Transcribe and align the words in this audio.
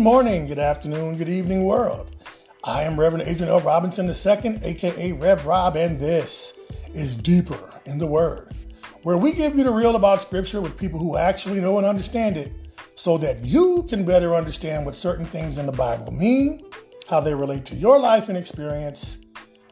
Morning, 0.00 0.46
good 0.46 0.58
afternoon, 0.58 1.18
good 1.18 1.28
evening, 1.28 1.64
world. 1.64 2.16
I 2.64 2.84
am 2.84 2.98
Reverend 2.98 3.28
Adrian 3.28 3.52
L. 3.52 3.60
Robinson 3.60 4.06
II, 4.06 4.58
aka 4.62 5.12
Rev 5.12 5.44
Rob, 5.44 5.76
and 5.76 5.98
this 5.98 6.54
is 6.94 7.14
Deeper 7.14 7.70
in 7.84 7.98
the 7.98 8.06
Word, 8.06 8.54
where 9.02 9.18
we 9.18 9.32
give 9.32 9.58
you 9.58 9.62
the 9.62 9.70
real 9.70 9.96
about 9.96 10.22
Scripture 10.22 10.62
with 10.62 10.74
people 10.78 10.98
who 10.98 11.18
actually 11.18 11.60
know 11.60 11.76
and 11.76 11.86
understand 11.86 12.38
it 12.38 12.50
so 12.94 13.18
that 13.18 13.44
you 13.44 13.84
can 13.90 14.06
better 14.06 14.34
understand 14.34 14.86
what 14.86 14.96
certain 14.96 15.26
things 15.26 15.58
in 15.58 15.66
the 15.66 15.72
Bible 15.72 16.10
mean, 16.10 16.64
how 17.06 17.20
they 17.20 17.34
relate 17.34 17.66
to 17.66 17.74
your 17.74 17.98
life 17.98 18.30
and 18.30 18.38
experience, 18.38 19.18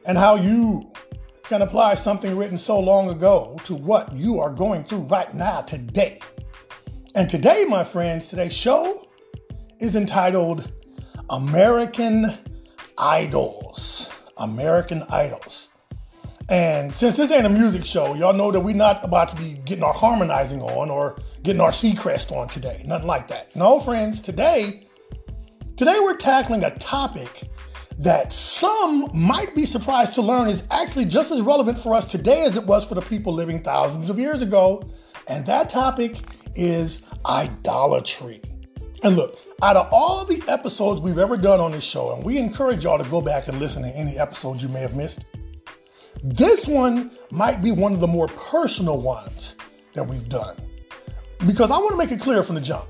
and 0.04 0.18
how 0.18 0.34
you 0.34 0.92
can 1.44 1.62
apply 1.62 1.94
something 1.94 2.36
written 2.36 2.58
so 2.58 2.78
long 2.78 3.08
ago 3.08 3.56
to 3.64 3.74
what 3.74 4.12
you 4.12 4.40
are 4.40 4.50
going 4.50 4.84
through 4.84 5.04
right 5.04 5.32
now, 5.32 5.62
today. 5.62 6.20
And 7.14 7.30
today, 7.30 7.64
my 7.66 7.82
friends, 7.82 8.28
today's 8.28 8.54
show 8.54 9.07
is 9.80 9.94
entitled 9.94 10.70
American 11.30 12.34
Idols. 12.96 14.10
American 14.36 15.02
Idols. 15.08 15.68
And 16.48 16.92
since 16.94 17.16
this 17.16 17.30
ain't 17.30 17.44
a 17.44 17.50
music 17.50 17.84
show, 17.84 18.14
y'all 18.14 18.32
know 18.32 18.50
that 18.50 18.60
we're 18.60 18.74
not 18.74 19.04
about 19.04 19.28
to 19.28 19.36
be 19.36 19.54
getting 19.64 19.84
our 19.84 19.92
harmonizing 19.92 20.62
on 20.62 20.88
or 20.90 21.18
getting 21.42 21.60
our 21.60 21.70
Seacrest 21.70 22.32
on 22.32 22.48
today. 22.48 22.82
Nothing 22.86 23.06
like 23.06 23.28
that. 23.28 23.54
No, 23.54 23.80
friends, 23.80 24.20
today, 24.20 24.86
today 25.76 25.98
we're 26.00 26.16
tackling 26.16 26.64
a 26.64 26.76
topic 26.78 27.48
that 27.98 28.32
some 28.32 29.10
might 29.12 29.54
be 29.54 29.66
surprised 29.66 30.14
to 30.14 30.22
learn 30.22 30.48
is 30.48 30.62
actually 30.70 31.04
just 31.04 31.30
as 31.30 31.42
relevant 31.42 31.78
for 31.78 31.94
us 31.94 32.06
today 32.06 32.44
as 32.44 32.56
it 32.56 32.64
was 32.64 32.86
for 32.86 32.94
the 32.94 33.02
people 33.02 33.32
living 33.34 33.62
thousands 33.62 34.08
of 34.08 34.18
years 34.18 34.40
ago. 34.40 34.82
And 35.26 35.44
that 35.46 35.68
topic 35.68 36.16
is 36.54 37.02
idolatry. 37.26 38.40
And 39.02 39.14
look, 39.16 39.38
out 39.62 39.76
of 39.76 39.88
all 39.92 40.24
the 40.24 40.42
episodes 40.48 41.00
we've 41.00 41.18
ever 41.18 41.36
done 41.36 41.60
on 41.60 41.72
this 41.72 41.84
show, 41.84 42.14
and 42.14 42.24
we 42.24 42.38
encourage 42.38 42.84
y'all 42.84 42.98
to 42.98 43.08
go 43.08 43.20
back 43.20 43.48
and 43.48 43.58
listen 43.58 43.82
to 43.82 43.88
any 43.90 44.18
episodes 44.18 44.62
you 44.62 44.68
may 44.68 44.80
have 44.80 44.96
missed, 44.96 45.24
this 46.24 46.66
one 46.66 47.12
might 47.30 47.62
be 47.62 47.70
one 47.70 47.92
of 47.92 48.00
the 48.00 48.06
more 48.08 48.26
personal 48.28 49.00
ones 49.00 49.54
that 49.94 50.02
we've 50.02 50.28
done. 50.28 50.56
Because 51.46 51.70
I 51.70 51.78
want 51.78 51.90
to 51.90 51.96
make 51.96 52.10
it 52.10 52.20
clear 52.20 52.42
from 52.42 52.56
the 52.56 52.60
jump. 52.60 52.88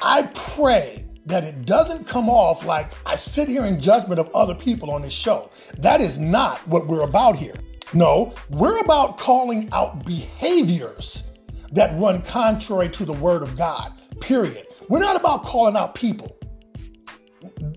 I 0.00 0.22
pray 0.34 1.04
that 1.26 1.44
it 1.44 1.66
doesn't 1.66 2.06
come 2.06 2.28
off 2.28 2.64
like 2.64 2.92
I 3.04 3.16
sit 3.16 3.48
here 3.48 3.64
in 3.64 3.80
judgment 3.80 4.20
of 4.20 4.30
other 4.34 4.54
people 4.54 4.90
on 4.90 5.02
this 5.02 5.12
show. 5.12 5.50
That 5.78 6.00
is 6.00 6.18
not 6.18 6.66
what 6.68 6.86
we're 6.86 7.02
about 7.02 7.36
here. 7.36 7.54
No, 7.94 8.34
we're 8.50 8.78
about 8.78 9.18
calling 9.18 9.68
out 9.72 10.04
behaviors 10.04 11.24
that 11.72 11.98
run 11.98 12.22
contrary 12.22 12.88
to 12.90 13.04
the 13.04 13.12
word 13.12 13.42
of 13.42 13.56
God, 13.56 13.92
period. 14.20 14.66
We're 14.92 15.00
not 15.00 15.16
about 15.16 15.42
calling 15.42 15.74
out 15.74 15.94
people. 15.94 16.36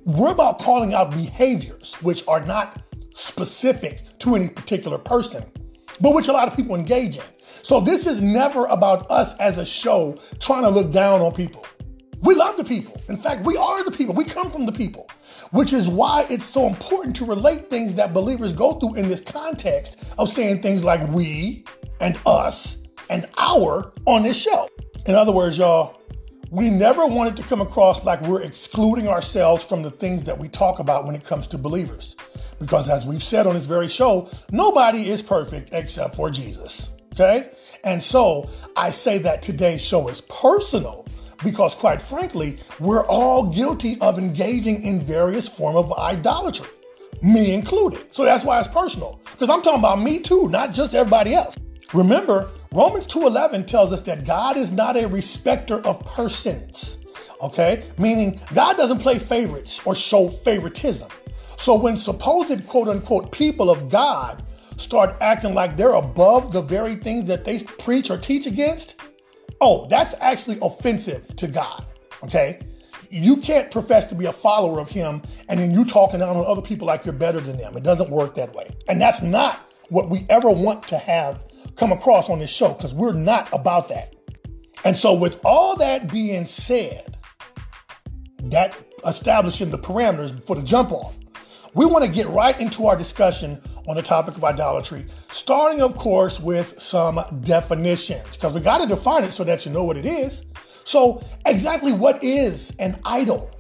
We're 0.03 0.33
about 0.33 0.59
calling 0.59 0.94
out 0.94 1.11
behaviors 1.11 1.93
which 2.02 2.27
are 2.27 2.42
not 2.42 2.83
specific 3.14 4.03
to 4.20 4.36
any 4.36 4.49
particular 4.49 4.98
person, 4.98 5.45
but 6.02 6.14
which 6.14 6.27
a 6.27 6.33
lot 6.33 6.49
of 6.49 6.58
people 6.58 6.75
engage 6.75 7.15
in. 7.15 7.23
So 7.61 7.80
this 7.80 8.05
is 8.05 8.21
never 8.21 8.65
about 8.65 9.09
us 9.09 9.33
as 9.36 9.58
a 9.58 9.65
show 9.65 10.20
trying 10.42 10.64
to 10.64 10.70
look 10.70 10.92
down 10.92 11.21
on 11.21 11.33
people. 11.33 11.65
We 12.20 12.36
love 12.36 12.58
the 12.58 12.65
people. 12.65 13.02
In 13.08 13.15
fact, 13.15 13.45
we 13.45 13.55
are 13.55 13.81
the 13.86 13.92
people. 13.92 14.14
We 14.14 14.25
come 14.25 14.52
from 14.52 14.65
the 14.65 14.73
people, 14.73 15.09
which 15.52 15.71
is 15.71 15.87
why 15.87 16.25
it's 16.30 16.43
so 16.43 16.67
important 16.67 17.15
to 17.15 17.25
relate 17.25 17.70
things 17.70 17.93
that 17.93 18.14
believers 18.14 18.52
go 18.52 18.73
through 18.73 18.95
in 18.95 19.08
this 19.08 19.21
context 19.21 20.04
of 20.17 20.27
saying 20.27 20.61
things 20.61 20.83
like 20.83 21.08
we 21.08 21.64
and 22.02 22.20
us 22.25 22.75
and 23.09 23.25
our 23.37 23.93
on 24.04 24.23
this 24.23 24.36
show. 24.36 24.67
In 25.05 25.15
other 25.15 25.31
words, 25.31 25.58
y'all, 25.58 26.02
we 26.55 26.70
never 26.70 27.05
want 27.05 27.30
it 27.30 27.36
to 27.36 27.48
come 27.49 27.60
across 27.60 28.05
like 28.05 28.21
we're 28.21 28.42
excluding 28.42 29.10
ourselves 29.10 29.66
from 29.66 29.83
the 29.83 29.92
things 29.92 30.23
that 30.23 30.38
we 30.38 30.48
talk 30.48 30.80
about 30.80 31.05
when 31.05 31.14
it 31.14 31.26
comes 31.26 31.48
to 31.48 31.58
believers. 31.58 32.16
Because 32.60 32.88
as 32.88 33.05
we've 33.05 33.21
said 33.21 33.45
on 33.45 33.55
this 33.55 33.66
very 33.66 33.89
show, 33.89 34.30
nobody 34.52 35.10
is 35.10 35.21
perfect 35.21 35.73
except 35.73 36.16
for 36.16 36.30
Jesus. 36.30 36.92
Okay? 37.11 37.49
And 37.83 38.02
so 38.02 38.49
I 38.77 38.92
say 38.92 39.17
that 39.17 39.43
today's 39.43 39.83
show 39.83 40.08
is 40.08 40.21
personal 40.21 41.05
because 41.43 41.76
quite 41.76 42.02
frankly, 42.02 42.58
we're 42.80 43.05
all 43.05 43.52
guilty 43.52 43.98
of 43.99 44.17
engaging 44.17 44.82
in 44.83 45.02
various 45.02 45.49
form 45.49 45.76
of 45.76 45.92
idolatry, 45.92 46.70
me 47.22 47.54
included. 47.54 48.16
So 48.16 48.23
that's 48.23 48.45
why 48.45 48.60
it's 48.60 48.70
personal 48.70 49.20
because 49.30 49.49
I'm 49.49 49.61
talking 49.61 49.80
about 49.80 49.99
me 49.99 50.22
too, 50.22 50.48
not 50.48 50.72
just 50.72 50.95
everybody 50.95 51.33
else. 51.36 51.58
Remember, 51.93 52.49
Romans 52.75 53.05
2:11 53.05 53.65
tells 53.65 53.93
us 53.93 54.02
that 54.02 54.25
God 54.25 54.58
is 54.58 54.69
not 54.73 54.97
a 54.97 55.08
respecter 55.08 55.80
of 55.87 55.97
persons. 56.05 56.97
Okay? 57.41 57.86
Meaning 57.97 58.41
God 58.53 58.75
doesn't 58.75 58.99
play 58.99 59.17
favorites 59.17 59.80
or 59.86 59.95
show 59.95 60.27
favoritism. 60.27 61.08
So 61.58 61.75
when 61.75 61.95
supposed 61.95 62.67
quote 62.67 62.89
unquote 62.89 63.31
people 63.31 63.69
of 63.69 63.87
God 63.87 64.43
start 64.75 65.15
acting 65.21 65.53
like 65.53 65.77
they're 65.77 65.93
above 65.93 66.52
the 66.52 66.61
very 66.61 66.97
things 66.97 67.30
that 67.30 67.45
they 67.45 67.59
preach 67.59 68.09
or 68.11 68.17
teach 68.17 68.45
against, 68.45 68.95
oh, 69.61 69.87
that's 69.89 70.13
actually 70.19 70.57
offensive 70.61 71.33
to 71.37 71.47
God. 71.47 71.86
Okay? 72.25 72.59
You 73.09 73.37
can't 73.37 73.71
profess 73.71 74.05
to 74.07 74.15
be 74.15 74.25
a 74.25 74.33
follower 74.33 74.81
of 74.81 74.89
him 74.89 75.21
and 75.47 75.57
then 75.61 75.71
you 75.71 75.86
talking 75.86 76.19
down 76.19 76.36
on 76.36 76.45
other 76.45 76.61
people 76.61 76.87
like 76.87 77.05
you're 77.05 77.13
better 77.13 77.39
than 77.39 77.55
them. 77.55 77.77
It 77.77 77.83
doesn't 77.83 78.09
work 78.09 78.36
that 78.36 78.53
way. 78.53 78.69
And 78.89 78.99
that's 78.99 79.21
not 79.21 79.61
what 79.90 80.10
we 80.10 80.26
ever 80.30 80.50
want 80.50 80.88
to 80.90 80.98
have 80.98 81.44
come 81.76 81.92
across 81.92 82.30
on 82.30 82.40
this 82.40 82.50
show 82.50 82.73
because 82.73 82.94
we're 82.94 83.14
not 83.14 83.52
about 83.54 83.90
that. 83.90 84.16
And 84.84 84.96
so, 84.96 85.14
with 85.14 85.40
all 85.44 85.76
that 85.78 86.12
being 86.12 86.46
said, 86.46 87.18
that 88.44 88.76
establishing 89.06 89.72
the 89.72 89.78
parameters 89.78 90.44
for 90.46 90.56
the 90.56 90.62
jump 90.62 90.92
off, 90.92 91.16
we 91.73 91.86
want 91.86 92.06
to 92.06 92.12
get 92.12 92.28
right 92.28 92.60
into 92.60 92.86
our 92.88 92.96
discussion 92.96 93.62
on 93.88 93.96
the 93.96 94.02
topic 94.02 94.36
of 94.38 94.44
idolatry, 94.44 95.06
starting, 95.32 95.82
of 95.82 95.96
course, 95.96 96.40
with 96.40 96.80
some 96.80 97.20
definitions 97.42 98.38
because 98.38 98.54
we 98.54 98.62
got 98.62 98.80
to 98.80 98.88
define 98.88 99.23
it 99.23 99.32
so 99.32 99.44
that 99.44 99.66
you 99.66 99.72
know 99.72 99.84
what 99.84 99.98
it 99.98 100.06
is. 100.06 100.44
So, 100.84 101.23
exactly 101.46 101.92
what 101.92 102.23
is 102.23 102.72
an 102.80 103.00
idol? 103.06 103.52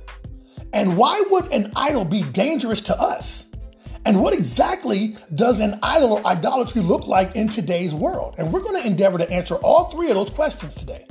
And 0.73 0.97
why 0.97 1.23
would 1.29 1.51
an 1.51 1.71
idol 1.75 2.05
be 2.05 2.23
dangerous 2.23 2.81
to 2.81 2.99
us? 2.99 3.44
And 4.05 4.21
what 4.21 4.35
exactly 4.35 5.17
does 5.33 5.59
an 5.59 5.79
idol 5.81 6.25
idolatry 6.27 6.81
look 6.81 7.07
like 7.07 7.35
in 7.35 7.49
today's 7.49 7.93
world? 7.93 8.35
And 8.37 8.53
we're 8.53 8.59
going 8.59 8.79
to 8.79 8.87
endeavor 8.87 9.17
to 9.17 9.29
answer 9.31 9.55
all 9.55 9.89
three 9.89 10.09
of 10.09 10.15
those 10.15 10.29
questions 10.29 10.75
today. 10.75 11.07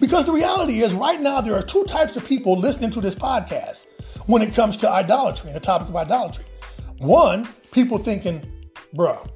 Because 0.00 0.26
the 0.26 0.32
reality 0.32 0.80
is, 0.80 0.92
right 0.92 1.20
now, 1.20 1.40
there 1.40 1.54
are 1.54 1.62
two 1.62 1.84
types 1.84 2.16
of 2.16 2.24
people 2.24 2.58
listening 2.58 2.90
to 2.90 3.00
this 3.00 3.14
podcast 3.14 3.86
when 4.26 4.42
it 4.42 4.54
comes 4.54 4.76
to 4.78 4.90
idolatry 4.90 5.48
and 5.48 5.56
the 5.56 5.60
topic 5.60 5.88
of 5.88 5.96
idolatry. 5.96 6.44
One, 6.98 7.48
people 7.70 7.98
thinking, 7.98 8.42
bruh, 8.94 9.26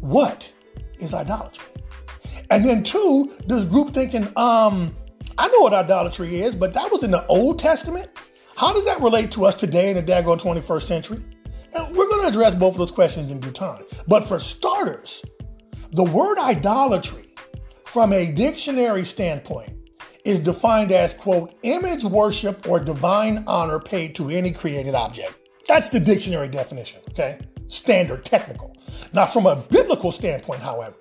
what 0.00 0.50
is 0.98 1.12
idolatry? 1.12 1.64
And 2.50 2.64
then 2.64 2.82
two, 2.82 3.36
this 3.46 3.64
group 3.66 3.92
thinking, 3.92 4.24
um, 4.36 4.96
I 5.38 5.48
know 5.48 5.60
what 5.60 5.74
idolatry 5.74 6.40
is, 6.40 6.54
but 6.54 6.72
that 6.72 6.90
was 6.90 7.02
in 7.02 7.10
the 7.10 7.26
Old 7.26 7.58
Testament. 7.58 8.10
How 8.56 8.72
does 8.72 8.84
that 8.86 9.00
relate 9.00 9.30
to 9.32 9.44
us 9.44 9.54
today 9.54 9.90
in 9.90 9.96
the 9.96 10.02
daggone 10.02 10.40
21st 10.40 10.82
century? 10.82 11.22
And 11.72 11.96
we're 11.96 12.08
going 12.20 12.32
to 12.32 12.38
address 12.38 12.54
both 12.54 12.74
of 12.74 12.78
those 12.78 12.90
questions 12.90 13.30
in 13.30 13.40
due 13.40 13.50
time. 13.50 13.84
But 14.06 14.26
for 14.26 14.38
starters, 14.38 15.24
the 15.92 16.04
word 16.04 16.38
idolatry, 16.38 17.34
from 17.84 18.12
a 18.12 18.30
dictionary 18.30 19.04
standpoint, 19.04 19.76
is 20.24 20.38
defined 20.38 20.92
as, 20.92 21.14
quote, 21.14 21.54
image 21.62 22.04
worship 22.04 22.68
or 22.68 22.78
divine 22.78 23.42
honor 23.46 23.80
paid 23.80 24.14
to 24.16 24.28
any 24.28 24.50
created 24.50 24.94
object. 24.94 25.34
That's 25.66 25.88
the 25.88 26.00
dictionary 26.00 26.48
definition, 26.48 27.00
okay? 27.10 27.40
Standard 27.68 28.24
technical. 28.24 28.76
Now, 29.12 29.26
from 29.26 29.46
a 29.46 29.56
biblical 29.56 30.12
standpoint, 30.12 30.60
however, 30.60 30.96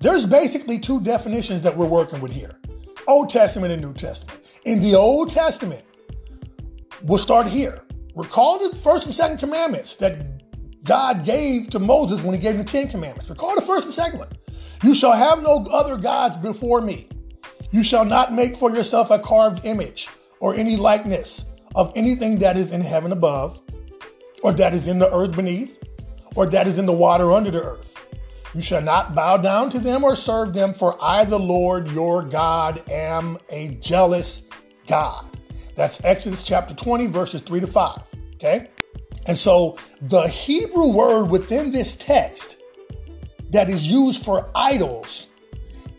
there's 0.00 0.24
basically 0.24 0.78
two 0.78 1.00
definitions 1.00 1.62
that 1.62 1.76
we're 1.76 1.86
working 1.86 2.20
with 2.20 2.32
here 2.32 2.52
Old 3.08 3.30
Testament 3.30 3.72
and 3.72 3.82
New 3.82 3.94
Testament. 3.94 4.40
In 4.64 4.80
the 4.80 4.94
Old 4.94 5.30
Testament, 5.30 5.84
we'll 7.02 7.18
start 7.18 7.48
here. 7.48 7.82
Recall 8.14 8.58
the 8.58 8.76
first 8.76 9.06
and 9.06 9.14
second 9.14 9.38
commandments 9.38 9.94
that 9.96 10.39
God 10.84 11.24
gave 11.24 11.70
to 11.70 11.78
Moses 11.78 12.22
when 12.22 12.34
he 12.34 12.40
gave 12.40 12.52
him 12.52 12.58
the 12.58 12.64
Ten 12.64 12.88
Commandments. 12.88 13.28
Recall 13.28 13.54
the 13.54 13.62
first 13.62 13.84
and 13.84 13.94
second 13.94 14.18
one. 14.18 14.28
You 14.82 14.94
shall 14.94 15.12
have 15.12 15.42
no 15.42 15.66
other 15.70 15.96
gods 15.96 16.36
before 16.36 16.80
me. 16.80 17.08
You 17.70 17.82
shall 17.82 18.04
not 18.04 18.32
make 18.32 18.56
for 18.56 18.70
yourself 18.70 19.10
a 19.10 19.18
carved 19.18 19.64
image 19.64 20.08
or 20.40 20.54
any 20.54 20.76
likeness 20.76 21.44
of 21.74 21.92
anything 21.94 22.38
that 22.38 22.56
is 22.56 22.72
in 22.72 22.80
heaven 22.80 23.12
above, 23.12 23.60
or 24.42 24.52
that 24.54 24.74
is 24.74 24.88
in 24.88 24.98
the 24.98 25.12
earth 25.14 25.36
beneath, 25.36 25.78
or 26.34 26.46
that 26.46 26.66
is 26.66 26.78
in 26.78 26.86
the 26.86 26.92
water 26.92 27.30
under 27.30 27.50
the 27.50 27.62
earth. 27.62 27.96
You 28.54 28.62
shall 28.62 28.82
not 28.82 29.14
bow 29.14 29.36
down 29.36 29.70
to 29.70 29.78
them 29.78 30.02
or 30.02 30.16
serve 30.16 30.54
them, 30.54 30.74
for 30.74 30.96
I, 31.00 31.24
the 31.24 31.38
Lord 31.38 31.90
your 31.92 32.22
God, 32.22 32.82
am 32.90 33.38
a 33.50 33.68
jealous 33.76 34.42
God. 34.88 35.26
That's 35.76 36.02
Exodus 36.02 36.42
chapter 36.42 36.74
20, 36.74 37.06
verses 37.06 37.42
3 37.42 37.60
to 37.60 37.66
5. 37.68 38.02
Okay? 38.34 38.68
And 39.26 39.38
so 39.38 39.76
the 40.02 40.26
Hebrew 40.28 40.86
word 40.86 41.24
within 41.24 41.70
this 41.70 41.94
text 41.96 42.58
that 43.50 43.68
is 43.68 43.90
used 43.90 44.24
for 44.24 44.50
idols 44.54 45.26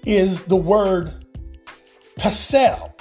is 0.06 0.44
the 0.46 0.56
word 0.56 1.14
pesel, 2.18 2.94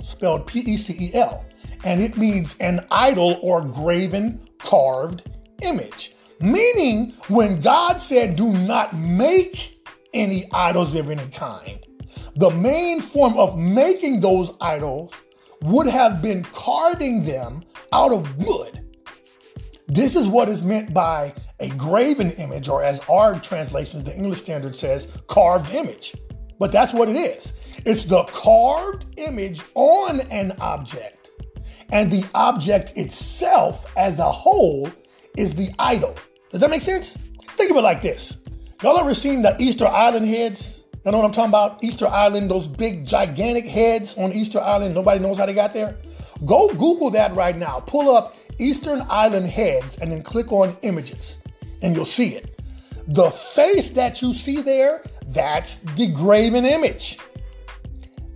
spelled 0.00 0.46
P 0.46 0.60
E 0.60 0.76
C 0.76 0.94
E 0.98 1.14
L. 1.14 1.44
and 1.84 2.02
it 2.02 2.16
means 2.16 2.56
an 2.60 2.84
idol 2.90 3.38
or 3.42 3.62
graven, 3.62 4.48
carved 4.58 5.30
image. 5.62 6.14
Meaning, 6.40 7.12
when 7.28 7.60
God 7.60 7.98
said, 7.98 8.36
do 8.36 8.52
not 8.52 8.94
make 8.94 9.80
any 10.12 10.44
idols 10.52 10.94
of 10.94 11.10
any 11.10 11.26
kind, 11.28 11.78
the 12.36 12.50
main 12.50 13.00
form 13.00 13.36
of 13.36 13.58
making 13.58 14.20
those 14.20 14.52
idols 14.60 15.12
would 15.62 15.86
have 15.86 16.20
been 16.20 16.42
carving 16.44 17.24
them 17.24 17.64
out 17.92 18.12
of 18.12 18.36
wood. 18.36 18.85
This 19.88 20.16
is 20.16 20.26
what 20.26 20.48
is 20.48 20.62
meant 20.62 20.92
by 20.92 21.32
a 21.60 21.68
graven 21.70 22.32
image, 22.32 22.68
or 22.68 22.82
as 22.82 23.00
our 23.08 23.38
translations, 23.38 24.02
the 24.02 24.14
English 24.16 24.40
Standard 24.40 24.74
says, 24.74 25.06
carved 25.28 25.72
image. 25.72 26.16
But 26.58 26.72
that's 26.72 26.92
what 26.92 27.08
it 27.08 27.16
is. 27.16 27.52
It's 27.84 28.04
the 28.04 28.24
carved 28.24 29.06
image 29.16 29.62
on 29.74 30.20
an 30.22 30.56
object, 30.60 31.30
and 31.90 32.10
the 32.10 32.26
object 32.34 32.96
itself 32.98 33.86
as 33.96 34.18
a 34.18 34.30
whole 34.30 34.90
is 35.36 35.54
the 35.54 35.70
idol. 35.78 36.16
Does 36.50 36.60
that 36.62 36.70
make 36.70 36.82
sense? 36.82 37.16
Think 37.56 37.70
of 37.70 37.76
it 37.76 37.82
like 37.82 38.02
this. 38.02 38.38
Y'all 38.82 38.98
ever 38.98 39.14
seen 39.14 39.42
the 39.42 39.56
Easter 39.60 39.86
Island 39.86 40.26
heads? 40.26 40.84
You 41.04 41.12
know 41.12 41.18
what 41.18 41.26
I'm 41.26 41.32
talking 41.32 41.50
about? 41.50 41.84
Easter 41.84 42.08
Island, 42.08 42.50
those 42.50 42.66
big 42.66 43.06
gigantic 43.06 43.66
heads 43.66 44.16
on 44.16 44.32
Easter 44.32 44.58
Island. 44.58 44.94
Nobody 44.94 45.20
knows 45.20 45.38
how 45.38 45.46
they 45.46 45.54
got 45.54 45.72
there. 45.72 45.96
Go 46.44 46.68
Google 46.70 47.10
that 47.10 47.34
right 47.36 47.56
now. 47.56 47.78
Pull 47.80 48.10
up 48.10 48.34
Eastern 48.58 49.04
Island 49.08 49.46
heads 49.46 49.96
and 49.98 50.10
then 50.10 50.22
click 50.22 50.52
on 50.52 50.76
images 50.82 51.38
and 51.82 51.94
you'll 51.94 52.06
see 52.06 52.34
it. 52.34 52.60
The 53.08 53.30
face 53.30 53.90
that 53.92 54.20
you 54.22 54.34
see 54.34 54.60
there, 54.60 55.02
that's 55.28 55.76
the 55.96 56.08
graven 56.08 56.64
image. 56.64 57.18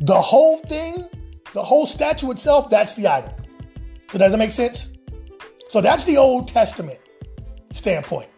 The 0.00 0.20
whole 0.20 0.58
thing, 0.58 1.04
the 1.52 1.62
whole 1.62 1.86
statue 1.86 2.30
itself, 2.30 2.70
that's 2.70 2.94
the 2.94 3.06
idol. 3.06 3.34
So 4.12 4.18
does 4.18 4.32
that 4.32 4.38
make 4.38 4.52
sense? 4.52 4.88
So 5.68 5.80
that's 5.80 6.04
the 6.04 6.16
Old 6.16 6.48
Testament 6.48 6.98
standpoint. 7.72 8.28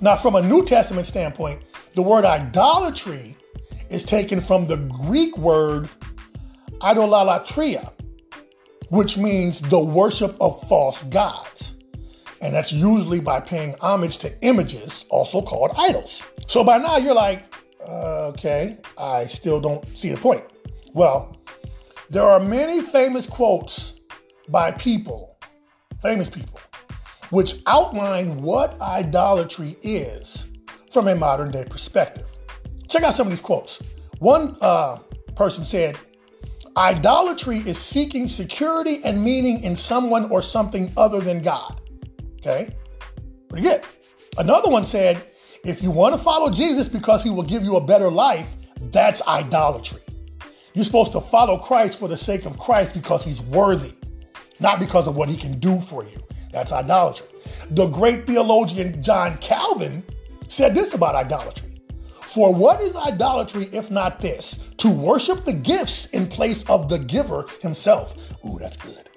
Now, 0.00 0.16
from 0.16 0.36
a 0.36 0.42
New 0.42 0.64
Testament 0.64 1.06
standpoint, 1.06 1.62
the 1.94 2.02
word 2.02 2.24
idolatry 2.24 3.36
is 3.90 4.04
taken 4.04 4.40
from 4.40 4.66
the 4.66 4.76
Greek 4.76 5.36
word 5.36 5.88
idolatria, 6.80 7.92
which 8.90 9.16
means 9.16 9.60
the 9.60 9.78
worship 9.78 10.36
of 10.40 10.66
false 10.68 11.02
gods. 11.04 11.74
And 12.40 12.54
that's 12.54 12.72
usually 12.72 13.20
by 13.20 13.40
paying 13.40 13.74
homage 13.80 14.18
to 14.18 14.42
images, 14.42 15.04
also 15.08 15.42
called 15.42 15.72
idols. 15.76 16.22
So 16.46 16.62
by 16.62 16.78
now 16.78 16.96
you're 16.96 17.14
like, 17.14 17.44
uh, 17.86 18.28
okay, 18.28 18.78
I 18.96 19.26
still 19.26 19.60
don't 19.60 19.86
see 19.96 20.10
the 20.10 20.16
point. 20.16 20.44
Well, 20.94 21.36
there 22.10 22.24
are 22.24 22.40
many 22.40 22.80
famous 22.80 23.26
quotes 23.26 23.94
by 24.48 24.70
people, 24.72 25.36
famous 26.00 26.28
people, 26.28 26.60
which 27.30 27.56
outline 27.66 28.40
what 28.40 28.80
idolatry 28.80 29.76
is 29.82 30.46
from 30.92 31.08
a 31.08 31.14
modern 31.14 31.50
day 31.50 31.64
perspective. 31.64 32.26
Check 32.88 33.02
out 33.02 33.14
some 33.14 33.26
of 33.26 33.32
these 33.32 33.42
quotes. 33.42 33.80
One 34.20 34.56
uh, 34.60 34.98
person 35.36 35.64
said, 35.64 35.98
Idolatry 36.78 37.58
is 37.58 37.76
seeking 37.76 38.28
security 38.28 39.00
and 39.02 39.20
meaning 39.20 39.64
in 39.64 39.74
someone 39.74 40.30
or 40.30 40.40
something 40.40 40.92
other 40.96 41.18
than 41.18 41.42
God. 41.42 41.80
Okay, 42.36 42.72
pretty 43.48 43.64
good. 43.64 43.82
Another 44.38 44.70
one 44.70 44.86
said, 44.86 45.26
if 45.64 45.82
you 45.82 45.90
want 45.90 46.14
to 46.14 46.22
follow 46.22 46.50
Jesus 46.50 46.88
because 46.88 47.24
he 47.24 47.30
will 47.30 47.42
give 47.42 47.64
you 47.64 47.74
a 47.74 47.80
better 47.80 48.08
life, 48.08 48.54
that's 48.92 49.20
idolatry. 49.26 50.00
You're 50.72 50.84
supposed 50.84 51.10
to 51.12 51.20
follow 51.20 51.58
Christ 51.58 51.98
for 51.98 52.06
the 52.06 52.16
sake 52.16 52.46
of 52.46 52.56
Christ 52.60 52.94
because 52.94 53.24
he's 53.24 53.40
worthy, 53.40 53.92
not 54.60 54.78
because 54.78 55.08
of 55.08 55.16
what 55.16 55.28
he 55.28 55.36
can 55.36 55.58
do 55.58 55.80
for 55.80 56.04
you. 56.04 56.22
That's 56.52 56.70
idolatry. 56.70 57.26
The 57.70 57.88
great 57.88 58.24
theologian 58.24 59.02
John 59.02 59.36
Calvin 59.38 60.04
said 60.46 60.76
this 60.76 60.94
about 60.94 61.16
idolatry. 61.16 61.67
For 62.28 62.54
what 62.54 62.82
is 62.82 62.94
idolatry 62.94 63.70
if 63.72 63.90
not 63.90 64.20
this? 64.20 64.58
To 64.78 64.90
worship 64.90 65.46
the 65.46 65.52
gifts 65.54 66.06
in 66.06 66.26
place 66.26 66.62
of 66.64 66.90
the 66.90 66.98
giver 66.98 67.46
himself. 67.62 68.14
Ooh, 68.44 68.58
that's 68.58 68.76
good. 68.76 69.08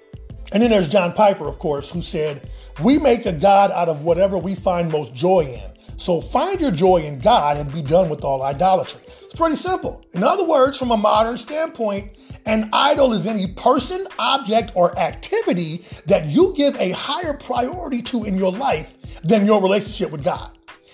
And 0.52 0.62
then 0.62 0.70
there's 0.70 0.88
John 0.88 1.12
Piper, 1.12 1.46
of 1.46 1.58
course, 1.58 1.90
who 1.90 2.00
said, 2.00 2.50
We 2.82 2.98
make 2.98 3.26
a 3.26 3.32
God 3.32 3.70
out 3.70 3.90
of 3.90 4.02
whatever 4.02 4.38
we 4.38 4.54
find 4.54 4.90
most 4.90 5.14
joy 5.14 5.40
in. 5.40 5.72
So 5.98 6.22
find 6.22 6.58
your 6.58 6.70
joy 6.70 7.02
in 7.02 7.18
God 7.18 7.58
and 7.58 7.70
be 7.70 7.82
done 7.82 8.08
with 8.08 8.24
all 8.24 8.42
idolatry. 8.42 9.02
It's 9.22 9.34
pretty 9.34 9.56
simple. 9.56 10.02
In 10.14 10.24
other 10.24 10.44
words, 10.44 10.78
from 10.78 10.90
a 10.90 10.96
modern 10.96 11.36
standpoint, 11.36 12.16
an 12.46 12.70
idol 12.72 13.12
is 13.12 13.26
any 13.26 13.48
person, 13.48 14.06
object, 14.18 14.72
or 14.74 14.98
activity 14.98 15.84
that 16.06 16.26
you 16.26 16.54
give 16.56 16.76
a 16.76 16.90
higher 16.92 17.34
priority 17.34 18.00
to 18.02 18.24
in 18.24 18.38
your 18.38 18.52
life 18.52 18.94
than 19.22 19.44
your 19.44 19.60
relationship 19.60 20.10
with 20.10 20.24
God. 20.24 20.50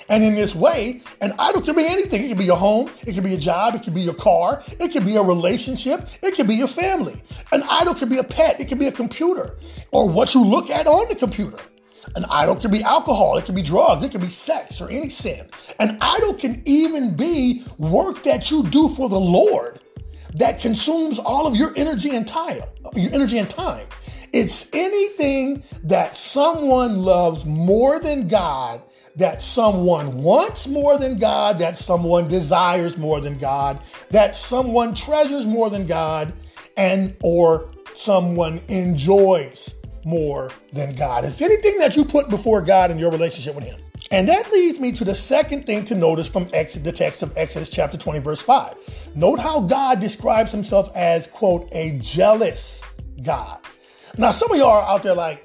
And 0.08 0.24
in 0.24 0.34
this 0.34 0.54
way, 0.54 1.02
an 1.20 1.34
idol 1.38 1.60
can 1.60 1.76
be 1.76 1.86
anything. 1.86 2.24
It 2.24 2.28
can 2.28 2.38
be 2.38 2.44
your 2.44 2.56
home, 2.56 2.90
it 3.06 3.14
can 3.14 3.22
be 3.22 3.34
a 3.34 3.38
job, 3.38 3.74
it 3.74 3.82
can 3.82 3.92
be 3.92 4.00
your 4.00 4.14
car, 4.14 4.62
it 4.80 4.92
can 4.92 5.04
be 5.04 5.16
a 5.16 5.22
relationship, 5.22 6.08
it 6.22 6.34
can 6.34 6.46
be 6.46 6.54
your 6.54 6.68
family. 6.68 7.22
An 7.52 7.62
idol 7.64 7.94
can 7.94 8.08
be 8.08 8.18
a 8.18 8.24
pet, 8.24 8.58
it 8.60 8.68
can 8.68 8.78
be 8.78 8.86
a 8.86 8.92
computer, 8.92 9.56
or 9.90 10.08
what 10.08 10.34
you 10.34 10.42
look 10.42 10.70
at 10.70 10.86
on 10.86 11.08
the 11.08 11.14
computer. 11.14 11.58
An 12.16 12.24
idol 12.30 12.56
can 12.56 12.70
be 12.70 12.82
alcohol, 12.82 13.36
it 13.36 13.44
can 13.44 13.54
be 13.54 13.62
drugs, 13.62 14.02
it 14.02 14.10
can 14.10 14.20
be 14.20 14.30
sex 14.30 14.80
or 14.80 14.88
any 14.90 15.10
sin. 15.10 15.46
An 15.78 15.98
idol 16.00 16.34
can 16.34 16.62
even 16.64 17.14
be 17.14 17.64
work 17.76 18.22
that 18.22 18.50
you 18.50 18.62
do 18.64 18.88
for 18.90 19.10
the 19.10 19.20
Lord 19.20 19.80
that 20.34 20.60
consumes 20.60 21.18
all 21.18 21.46
of 21.46 21.54
your 21.54 21.72
energy 21.76 22.14
and 22.14 22.26
time, 22.26 22.62
your 22.94 23.12
energy 23.12 23.38
and 23.38 23.48
time. 23.48 23.86
It's 24.32 24.68
anything 24.72 25.62
that 25.84 26.16
someone 26.16 26.98
loves 26.98 27.46
more 27.46 27.98
than 27.98 28.28
God, 28.28 28.82
that 29.18 29.42
someone 29.42 30.22
wants 30.22 30.66
more 30.66 30.96
than 30.96 31.18
God, 31.18 31.58
that 31.58 31.76
someone 31.76 32.28
desires 32.28 32.96
more 32.96 33.20
than 33.20 33.36
God, 33.36 33.80
that 34.10 34.34
someone 34.34 34.94
treasures 34.94 35.44
more 35.44 35.68
than 35.68 35.86
God, 35.86 36.32
and 36.76 37.16
or 37.22 37.70
someone 37.94 38.62
enjoys 38.68 39.74
more 40.04 40.50
than 40.72 40.94
God. 40.94 41.24
It's 41.24 41.42
anything 41.42 41.78
that 41.78 41.96
you 41.96 42.04
put 42.04 42.28
before 42.28 42.62
God 42.62 42.92
in 42.92 42.98
your 42.98 43.10
relationship 43.10 43.56
with 43.56 43.64
Him. 43.64 43.80
And 44.12 44.28
that 44.28 44.50
leads 44.52 44.78
me 44.78 44.92
to 44.92 45.04
the 45.04 45.14
second 45.14 45.66
thing 45.66 45.84
to 45.86 45.94
notice 45.96 46.28
from 46.28 46.48
Exodus, 46.52 46.84
the 46.84 46.96
text 46.96 47.22
of 47.22 47.36
Exodus 47.36 47.68
chapter 47.68 47.98
20, 47.98 48.20
verse 48.20 48.40
5. 48.40 48.76
Note 49.16 49.40
how 49.40 49.60
God 49.60 50.00
describes 50.00 50.52
himself 50.52 50.88
as, 50.94 51.26
quote, 51.26 51.68
a 51.72 51.98
jealous 51.98 52.80
God. 53.22 53.58
Now, 54.16 54.30
some 54.30 54.50
of 54.50 54.56
y'all 54.56 54.70
are 54.70 54.88
out 54.88 55.02
there 55.02 55.14
like, 55.14 55.44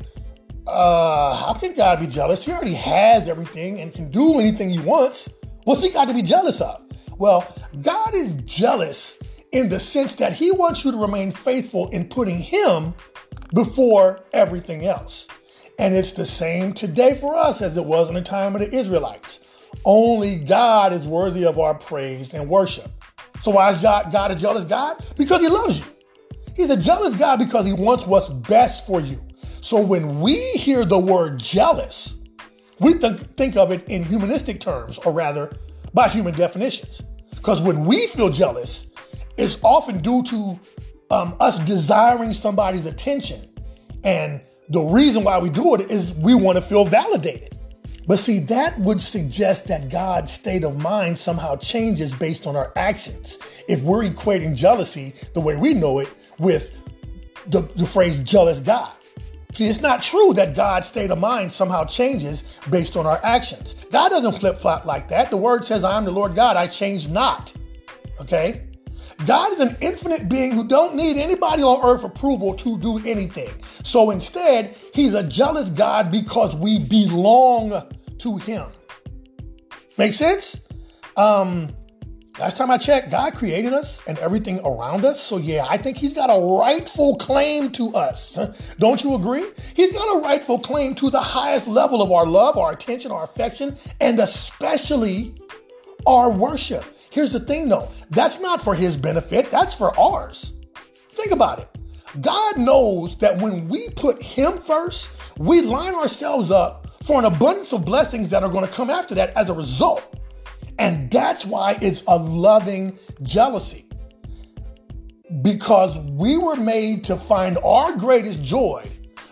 uh, 0.68 1.36
how 1.36 1.54
can 1.54 1.74
God 1.74 2.00
be 2.00 2.08
jealous? 2.08 2.46
He 2.46 2.52
already 2.52 2.74
has 2.74 3.28
everything 3.28 3.82
and 3.82 3.94
can 3.94 4.10
do 4.10 4.40
anything 4.40 4.70
he 4.70 4.80
wants. 4.80 5.30
What's 5.66 5.84
he 5.84 5.92
got 5.92 6.08
to 6.08 6.14
be 6.14 6.22
jealous 6.22 6.62
of? 6.62 6.82
Well, 7.18 7.48
God 7.82 8.16
is 8.16 8.34
jealous 8.46 9.18
in 9.52 9.70
the 9.70 9.80
sense 9.80 10.16
that 10.16 10.34
he 10.34 10.52
wants 10.52 10.84
you 10.84 10.92
to 10.92 10.98
remain 10.98 11.32
faithful 11.32 11.90
in 11.90 12.08
putting 12.08 12.40
him 12.40 12.94
before 13.54 14.26
everything 14.34 14.86
else. 14.86 15.28
And 15.80 15.94
it's 15.94 16.12
the 16.12 16.26
same 16.26 16.74
today 16.74 17.14
for 17.14 17.36
us 17.36 17.62
as 17.62 17.78
it 17.78 17.86
was 17.86 18.08
in 18.08 18.16
the 18.16 18.22
time 18.22 18.56
of 18.56 18.62
the 18.62 18.76
Israelites. 18.76 19.40
Only 19.86 20.38
God 20.38 20.94
is 20.94 21.06
worthy 21.06 21.46
of 21.46 21.60
our 21.60 21.74
praise 21.74 22.34
and 22.34 22.50
worship. 22.50 22.92
So 23.42 23.52
why 23.52 23.72
is 23.72 23.82
God 23.82 24.32
a 24.32 24.36
jealous 24.36 24.66
God? 24.66 25.04
Because 25.18 25.42
he 25.42 25.50
loves 25.50 25.80
you. 25.80 25.86
He's 26.56 26.70
a 26.70 26.78
jealous 26.78 27.16
God 27.16 27.38
because 27.38 27.66
he 27.66 27.74
wants 27.74 28.06
what's 28.06 28.30
best 28.30 28.86
for 28.86 29.02
you. 29.02 29.20
So 29.64 29.80
when 29.80 30.20
we 30.20 30.36
hear 30.56 30.84
the 30.84 31.00
word 31.00 31.40
jealous, 31.40 32.18
we 32.82 32.96
th- 32.96 33.18
think 33.38 33.56
of 33.56 33.72
it 33.72 33.88
in 33.88 34.04
humanistic 34.04 34.60
terms, 34.60 34.98
or 34.98 35.14
rather 35.14 35.56
by 35.94 36.10
human 36.10 36.34
definitions. 36.34 37.02
Because 37.30 37.62
when 37.62 37.86
we 37.86 38.08
feel 38.08 38.30
jealous, 38.30 38.88
it's 39.38 39.58
often 39.64 40.02
due 40.02 40.22
to 40.24 40.60
um, 41.12 41.38
us 41.40 41.58
desiring 41.60 42.34
somebody's 42.34 42.86
attention. 42.86 43.40
And 44.04 44.42
the 44.68 44.82
reason 44.82 45.24
why 45.24 45.38
we 45.38 45.48
do 45.50 45.76
it 45.76 45.90
is 45.90 46.14
we 46.16 46.36
want 46.36 46.58
to 46.58 46.62
feel 46.62 46.84
validated. 46.84 47.54
But 48.06 48.20
see, 48.20 48.40
that 48.40 48.78
would 48.82 49.00
suggest 49.00 49.68
that 49.68 49.90
God's 49.90 50.34
state 50.34 50.66
of 50.66 50.78
mind 50.78 51.18
somehow 51.18 51.56
changes 51.56 52.14
based 52.14 52.46
on 52.46 52.58
our 52.58 52.74
actions. 52.76 53.40
If 53.70 53.82
we're 53.82 54.04
equating 54.04 54.58
jealousy 54.58 55.14
the 55.34 55.40
way 55.40 55.56
we 55.56 55.74
know 55.74 56.00
it 56.00 56.14
with 56.38 56.70
the, 57.48 57.62
the 57.78 57.88
phrase 57.88 58.20
jealous 58.20 58.60
God. 58.60 58.92
See, 59.54 59.68
it's 59.68 59.82
not 59.82 60.02
true 60.02 60.34
that 60.34 60.56
God's 60.56 60.88
state 60.88 61.12
of 61.12 61.20
mind 61.20 61.52
somehow 61.54 61.86
changes 61.86 62.44
based 62.70 62.98
on 62.98 63.06
our 63.06 63.20
actions. 63.24 63.76
God 63.92 64.10
doesn't 64.10 64.40
flip 64.40 64.58
flop 64.58 64.86
like 64.86 65.08
that. 65.10 65.30
The 65.30 65.38
word 65.38 65.66
says, 65.66 65.84
I 65.84 65.96
am 65.96 66.06
the 66.06 66.12
Lord 66.12 66.34
God, 66.36 66.58
I 66.58 66.68
change 66.68 67.08
not. 67.08 67.54
Okay? 68.20 68.68
God 69.28 69.54
is 69.54 69.60
an 69.60 69.78
infinite 69.80 70.28
being 70.28 70.54
who 70.54 70.68
don't 70.68 70.96
need 70.96 71.18
anybody 71.18 71.62
on 71.62 71.84
earth 71.84 72.04
approval 72.04 72.56
to 72.56 72.80
do 72.80 72.98
anything. 73.08 73.52
So 73.84 74.10
instead, 74.10 74.76
he's 74.94 75.14
a 75.14 75.24
jealous 75.24 75.70
God 75.70 76.12
because 76.12 76.56
we 76.56 76.80
belong 76.80 77.90
to 78.18 78.38
him. 78.38 78.72
Make 79.98 80.16
sense? 80.16 80.60
Um, 81.16 81.76
Last 82.40 82.58
time 82.58 82.72
I 82.72 82.80
checked, 82.80 83.12
God 83.12 83.36
created 83.36 83.74
us 83.74 84.02
and 84.08 84.18
everything 84.18 84.60
around 84.62 85.06
us. 85.06 85.22
So, 85.22 85.38
yeah, 85.38 85.68
I 85.70 85.78
think 85.78 85.98
He's 85.98 86.14
got 86.14 86.32
a 86.32 86.60
rightful 86.60 87.16
claim 87.18 87.72
to 87.74 87.90
us. 87.90 88.40
Don't 88.80 89.04
you 89.04 89.14
agree? 89.14 89.46
He's 89.76 89.92
got 89.92 90.18
a 90.18 90.20
rightful 90.20 90.58
claim 90.58 90.96
to 90.96 91.12
the 91.12 91.22
highest 91.22 91.68
level 91.68 92.02
of 92.02 92.12
our 92.12 92.26
love, 92.26 92.58
our 92.58 92.72
attention, 92.72 93.12
our 93.12 93.24
affection, 93.24 93.78
and 94.02 94.20
especially 94.20 95.36
our 96.08 96.32
worship. 96.32 96.84
Here's 97.12 97.32
the 97.32 97.40
thing 97.40 97.70
though 97.70 97.88
that's 98.10 98.40
not 98.40 98.64
for 98.64 98.74
His 98.74 98.96
benefit, 98.96 99.52
that's 99.52 99.76
for 99.76 99.98
ours. 100.00 100.54
Think 101.10 101.32
about 101.32 101.60
it. 101.60 101.70
God 102.20 102.58
knows 102.58 103.16
that 103.18 103.38
when 103.38 103.68
we 103.68 103.90
put 103.90 104.20
Him 104.20 104.58
first, 104.58 105.12
we 105.38 105.62
line 105.62 105.94
ourselves 105.94 106.50
up 106.50 106.88
for 107.04 107.20
an 107.20 107.26
abundance 107.26 107.74
of 107.74 107.86
blessings 107.86 108.32
that 108.32 108.42
are 108.42 108.50
going 108.50 108.66
to 108.66 108.72
come 108.72 108.90
after 108.90 109.14
that 109.14 109.38
as 109.38 109.50
a 109.52 109.54
result. 109.54 110.20
And 110.84 111.10
that's 111.10 111.46
why 111.46 111.78
it's 111.82 112.04
a 112.08 112.18
loving 112.18 112.98
jealousy. 113.22 113.86
Because 115.42 115.98
we 115.98 116.38
were 116.38 116.58
made 116.58 117.06
to 117.06 117.16
find 117.16 117.58
our 117.64 117.96
greatest 117.98 118.44
joy 118.44 118.86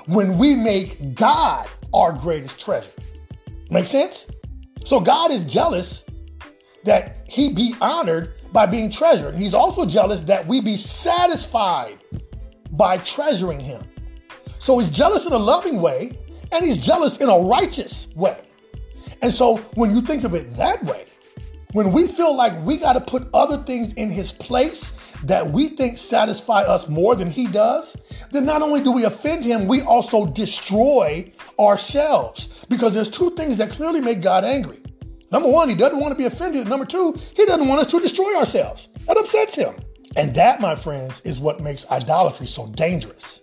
when 0.06 0.38
we 0.38 0.56
make 0.56 1.14
God 1.14 1.68
our 1.94 2.14
greatest 2.14 2.60
treasure. 2.60 2.90
Make 3.70 3.86
sense? 3.86 4.28
So 4.86 5.00
God 5.00 5.32
is 5.32 5.44
jealous 5.44 6.04
that 6.86 7.18
he 7.28 7.54
be 7.54 7.76
honored 7.82 8.34
by 8.52 8.66
being 8.66 8.90
treasured. 8.90 9.34
And 9.34 9.42
He's 9.42 9.54
also 9.54 9.86
jealous 9.86 10.22
that 10.24 10.46
we 10.48 10.62
be 10.62 10.78
satisfied 10.78 12.00
by 12.72 12.98
treasuring 13.00 13.60
him. 13.60 13.84
So 14.60 14.80
he's 14.80 14.90
jealous 14.90 15.26
in 15.26 15.34
a 15.34 15.38
loving 15.38 15.82
way, 15.82 16.18
and 16.52 16.64
he's 16.64 16.78
jealous 16.78 17.18
in 17.18 17.30
a 17.30 17.38
righteous 17.38 18.08
way. 18.16 18.42
And 19.22 19.34
so 19.34 19.58
when 19.76 19.96
you 19.96 20.02
think 20.02 20.24
of 20.24 20.34
it 20.34 20.52
that 20.54 20.84
way, 20.86 21.01
when 21.74 21.92
we 21.92 22.08
feel 22.08 22.36
like 22.36 22.60
we 22.66 22.78
got 22.78 22.94
to 22.94 23.02
put 23.02 23.28
other 23.34 23.64
things 23.64 23.94
in 23.94 24.10
his 24.10 24.32
place 24.32 24.92
that 25.24 25.52
we 25.52 25.70
think 25.70 25.98
satisfy 25.98 26.62
us 26.62 26.88
more 26.88 27.16
than 27.16 27.30
he 27.30 27.48
does, 27.48 27.96
then 28.32 28.46
not 28.46 28.62
only 28.62 28.84
do 28.84 28.92
we 28.92 29.06
offend 29.06 29.46
him, 29.46 29.68
we 29.68 29.82
also 29.82 30.26
destroy 30.26 31.32
ourselves. 31.60 32.66
Because 32.70 32.94
there's 32.94 33.10
two 33.10 33.32
things 33.36 33.58
that 33.60 33.70
clearly 33.72 34.02
make 34.02 34.22
God 34.22 34.44
angry. 34.44 34.82
Number 35.32 35.50
one, 35.50 35.70
he 35.70 35.76
doesn't 35.76 36.00
want 36.00 36.12
to 36.12 36.18
be 36.18 36.26
offended. 36.26 36.68
Number 36.68 36.86
two, 36.86 37.18
he 37.36 37.46
doesn't 37.46 37.68
want 37.68 37.82
us 37.82 37.92
to 37.92 38.00
destroy 38.00 38.36
ourselves. 38.36 38.90
That 39.08 39.18
upsets 39.18 39.56
him. 39.56 39.76
And 40.18 40.36
that, 40.36 40.60
my 40.60 40.76
friends, 40.76 41.22
is 41.24 41.40
what 41.40 41.62
makes 41.62 41.90
idolatry 41.90 42.48
so 42.48 42.68
dangerous. 42.68 43.40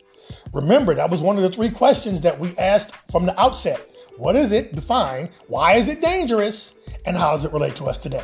Remember, 0.52 0.94
that 0.94 1.08
was 1.08 1.20
one 1.20 1.36
of 1.36 1.42
the 1.42 1.50
three 1.50 1.70
questions 1.70 2.20
that 2.22 2.38
we 2.38 2.56
asked 2.58 2.92
from 3.10 3.24
the 3.24 3.38
outset. 3.40 3.90
What 4.18 4.36
is 4.36 4.52
it? 4.52 4.74
Define. 4.74 5.30
Why 5.46 5.76
is 5.76 5.88
it 5.88 6.02
dangerous? 6.02 6.74
And 7.08 7.16
how 7.16 7.30
does 7.30 7.46
it 7.46 7.54
relate 7.54 7.74
to 7.76 7.86
us 7.86 7.96
today? 7.96 8.22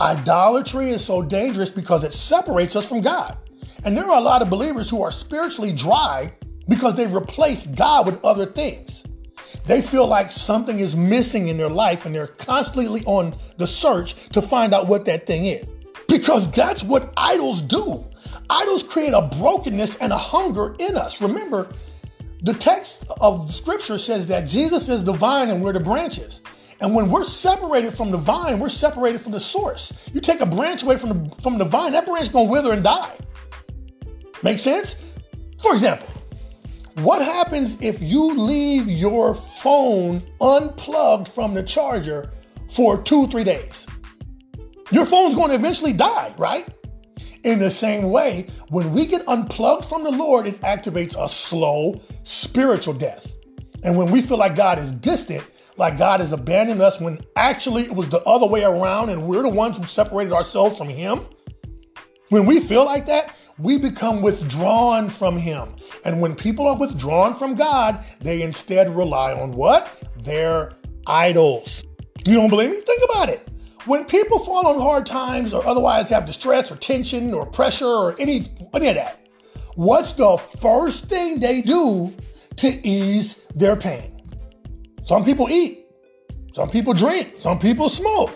Idolatry 0.00 0.88
is 0.88 1.04
so 1.04 1.20
dangerous 1.20 1.68
because 1.68 2.04
it 2.04 2.14
separates 2.14 2.74
us 2.74 2.86
from 2.86 3.02
God. 3.02 3.36
And 3.84 3.94
there 3.94 4.06
are 4.06 4.16
a 4.16 4.22
lot 4.22 4.40
of 4.40 4.48
believers 4.48 4.88
who 4.88 5.02
are 5.02 5.12
spiritually 5.12 5.72
dry 5.72 6.32
because 6.66 6.94
they 6.94 7.06
replace 7.06 7.66
God 7.66 8.06
with 8.06 8.24
other 8.24 8.46
things. 8.46 9.04
They 9.66 9.82
feel 9.82 10.06
like 10.06 10.32
something 10.32 10.78
is 10.78 10.96
missing 10.96 11.48
in 11.48 11.58
their 11.58 11.68
life 11.68 12.06
and 12.06 12.14
they're 12.14 12.28
constantly 12.28 13.02
on 13.04 13.36
the 13.58 13.66
search 13.66 14.14
to 14.30 14.40
find 14.40 14.72
out 14.72 14.88
what 14.88 15.04
that 15.04 15.26
thing 15.26 15.44
is. 15.44 15.68
Because 16.08 16.50
that's 16.52 16.82
what 16.82 17.12
idols 17.18 17.60
do. 17.60 18.02
Idols 18.48 18.82
create 18.84 19.12
a 19.12 19.28
brokenness 19.38 19.96
and 19.96 20.14
a 20.14 20.18
hunger 20.18 20.74
in 20.78 20.96
us. 20.96 21.20
Remember, 21.20 21.68
the 22.40 22.54
text 22.54 23.04
of 23.20 23.50
scripture 23.50 23.98
says 23.98 24.26
that 24.28 24.48
Jesus 24.48 24.88
is 24.88 25.04
the 25.04 25.12
vine 25.12 25.50
and 25.50 25.62
we're 25.62 25.74
the 25.74 25.80
branches. 25.80 26.40
And 26.80 26.94
when 26.94 27.10
we're 27.10 27.24
separated 27.24 27.94
from 27.94 28.10
the 28.10 28.18
vine, 28.18 28.58
we're 28.58 28.68
separated 28.68 29.20
from 29.20 29.32
the 29.32 29.40
source. 29.40 29.92
You 30.12 30.20
take 30.20 30.40
a 30.40 30.46
branch 30.46 30.82
away 30.82 30.98
from 30.98 31.08
the 31.10 31.36
from 31.42 31.58
the 31.58 31.64
vine, 31.64 31.92
that 31.92 32.06
branch 32.06 32.24
is 32.24 32.28
gonna 32.28 32.50
wither 32.50 32.72
and 32.72 32.82
die. 32.82 33.16
Make 34.42 34.58
sense? 34.58 34.96
For 35.60 35.72
example, 35.72 36.08
what 36.96 37.22
happens 37.22 37.76
if 37.80 38.00
you 38.00 38.34
leave 38.34 38.86
your 38.88 39.34
phone 39.34 40.22
unplugged 40.40 41.28
from 41.28 41.54
the 41.54 41.62
charger 41.62 42.30
for 42.70 43.02
two, 43.02 43.26
three 43.28 43.44
days? 43.44 43.86
Your 44.92 45.06
phone's 45.06 45.34
going 45.34 45.48
to 45.48 45.54
eventually 45.54 45.92
die, 45.92 46.34
right? 46.38 46.68
In 47.42 47.58
the 47.58 47.70
same 47.70 48.10
way, 48.10 48.48
when 48.68 48.92
we 48.92 49.06
get 49.06 49.26
unplugged 49.26 49.86
from 49.86 50.04
the 50.04 50.10
Lord, 50.10 50.46
it 50.46 50.60
activates 50.60 51.16
a 51.18 51.28
slow 51.28 52.00
spiritual 52.22 52.94
death. 52.94 53.34
And 53.82 53.96
when 53.96 54.10
we 54.10 54.22
feel 54.22 54.38
like 54.38 54.54
God 54.54 54.78
is 54.78 54.92
distant, 54.92 55.42
like 55.76 55.98
God 55.98 56.20
has 56.20 56.32
abandoned 56.32 56.80
us, 56.80 57.00
when 57.00 57.20
actually 57.36 57.82
it 57.82 57.94
was 57.94 58.08
the 58.08 58.22
other 58.22 58.46
way 58.46 58.64
around 58.64 59.10
and 59.10 59.26
we're 59.26 59.42
the 59.42 59.48
ones 59.48 59.76
who 59.76 59.84
separated 59.84 60.32
ourselves 60.32 60.78
from 60.78 60.88
Him, 60.88 61.20
when 62.28 62.46
we 62.46 62.60
feel 62.60 62.84
like 62.84 63.06
that, 63.06 63.34
we 63.58 63.78
become 63.78 64.22
withdrawn 64.22 65.08
from 65.08 65.36
Him. 65.36 65.76
And 66.04 66.20
when 66.20 66.34
people 66.34 66.66
are 66.66 66.76
withdrawn 66.76 67.34
from 67.34 67.54
God, 67.54 68.04
they 68.20 68.42
instead 68.42 68.94
rely 68.94 69.32
on 69.32 69.52
what? 69.52 70.02
Their 70.22 70.72
idols. 71.06 71.84
You 72.26 72.34
don't 72.34 72.50
believe 72.50 72.70
me? 72.70 72.80
Think 72.80 73.02
about 73.04 73.28
it. 73.28 73.48
When 73.86 74.06
people 74.06 74.38
fall 74.38 74.66
on 74.66 74.80
hard 74.80 75.04
times 75.04 75.52
or 75.52 75.64
otherwise 75.66 76.08
have 76.08 76.24
distress 76.24 76.72
or 76.72 76.76
tension 76.76 77.34
or 77.34 77.44
pressure 77.44 77.86
or 77.86 78.16
any, 78.18 78.50
any 78.72 78.88
of 78.88 78.94
that, 78.94 79.28
what's 79.74 80.14
the 80.14 80.38
first 80.60 81.06
thing 81.06 81.38
they 81.38 81.60
do 81.60 82.14
to 82.56 82.68
ease 82.86 83.36
their 83.54 83.76
pain? 83.76 84.13
Some 85.04 85.24
people 85.24 85.48
eat, 85.50 85.86
some 86.54 86.70
people 86.70 86.94
drink, 86.94 87.36
some 87.40 87.58
people 87.58 87.88
smoke. 87.88 88.30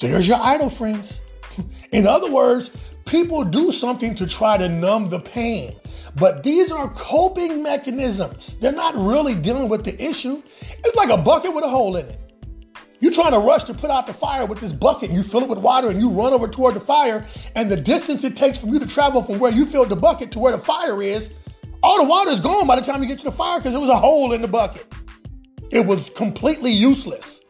There's 0.00 0.28
your 0.28 0.38
idol, 0.40 0.70
friends. 0.70 1.20
In 1.92 2.06
other 2.06 2.30
words, 2.30 2.70
people 3.06 3.42
do 3.42 3.72
something 3.72 4.14
to 4.16 4.26
try 4.26 4.58
to 4.58 4.68
numb 4.68 5.08
the 5.08 5.20
pain. 5.20 5.74
But 6.16 6.42
these 6.42 6.70
are 6.70 6.90
coping 6.90 7.62
mechanisms. 7.62 8.56
They're 8.60 8.72
not 8.72 8.94
really 8.96 9.34
dealing 9.34 9.68
with 9.68 9.84
the 9.84 10.00
issue. 10.02 10.42
It's 10.84 10.94
like 10.94 11.10
a 11.10 11.16
bucket 11.16 11.54
with 11.54 11.64
a 11.64 11.68
hole 11.68 11.96
in 11.96 12.06
it. 12.06 12.20
You're 13.00 13.12
trying 13.12 13.32
to 13.32 13.38
rush 13.38 13.62
to 13.64 13.74
put 13.74 13.90
out 13.90 14.08
the 14.08 14.12
fire 14.12 14.44
with 14.44 14.60
this 14.60 14.72
bucket 14.72 15.10
and 15.10 15.16
you 15.16 15.22
fill 15.22 15.42
it 15.42 15.48
with 15.48 15.58
water 15.58 15.88
and 15.88 16.00
you 16.00 16.10
run 16.10 16.32
over 16.32 16.48
toward 16.48 16.74
the 16.74 16.80
fire. 16.80 17.24
And 17.54 17.70
the 17.70 17.76
distance 17.76 18.24
it 18.24 18.36
takes 18.36 18.58
from 18.58 18.72
you 18.72 18.80
to 18.80 18.86
travel 18.86 19.22
from 19.22 19.38
where 19.38 19.52
you 19.52 19.64
filled 19.64 19.88
the 19.88 19.96
bucket 19.96 20.32
to 20.32 20.38
where 20.40 20.52
the 20.52 20.58
fire 20.58 21.00
is, 21.00 21.30
all 21.82 21.98
the 21.98 22.08
water 22.08 22.30
is 22.30 22.40
gone 22.40 22.66
by 22.66 22.76
the 22.76 22.82
time 22.82 23.02
you 23.02 23.08
get 23.08 23.18
to 23.18 23.24
the 23.24 23.32
fire 23.32 23.58
because 23.58 23.72
there 23.72 23.80
was 23.80 23.90
a 23.90 23.96
hole 23.96 24.32
in 24.32 24.42
the 24.42 24.48
bucket. 24.48 24.86
It 25.70 25.86
was 25.86 26.10
completely 26.10 26.70
useless. 26.70 27.40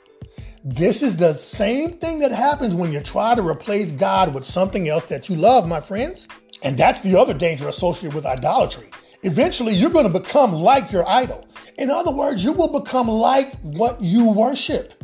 This 0.65 1.03
is 1.03 1.17
the 1.17 1.35
same 1.35 1.99
thing 1.99 2.19
that 2.19 2.33
happens 2.33 2.75
when 2.75 2.93
you 2.93 3.01
try 3.01 3.35
to 3.35 3.43
replace 3.43 3.93
God 3.93 4.35
with 4.35 4.45
something 4.45 4.89
else 4.89 5.05
that 5.05 5.29
you 5.29 5.37
love, 5.37 5.67
my 5.67 5.81
friends. 5.81 6.29
And 6.63 6.77
that's 6.77 7.01
the 7.01 7.19
other 7.19 7.33
danger 7.33 7.69
associated 7.69 8.15
with 8.15 8.27
idolatry. 8.27 8.91
Eventually, 9.23 9.73
you're 9.73 9.91
going 9.91 10.11
to 10.11 10.21
become 10.21 10.53
like 10.53 10.93
your 10.93 11.09
idol. 11.09 11.49
In 11.79 11.91
other 11.91 12.13
words, 12.13 12.45
you 12.45 12.53
will 12.53 12.81
become 12.81 13.09
like 13.09 13.55
what 13.61 14.01
you 14.01 14.29
worship. 14.29 14.95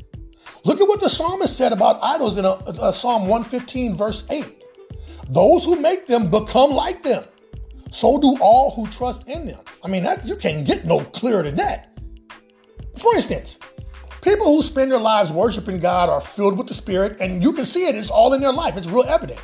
Look 0.64 0.80
at 0.80 0.88
what 0.88 1.00
the 1.00 1.08
psalmist 1.08 1.56
said 1.56 1.72
about 1.72 2.02
idols 2.02 2.36
in 2.36 2.44
a, 2.44 2.58
a 2.66 2.92
Psalm 2.92 3.22
115, 3.22 3.96
verse 3.96 4.24
8. 4.30 4.62
Those 5.30 5.64
who 5.64 5.76
make 5.76 6.06
them 6.06 6.30
become 6.30 6.70
like 6.70 7.02
them. 7.02 7.24
So 7.94 8.18
do 8.20 8.36
all 8.40 8.72
who 8.72 8.86
trust 8.88 9.26
in 9.28 9.46
them. 9.46 9.60
I 9.84 9.88
mean, 9.88 10.02
that 10.02 10.26
you 10.26 10.36
can't 10.36 10.66
get 10.66 10.84
no 10.84 11.00
clearer 11.00 11.42
than 11.42 11.54
that. 11.56 11.96
For 12.96 13.14
instance, 13.14 13.58
People 14.24 14.46
who 14.46 14.62
spend 14.62 14.90
their 14.90 14.98
lives 14.98 15.30
worshiping 15.30 15.78
God 15.78 16.08
are 16.08 16.20
filled 16.22 16.56
with 16.56 16.66
the 16.66 16.72
Spirit, 16.72 17.18
and 17.20 17.42
you 17.42 17.52
can 17.52 17.66
see 17.66 17.86
it, 17.86 17.94
it's 17.94 18.08
all 18.08 18.32
in 18.32 18.40
their 18.40 18.54
life, 18.54 18.74
it's 18.74 18.86
real 18.86 19.04
evident. 19.04 19.38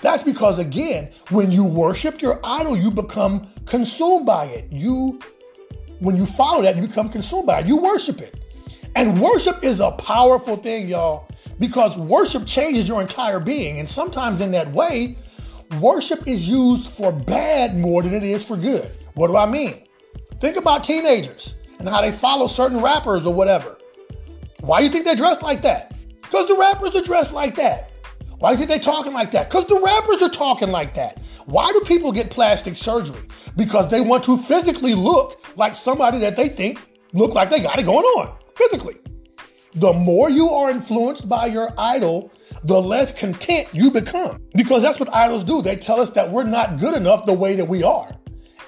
That's 0.00 0.22
because, 0.22 0.58
again, 0.58 1.10
when 1.28 1.52
you 1.52 1.66
worship 1.66 2.22
your 2.22 2.40
idol, 2.42 2.78
you 2.78 2.90
become 2.90 3.46
consumed 3.66 4.24
by 4.24 4.46
it. 4.46 4.72
You, 4.72 5.20
when 5.98 6.16
you 6.16 6.24
follow 6.24 6.62
that, 6.62 6.76
you 6.76 6.82
become 6.86 7.10
consumed 7.10 7.46
by 7.46 7.60
it. 7.60 7.66
You 7.66 7.76
worship 7.76 8.22
it. 8.22 8.42
And 8.96 9.20
worship 9.20 9.62
is 9.62 9.80
a 9.80 9.90
powerful 9.90 10.56
thing, 10.56 10.88
y'all, 10.88 11.28
because 11.58 11.94
worship 11.98 12.46
changes 12.46 12.88
your 12.88 13.02
entire 13.02 13.38
being. 13.38 13.80
And 13.80 13.86
sometimes 13.88 14.40
in 14.40 14.50
that 14.52 14.72
way, 14.72 15.18
worship 15.78 16.26
is 16.26 16.48
used 16.48 16.88
for 16.88 17.12
bad 17.12 17.76
more 17.76 18.02
than 18.02 18.14
it 18.14 18.24
is 18.24 18.44
for 18.44 18.56
good. 18.56 18.90
What 19.14 19.28
do 19.28 19.36
I 19.36 19.46
mean? 19.46 19.86
Think 20.40 20.56
about 20.56 20.84
teenagers 20.84 21.54
and 21.78 21.88
how 21.88 22.00
they 22.00 22.12
follow 22.12 22.46
certain 22.46 22.80
rappers 22.80 23.26
or 23.26 23.34
whatever. 23.34 23.78
Why 24.60 24.80
do 24.80 24.86
you 24.86 24.90
think 24.90 25.04
they 25.04 25.14
dress 25.14 25.42
like 25.42 25.62
that? 25.62 25.94
Because 26.22 26.46
the 26.46 26.56
rappers 26.56 26.94
are 26.96 27.04
dressed 27.04 27.32
like 27.32 27.56
that. 27.56 27.90
Why 28.38 28.50
do 28.50 28.60
you 28.60 28.66
think 28.66 28.70
they 28.70 28.84
talking 28.84 29.12
like 29.12 29.32
that? 29.32 29.48
Because 29.48 29.66
the 29.66 29.80
rappers 29.80 30.22
are 30.22 30.30
talking 30.30 30.70
like 30.70 30.94
that. 30.94 31.20
Why 31.46 31.72
do 31.72 31.80
people 31.80 32.10
get 32.10 32.30
plastic 32.30 32.76
surgery? 32.76 33.20
Because 33.56 33.90
they 33.90 34.00
want 34.00 34.24
to 34.24 34.38
physically 34.38 34.94
look 34.94 35.40
like 35.56 35.74
somebody 35.74 36.18
that 36.20 36.36
they 36.36 36.48
think 36.48 36.80
look 37.12 37.34
like 37.34 37.50
they 37.50 37.60
got 37.60 37.78
it 37.78 37.84
going 37.84 38.04
on 38.04 38.34
physically. 38.54 38.96
The 39.74 39.92
more 39.92 40.30
you 40.30 40.48
are 40.48 40.70
influenced 40.70 41.28
by 41.28 41.46
your 41.46 41.72
idol, 41.78 42.32
the 42.64 42.80
less 42.80 43.12
content 43.12 43.68
you 43.72 43.90
become. 43.90 44.42
Because 44.54 44.82
that's 44.82 45.00
what 45.00 45.12
idols 45.14 45.44
do. 45.44 45.62
They 45.62 45.76
tell 45.76 46.00
us 46.00 46.10
that 46.10 46.30
we're 46.30 46.44
not 46.44 46.78
good 46.78 46.94
enough 46.94 47.26
the 47.26 47.32
way 47.32 47.56
that 47.56 47.66
we 47.66 47.82
are. 47.82 48.16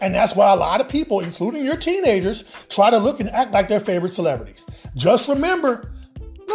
And 0.01 0.15
that's 0.15 0.35
why 0.35 0.53
a 0.53 0.57
lot 0.57 0.81
of 0.81 0.89
people, 0.89 1.21
including 1.21 1.65
your 1.65 1.77
teenagers, 1.77 2.45
try 2.69 2.91
to 2.91 2.99
look 2.99 3.21
and 3.21 3.31
act 3.31 3.53
like 3.53 3.69
their 3.69 3.81
favorite 3.81 4.13
celebrities. 4.13 4.67
Just 4.97 5.29
remember, 5.29 5.93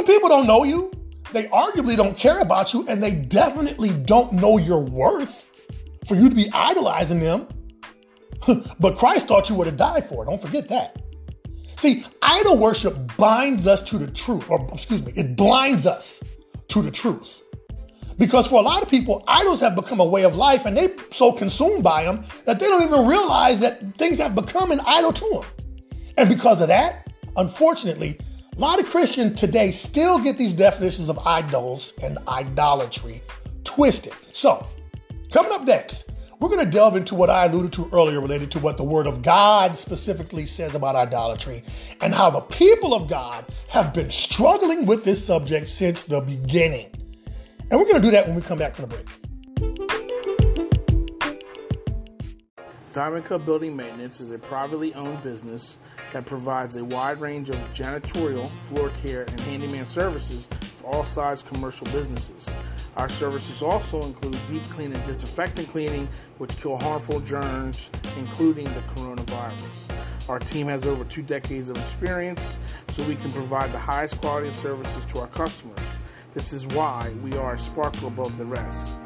people 0.06 0.30
don't 0.30 0.48
know 0.48 0.64
you. 0.64 0.92
they 1.32 1.46
arguably 1.46 1.96
don't 1.96 2.18
care 2.18 2.40
about 2.40 2.74
you 2.74 2.86
and 2.88 3.02
they 3.02 3.14
definitely 3.14 3.90
don't 3.90 4.32
know 4.34 4.58
your 4.58 4.82
worth 4.82 5.50
for 6.06 6.16
you 6.16 6.30
to 6.30 6.36
be 6.36 6.50
idolizing 6.54 7.20
them. 7.20 7.48
but 8.80 8.98
Christ 8.98 9.28
thought 9.28 9.50
you 9.50 9.56
were 9.56 9.66
to 9.66 9.72
die 9.72 10.02
for. 10.02 10.26
Don't 10.26 10.42
forget 10.42 10.68
that. 10.70 11.02
See, 11.78 12.06
idol 12.22 12.58
worship 12.58 13.16
binds 13.18 13.68
us 13.68 13.82
to 13.84 13.98
the 13.98 14.10
truth, 14.10 14.50
or 14.50 14.68
excuse 14.74 15.04
me, 15.04 15.14
it 15.16 15.36
blinds 15.36 15.86
us 15.86 16.22
to 16.70 16.82
the 16.82 16.92
truth. 16.92 17.42
Because 18.18 18.48
for 18.48 18.60
a 18.60 18.64
lot 18.64 18.82
of 18.82 18.90
people, 18.90 19.24
idols 19.28 19.60
have 19.62 19.76
become 19.76 20.00
a 20.00 20.06
way 20.06 20.24
of 20.24 20.36
life 20.36 20.66
and 20.66 20.76
they're 20.76 20.96
so 21.12 21.32
consumed 21.32 21.84
by 21.84 22.04
them 22.04 22.26
that 22.46 22.60
they 22.60 22.66
don't 22.66 22.84
even 22.84 23.06
realize 23.06 23.60
that 23.60 23.96
things 23.96 24.18
have 24.18 24.34
become 24.34 24.72
an 24.72 24.80
idol 24.88 25.14
to 25.14 25.30
them. 25.30 25.68
And 26.18 26.28
because 26.28 26.62
of 26.62 26.68
that, 26.70 27.08
unfortunately, 27.36 28.20
a 28.56 28.60
lot 28.60 28.80
of 28.80 28.88
Christians 28.88 29.40
today 29.40 29.70
still 29.70 30.18
get 30.18 30.40
these 30.40 30.54
definitions 30.54 31.10
of 31.10 31.20
idols 31.28 31.94
and 32.02 32.18
idolatry 32.28 33.22
twisted. 33.64 34.14
So, 34.32 34.66
coming 35.32 35.52
up 35.52 35.62
next, 35.62 36.10
we're 36.40 36.50
going 36.50 36.64
to 36.64 36.70
delve 36.72 36.96
into 36.96 37.16
what 37.16 37.30
I 37.30 37.46
alluded 37.46 37.74
to 37.74 37.90
earlier 37.92 38.22
related 38.22 38.52
to 38.52 38.60
what 38.60 38.78
the 38.78 38.84
Word 38.84 39.08
of 39.08 39.22
God 39.24 39.76
specifically 39.76 40.46
says 40.46 40.76
about 40.76 40.96
idolatry 40.96 41.64
and 42.00 42.14
how 42.14 42.30
the 42.30 42.42
people 42.42 42.94
of 42.94 43.08
God 43.08 43.46
have 43.70 43.94
been 43.94 44.12
struggling 44.12 44.86
with 44.86 45.04
this 45.04 45.26
subject 45.26 45.68
since 45.68 46.04
the 46.04 46.22
beginning. 46.22 46.92
And 47.70 47.80
we're 47.80 47.88
going 47.88 47.96
to 47.96 48.02
do 48.02 48.12
that 48.12 48.28
when 48.28 48.36
we 48.36 48.42
come 48.42 48.60
back 48.60 48.76
from 48.76 48.88
the 48.88 48.96
break. 48.96 49.08
Diamond 52.94 53.26
Cut 53.26 53.46
Building 53.46 53.76
Maintenance 53.76 54.22
is 54.22 54.32
a 54.32 54.38
privately 54.38 54.94
owned 54.94 55.22
business 55.22 55.78
that 56.14 56.26
provides 56.26 56.78
a 56.78 56.86
wide 56.86 57.20
range 57.20 57.50
of 57.50 57.58
janitorial, 57.74 58.48
floor 58.70 58.90
care, 59.04 59.24
and 59.24 59.40
handyman 59.42 59.86
services 59.86 60.48
all 60.88 61.06
size 61.06 61.44
commercial 61.44 61.86
businesses. 61.88 62.46
Our 62.96 63.10
services 63.10 63.62
also 63.62 64.02
include 64.02 64.38
deep 64.50 64.64
clean 64.64 64.94
and 64.94 65.04
disinfectant 65.06 65.70
cleaning, 65.70 66.08
which 66.38 66.56
kill 66.62 66.78
harmful 66.78 67.20
germs, 67.20 67.90
including 68.18 68.66
the 68.66 68.82
coronavirus. 68.96 70.30
Our 70.30 70.40
team 70.40 70.68
has 70.68 70.86
over 70.86 71.04
two 71.04 71.22
decades 71.22 71.70
of 71.70 71.78
experience, 71.78 72.58
so 72.90 73.04
we 73.04 73.16
can 73.16 73.32
provide 73.32 73.72
the 73.72 73.80
highest 73.80 74.20
quality 74.22 74.48
of 74.48 74.56
services 74.56 75.06
to 75.06 75.20
our 75.20 75.28
customers. 75.28 75.80
This 76.34 76.54
is 76.54 76.66
why 76.68 77.14
we 77.24 77.34
are 77.38 77.54
a 77.56 77.60
sparkle 77.60 78.08
above 78.08 78.38
the 78.38 78.46
rest. 78.46 79.00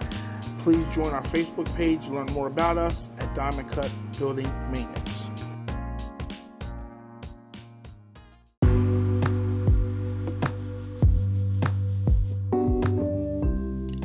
Please 0.60 0.86
join 0.94 1.14
our 1.14 1.24
Facebook 1.24 1.74
page 1.76 2.06
to 2.06 2.14
learn 2.14 2.28
more 2.34 2.48
about 2.48 2.78
us 2.78 3.10
at 3.20 3.34
Diamond 3.34 3.70
Cut 3.72 3.90
Building 4.18 4.52
Maintenance. 4.72 5.11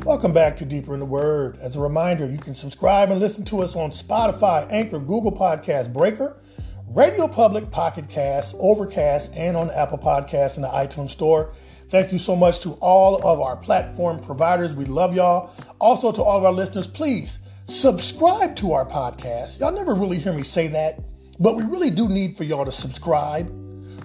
Welcome 0.07 0.31
back 0.31 0.55
to 0.55 0.65
Deeper 0.65 0.93
in 0.93 1.01
the 1.01 1.05
Word. 1.05 1.57
As 1.59 1.75
a 1.75 1.81
reminder, 1.81 2.31
you 2.31 2.37
can 2.37 2.55
subscribe 2.55 3.11
and 3.11 3.19
listen 3.19 3.43
to 3.43 3.57
us 3.57 3.75
on 3.75 3.91
Spotify, 3.91 4.65
Anchor, 4.71 4.99
Google 4.99 5.33
Podcast, 5.33 5.91
Breaker, 5.91 6.39
Radio 6.87 7.27
Public, 7.27 7.69
Pocket 7.71 8.07
Cast, 8.07 8.55
Overcast, 8.57 9.33
and 9.33 9.57
on 9.57 9.69
Apple 9.71 9.97
Podcasts 9.97 10.55
in 10.55 10.61
the 10.61 10.69
iTunes 10.69 11.09
Store. 11.09 11.51
Thank 11.89 12.13
you 12.13 12.19
so 12.19 12.37
much 12.37 12.61
to 12.61 12.69
all 12.75 13.17
of 13.17 13.41
our 13.41 13.57
platform 13.57 14.21
providers. 14.21 14.73
We 14.73 14.85
love 14.85 15.13
y'all. 15.13 15.53
Also, 15.79 16.13
to 16.13 16.23
all 16.23 16.37
of 16.37 16.45
our 16.45 16.53
listeners, 16.53 16.87
please 16.87 17.39
subscribe 17.65 18.55
to 18.55 18.71
our 18.71 18.85
podcast. 18.85 19.59
Y'all 19.59 19.73
never 19.73 19.93
really 19.93 20.19
hear 20.19 20.31
me 20.31 20.43
say 20.43 20.69
that, 20.69 21.01
but 21.37 21.57
we 21.57 21.63
really 21.63 21.89
do 21.89 22.07
need 22.07 22.37
for 22.37 22.45
y'all 22.45 22.63
to 22.63 22.71
subscribe 22.71 23.53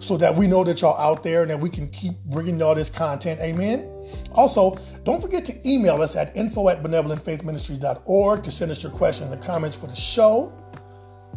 so 0.01 0.17
that 0.17 0.35
we 0.35 0.49
know 0.49 0.65
that 0.65 0.81
y'all 0.81 0.99
out 0.99 1.23
there 1.23 1.43
and 1.43 1.51
that 1.53 1.61
we 1.61 1.71
can 1.71 1.89
keep 1.91 2.15
bringing 2.25 2.59
y'all 2.59 2.75
this 2.75 2.91
content. 2.91 3.41
Amen. 3.41 3.92
Also, 4.33 4.79
don't 5.05 5.21
forget 5.21 5.45
to 5.47 5.69
email 5.69 6.01
us 6.03 6.17
at 6.17 6.37
info 6.37 6.69
at 6.69 6.83
benevolentfaithministries.org 6.83 8.43
to 8.43 8.51
send 8.51 8.71
us 8.71 8.83
your 8.83 8.93
questions 8.93 9.31
and 9.33 9.43
comments 9.43 9.77
for 9.77 9.87
the 9.87 9.95
show 9.97 10.53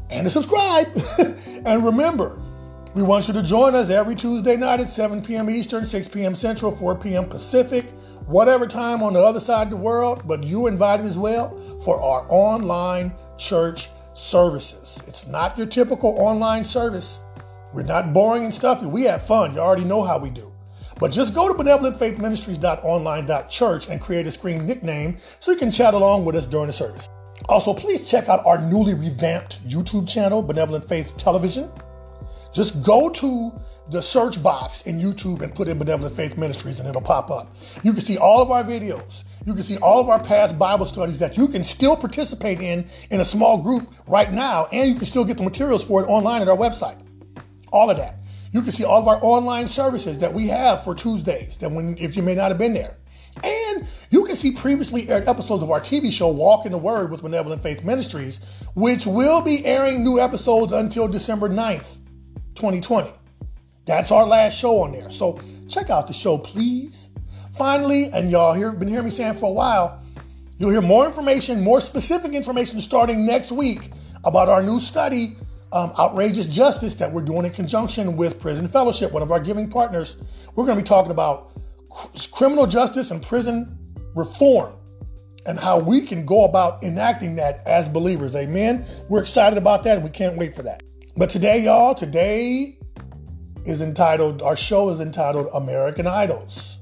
and 0.09 0.25
to 0.25 0.31
subscribe. 0.31 0.87
and 1.65 1.85
remember, 1.85 2.39
we 2.95 3.03
want 3.03 3.27
you 3.27 3.33
to 3.33 3.43
join 3.43 3.75
us 3.75 3.89
every 3.89 4.15
Tuesday 4.15 4.55
night 4.55 4.79
at 4.79 4.89
7 4.89 5.21
p.m. 5.21 5.49
Eastern, 5.49 5.85
6 5.85 6.07
p.m. 6.07 6.33
Central, 6.33 6.75
4 6.75 6.95
p.m. 6.95 7.27
Pacific, 7.27 7.89
whatever 8.25 8.65
time 8.65 9.03
on 9.03 9.11
the 9.11 9.19
other 9.19 9.41
side 9.41 9.63
of 9.63 9.69
the 9.71 9.75
world, 9.75 10.23
but 10.25 10.45
you're 10.45 10.69
invited 10.69 11.05
as 11.05 11.17
well 11.17 11.57
for 11.83 11.99
our 12.01 12.25
online 12.29 13.13
church 13.37 13.89
services. 14.13 14.97
It's 15.07 15.27
not 15.27 15.57
your 15.57 15.67
typical 15.67 16.17
online 16.19 16.63
service. 16.63 17.19
We're 17.73 17.83
not 17.83 18.13
boring 18.13 18.45
and 18.45 18.55
stuffy. 18.55 18.85
We 18.85 19.03
have 19.03 19.27
fun. 19.27 19.53
You 19.53 19.59
already 19.59 19.83
know 19.83 20.01
how 20.01 20.17
we 20.17 20.29
do. 20.29 20.54
But 20.97 21.11
just 21.11 21.33
go 21.33 21.47
to 21.47 21.53
benevolentfaithministries.online.church 21.53 23.89
and 23.89 23.99
create 23.99 24.27
a 24.27 24.31
screen 24.31 24.65
nickname 24.65 25.17
so 25.39 25.51
you 25.51 25.57
can 25.57 25.71
chat 25.71 25.93
along 25.93 26.25
with 26.25 26.35
us 26.35 26.45
during 26.45 26.67
the 26.67 26.73
service. 26.73 27.09
Also, 27.49 27.73
please 27.73 28.09
check 28.09 28.29
out 28.29 28.45
our 28.45 28.61
newly 28.61 28.93
revamped 28.93 29.67
YouTube 29.67 30.07
channel, 30.07 30.41
Benevolent 30.41 30.87
Faith 30.87 31.17
Television. 31.17 31.69
Just 32.53 32.81
go 32.81 33.09
to 33.09 33.51
the 33.91 34.01
search 34.01 34.41
box 34.41 34.81
in 34.83 34.99
YouTube 34.99 35.41
and 35.41 35.53
put 35.53 35.67
in 35.67 35.77
Benevolent 35.77 36.15
Faith 36.15 36.37
Ministries 36.37 36.79
and 36.79 36.87
it'll 36.87 37.01
pop 37.01 37.29
up. 37.29 37.53
You 37.83 37.91
can 37.91 38.01
see 38.01 38.17
all 38.17 38.41
of 38.41 38.49
our 38.49 38.63
videos. 38.63 39.25
You 39.45 39.53
can 39.53 39.63
see 39.63 39.77
all 39.77 39.99
of 39.99 40.09
our 40.09 40.23
past 40.23 40.57
Bible 40.57 40.85
studies 40.85 41.19
that 41.19 41.37
you 41.37 41.47
can 41.47 41.63
still 41.63 41.95
participate 41.95 42.61
in 42.61 42.87
in 43.11 43.19
a 43.19 43.25
small 43.25 43.57
group 43.57 43.93
right 44.07 44.31
now, 44.31 44.67
and 44.71 44.89
you 44.89 44.95
can 44.95 45.05
still 45.05 45.25
get 45.25 45.37
the 45.37 45.43
materials 45.43 45.83
for 45.83 46.03
it 46.03 46.07
online 46.07 46.41
at 46.41 46.47
our 46.47 46.57
website. 46.57 46.97
All 47.71 47.91
of 47.91 47.97
that. 47.97 48.15
You 48.55 48.61
can 48.61 48.71
see 48.71 48.85
all 48.85 49.01
of 49.01 49.07
our 49.09 49.19
online 49.21 49.67
services 49.67 50.19
that 50.19 50.33
we 50.33 50.47
have 50.47 50.81
for 50.81 50.95
Tuesdays, 50.95 51.57
that 51.57 51.69
when 51.69 51.97
if 51.99 52.15
you 52.15 52.23
may 52.23 52.35
not 52.35 52.47
have 52.51 52.57
been 52.57 52.73
there. 52.73 52.95
And 53.43 53.85
you 54.11 54.23
can 54.23 54.37
see 54.37 54.53
previously 54.53 55.09
aired 55.09 55.27
episodes 55.27 55.61
of 55.61 55.71
our 55.71 55.81
TV 55.81 56.09
show, 56.09 56.31
Walk 56.31 56.65
in 56.65 56.71
the 56.71 56.77
Word 56.77 57.11
with 57.11 57.21
Benevolent 57.21 57.61
Faith 57.61 57.83
Ministries, 57.83 58.39
which 58.73 59.05
will 59.05 59.41
be 59.41 59.65
airing 59.65 60.05
new 60.05 60.21
episodes 60.21 60.71
until 60.71 61.09
December 61.09 61.49
9th, 61.49 61.97
2020. 62.55 63.11
That's 63.83 64.09
our 64.09 64.25
last 64.25 64.57
show 64.57 64.83
on 64.83 64.93
there. 64.93 65.11
So 65.11 65.37
check 65.67 65.89
out 65.89 66.07
the 66.07 66.13
show, 66.13 66.37
please. 66.37 67.09
Finally, 67.51 68.09
and 68.13 68.31
y'all 68.31 68.53
here 68.53 68.71
been 68.71 68.87
hearing 68.87 69.03
me 69.03 69.11
saying 69.11 69.35
for 69.35 69.49
a 69.49 69.53
while, 69.53 70.01
you'll 70.59 70.71
hear 70.71 70.81
more 70.81 71.05
information, 71.05 71.61
more 71.61 71.81
specific 71.81 72.33
information 72.33 72.79
starting 72.79 73.25
next 73.25 73.51
week 73.51 73.91
about 74.23 74.47
our 74.47 74.63
new 74.63 74.79
study 74.79 75.35
um, 75.71 75.91
outrageous 75.97 76.47
justice 76.47 76.95
that 76.95 77.11
we're 77.11 77.21
doing 77.21 77.45
in 77.45 77.51
conjunction 77.51 78.15
with 78.15 78.39
Prison 78.39 78.67
Fellowship, 78.67 79.11
one 79.11 79.23
of 79.23 79.31
our 79.31 79.39
giving 79.39 79.69
partners. 79.69 80.17
We're 80.55 80.65
going 80.65 80.77
to 80.77 80.83
be 80.83 80.87
talking 80.87 81.11
about 81.11 81.53
criminal 82.31 82.67
justice 82.67 83.11
and 83.11 83.21
prison 83.21 83.77
reform 84.15 84.73
and 85.45 85.59
how 85.59 85.79
we 85.79 86.01
can 86.01 86.25
go 86.25 86.43
about 86.43 86.83
enacting 86.83 87.35
that 87.35 87.65
as 87.67 87.87
believers. 87.87 88.35
Amen. 88.35 88.85
We're 89.09 89.21
excited 89.21 89.57
about 89.57 89.83
that 89.83 89.97
and 89.97 90.03
we 90.03 90.09
can't 90.09 90.37
wait 90.37 90.55
for 90.55 90.63
that. 90.63 90.81
But 91.17 91.29
today, 91.29 91.59
y'all, 91.59 91.95
today 91.95 92.77
is 93.65 93.81
entitled, 93.81 94.41
our 94.41 94.55
show 94.55 94.89
is 94.89 94.99
entitled 94.99 95.47
American 95.53 96.07
Idols. 96.07 96.77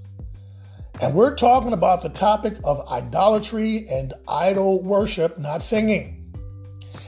And 1.01 1.13
we're 1.13 1.35
talking 1.35 1.73
about 1.73 2.01
the 2.01 2.09
topic 2.09 2.55
of 2.63 2.87
idolatry 2.89 3.87
and 3.89 4.13
idol 4.27 4.83
worship, 4.83 5.37
not 5.37 5.61
singing. 5.63 6.19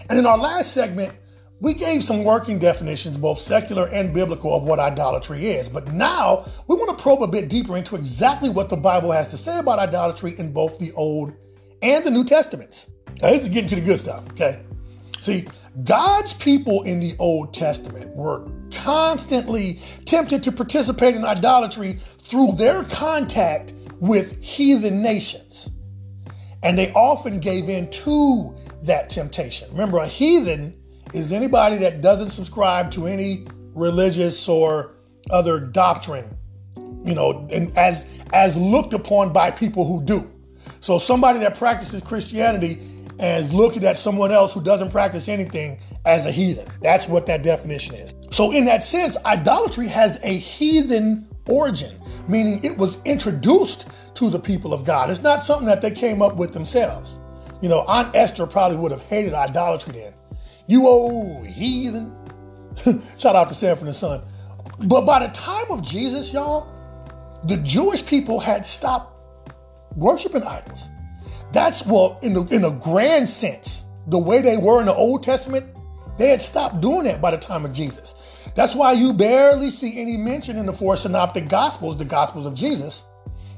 And 0.10 0.20
in 0.20 0.26
our 0.26 0.38
last 0.38 0.74
segment, 0.74 1.14
we 1.62 1.74
gave 1.74 2.04
some 2.04 2.24
working 2.24 2.60
definitions, 2.60 3.18
both 3.18 3.40
secular 3.40 3.88
and 3.88 4.14
biblical, 4.14 4.54
of 4.54 4.64
what 4.64 4.80
idolatry 4.80 5.48
is. 5.48 5.70
But 5.70 5.92
now 5.94 6.46
we 6.68 6.76
want 6.76 6.98
to 6.98 7.02
probe 7.02 7.24
a 7.24 7.28
bit 7.28 7.50
deeper 7.50 7.78
into 7.78 7.96
exactly 7.96 8.50
what 8.50 8.70
the 8.70 8.78
Bible 8.78 9.12
has 9.12 9.30
to 9.30 9.38
say 9.38 9.58
about 9.58 9.80
idolatry 9.80 10.38
in 10.38 10.52
both 10.52 10.78
the 10.80 10.92
Old 10.94 11.34
and 11.82 12.04
the 12.04 12.12
New 12.12 12.26
Testaments. 12.26 12.88
Now, 13.22 13.32
this 13.32 13.44
is 13.44 13.50
getting 13.50 13.70
to 13.70 13.76
the 13.76 13.82
good 13.82 14.00
stuff, 14.00 14.26
okay? 14.32 14.62
See, 15.22 15.48
God's 15.84 16.34
people 16.34 16.84
in 16.84 17.00
the 17.00 17.14
Old 17.20 17.54
Testament 17.54 18.14
were 18.16 18.48
constantly 18.72 19.80
tempted 20.06 20.44
to 20.44 20.52
participate 20.52 21.16
in 21.16 21.24
idolatry 21.24 22.00
through 22.20 22.54
their 22.54 22.84
contact 22.84 23.74
with 24.00 24.42
heathen 24.42 25.02
nations. 25.02 25.70
And 26.64 26.78
they 26.78 26.92
often 26.94 27.40
gave 27.40 27.70
in 27.70 27.90
to 27.92 28.56
that 28.84 29.10
temptation. 29.10 29.70
Remember, 29.72 29.98
a 29.98 30.08
heathen 30.08 30.74
is 31.16 31.32
anybody 31.32 31.78
that 31.78 32.02
doesn't 32.02 32.30
subscribe 32.30 32.92
to 32.92 33.08
any 33.08 33.48
religious 33.74 34.50
or 34.50 34.96
other 35.30 35.60
doctrine, 35.60 36.38
you 37.06 37.16
know, 37.16 37.48
and 37.52 37.76
as 37.78 38.06
as 38.34 38.56
looked 38.56 38.94
upon 38.94 39.32
by 39.32 39.50
people 39.50 39.88
who 39.88 40.04
do. 40.04 40.30
So 40.82 41.00
somebody 41.00 41.40
that 41.40 41.58
practices 41.58 42.02
Christianity 42.02 42.80
and 43.18 43.46
is 43.46 43.54
looking 43.54 43.86
at 43.86 43.98
someone 43.98 44.32
else 44.32 44.52
who 44.52 44.62
doesn't 44.62 44.92
practice 44.92 45.30
anything 45.30 45.80
as 46.04 46.26
a 46.26 46.32
heathen. 46.32 46.68
That's 46.82 47.08
what 47.08 47.26
that 47.28 47.44
definition 47.44 47.96
is. 47.96 48.14
So 48.30 48.52
in 48.52 48.66
that 48.66 48.84
sense, 48.84 49.16
idolatry 49.26 49.88
has 49.88 50.20
a 50.22 50.38
heathen 50.38 51.28
origin, 51.48 51.98
meaning 52.28 52.62
it 52.64 52.78
was 52.78 52.98
introduced 53.06 53.88
to 54.16 54.30
the 54.30 54.40
people 54.40 54.74
of 54.74 54.84
God. 54.84 55.10
It's 55.10 55.22
not 55.22 55.44
something 55.44 55.68
that 55.68 55.82
they 55.82 55.92
came 55.92 56.22
up 56.22 56.36
with 56.36 56.54
themselves. 56.54 57.18
You 57.62 57.70
know, 57.70 57.86
Aunt 57.88 58.14
Esther 58.16 58.46
probably 58.46 58.78
would 58.78 58.92
have 58.92 59.02
hated 59.04 59.34
idolatry 59.34 59.94
then. 59.94 60.14
You 60.68 60.88
old 60.88 61.46
heathen. 61.48 62.16
Shout 63.18 63.36
out 63.36 63.50
to 63.50 63.56
Sanford 63.56 63.88
and 63.88 63.96
Son. 63.96 64.22
But 64.80 65.06
by 65.06 65.26
the 65.26 65.34
time 65.34 65.70
of 65.70 65.82
Jesus, 65.82 66.34
y'all, 66.34 66.68
the 67.46 67.58
Jewish 67.58 68.06
people 68.06 68.40
had 68.40 68.66
stopped 68.66 69.16
worshiping 69.96 70.44
idols. 70.44 70.84
That's 71.52 71.86
what, 71.86 72.24
in 72.24 72.34
the 72.34 72.44
in 72.48 72.66
a 72.66 72.72
grand 72.72 73.30
sense, 73.30 73.86
the 74.08 74.20
way 74.20 74.42
they 74.42 74.58
were 74.58 74.80
in 74.80 74.88
the 74.88 74.94
Old 74.94 75.24
Testament, 75.24 75.66
they 76.18 76.30
had 76.30 76.42
stopped 76.42 76.82
doing 76.82 77.06
that 77.06 77.22
by 77.22 77.32
the 77.32 77.38
time 77.38 77.66
of 77.66 77.72
Jesus. 77.72 78.16
That's 78.56 78.76
why 78.76 78.94
you 78.94 79.14
barely 79.14 79.70
see 79.70 80.00
any 80.00 80.18
mention 80.18 80.58
in 80.58 80.66
the 80.66 80.74
four 80.74 80.96
synoptic 80.96 81.48
gospels, 81.48 81.98
the 81.98 82.06
gospels 82.06 82.46
of 82.46 82.56
Jesus. 82.56 83.04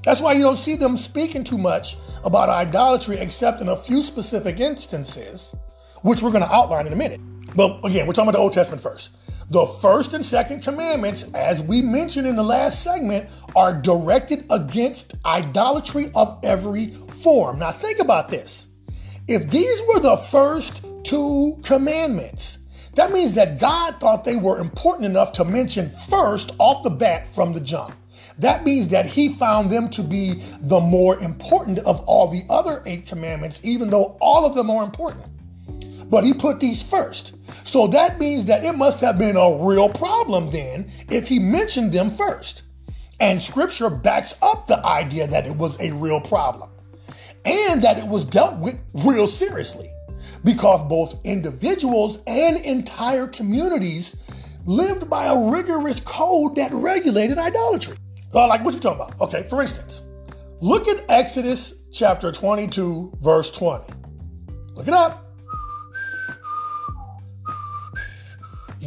That's 0.04 0.22
why 0.22 0.34
you 0.34 0.41
don't 0.41 0.58
see 0.58 0.76
them 0.76 0.98
speaking 0.98 1.43
too 1.43 1.58
much 1.58 1.98
about 2.24 2.50
idolatry 2.50 3.17
except 3.17 3.62
in 3.62 3.70
a 3.70 3.78
few 3.78 4.02
specific 4.02 4.60
instances, 4.60 5.56
which 6.02 6.22
we're 6.22 6.32
going 6.32 6.44
to 6.44 6.54
outline 6.54 6.88
in 6.88 6.94
a 6.94 6.96
minute. 6.96 7.22
But 7.56 7.80
again, 7.84 8.06
we're 8.06 8.14
talking 8.14 8.30
about 8.30 8.38
the 8.38 8.44
Old 8.44 8.54
Testament 8.54 8.82
first. 8.82 9.10
The 9.50 9.66
first 9.66 10.14
and 10.14 10.26
second 10.26 10.62
commandments, 10.62 11.24
as 11.34 11.62
we 11.62 11.82
mentioned 11.82 12.28
in 12.28 12.36
the 12.36 12.44
last 12.44 12.84
segment, 12.84 13.30
are 13.56 13.74
directed 13.74 14.46
against 14.50 15.16
idolatry 15.26 16.12
of 16.16 16.38
every 16.44 16.94
form. 17.22 17.60
Now, 17.60 17.72
think 17.72 18.00
about 18.00 18.28
this. 18.28 18.68
If 19.30 19.50
these 19.50 19.82
were 19.88 20.02
the 20.02 20.18
first 20.18 20.84
two 21.04 21.58
commandments, 21.64 22.58
that 22.96 23.14
means 23.14 23.34
that 23.34 23.58
God 23.58 24.00
thought 24.02 24.26
they 24.26 24.36
were 24.36 24.60
important 24.60 25.06
enough 25.06 25.32
to 25.34 25.46
mention 25.46 25.92
first 26.10 26.52
off 26.58 26.84
the 26.84 26.90
bat 26.90 27.34
from 27.34 27.54
the 27.54 27.62
jump. 27.62 27.96
That 28.40 28.66
means 28.66 28.90
that 28.90 29.06
he 29.06 29.30
found 29.30 29.70
them 29.70 29.90
to 29.92 30.04
be 30.04 30.44
the 30.60 30.80
more 30.80 31.18
important 31.20 31.80
of 31.80 32.02
all 32.02 32.28
the 32.28 32.44
other 32.50 32.84
eight 32.86 33.06
commandments, 33.06 33.62
even 33.64 33.90
though 33.90 34.18
all 34.20 34.46
of 34.46 34.56
them 34.56 34.70
are 34.70 34.84
important 34.84 35.26
but 36.10 36.24
he 36.24 36.34
put 36.34 36.60
these 36.60 36.82
first. 36.82 37.36
So 37.63 37.88
that 37.88 38.20
means 38.20 38.46
that 38.46 38.63
it 38.63 38.74
must 38.74 39.00
have 39.02 39.17
been 39.17 39.38
a 39.38 39.58
real 39.63 39.89
problem 39.89 40.50
then 40.50 40.91
if 41.10 41.28
he 41.28 41.39
mentioned 41.39 41.91
them 41.91 42.12
first. 42.12 42.63
And 43.20 43.41
scripture 43.41 43.89
backs 43.89 44.36
up 44.41 44.67
the 44.67 44.84
idea 44.86 45.28
that 45.28 45.48
it 45.48 45.56
was 45.56 45.80
a 45.80 45.91
real 45.93 46.22
problem 46.22 46.70
and 47.46 47.82
that 47.82 47.98
it 47.98 48.08
was 48.08 48.26
dealt 48.26 48.58
with 48.60 48.76
real 48.93 49.28
seriously 49.28 49.89
because 50.43 50.88
both 50.88 51.15
individuals 51.24 52.20
and 52.28 52.60
entire 52.62 53.28
communities 53.28 54.15
lived 54.65 55.10
by 55.10 55.26
a 55.26 55.50
rigorous 55.50 56.00
code 56.02 56.56
that 56.58 56.72
regulated 56.74 57.38
idolatry. 57.38 57.98
Uh, 58.34 58.48
like 58.48 58.63
what 58.63 58.74
you 58.74 58.80
talking 58.80 59.02
about? 59.02 59.20
Okay, 59.22 59.48
for 59.50 59.62
instance, 59.62 60.04
look 60.60 60.88
at 60.88 61.04
Exodus 61.10 61.74
chapter 61.91 62.32
22, 62.32 63.13
verse 63.22 63.50
20. 63.52 63.93
Look 64.76 64.88
it 64.88 64.93
up. 64.93 65.27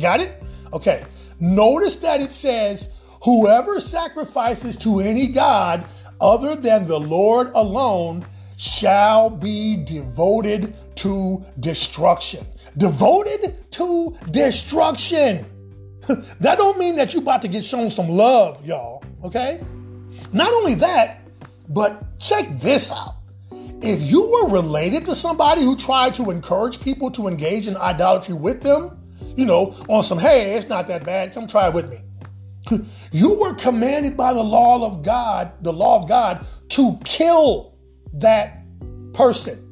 You 0.01 0.05
got 0.05 0.21
it? 0.23 0.43
Okay. 0.73 1.05
Notice 1.41 1.97
that 1.97 2.23
it 2.23 2.33
says, 2.33 2.89
whoever 3.23 3.83
sacrifices 3.83 4.75
to 4.79 5.01
any 5.01 5.29
God 5.29 5.87
other 6.23 6.57
than 6.57 6.89
the 6.89 6.99
Lord 6.99 7.51
alone 7.55 8.25
shall 8.57 9.29
be 9.29 9.77
devoted 9.77 10.75
to 10.97 11.45
destruction. 11.61 12.47
Devoted 12.79 13.71
to 13.73 14.17
destruction. 14.31 15.45
that 16.41 16.57
don't 16.57 16.79
mean 16.79 16.97
that 16.97 17.13
you 17.13 17.21
about 17.21 17.43
to 17.43 17.49
get 17.49 17.63
shown 17.63 17.91
some 17.91 18.09
love, 18.09 18.65
y'all. 18.65 19.05
Okay? 19.23 19.61
Not 20.33 20.51
only 20.55 20.77
that, 20.77 21.21
but 21.69 22.19
check 22.19 22.49
this 22.59 22.91
out. 22.91 23.17
If 23.83 24.01
you 24.01 24.31
were 24.31 24.49
related 24.49 25.05
to 25.05 25.15
somebody 25.15 25.61
who 25.61 25.77
tried 25.77 26.15
to 26.15 26.31
encourage 26.31 26.81
people 26.81 27.11
to 27.11 27.29
engage 27.29 27.69
in 27.69 27.77
idolatry 27.77 28.33
with 28.33 28.63
them, 28.63 28.97
you 29.37 29.47
know, 29.47 29.75
on 29.89 30.03
some, 30.03 30.19
hey, 30.19 30.55
it's 30.55 30.69
not 30.69 30.89
that 30.89 31.05
bad. 31.05 31.33
Come 31.33 31.47
try 31.47 31.69
it 31.69 31.75
with 31.75 31.91
me. 31.91 32.01
you 33.13 33.39
were 33.39 33.55
commanded 33.55 34.17
by 34.17 34.33
the 34.33 34.43
law 34.43 34.85
of 34.85 35.03
God, 35.03 35.53
the 35.63 35.73
law 35.73 36.01
of 36.01 36.09
God, 36.09 36.47
to 36.71 36.99
kill 37.05 37.75
that 38.15 38.65
person. 39.13 39.67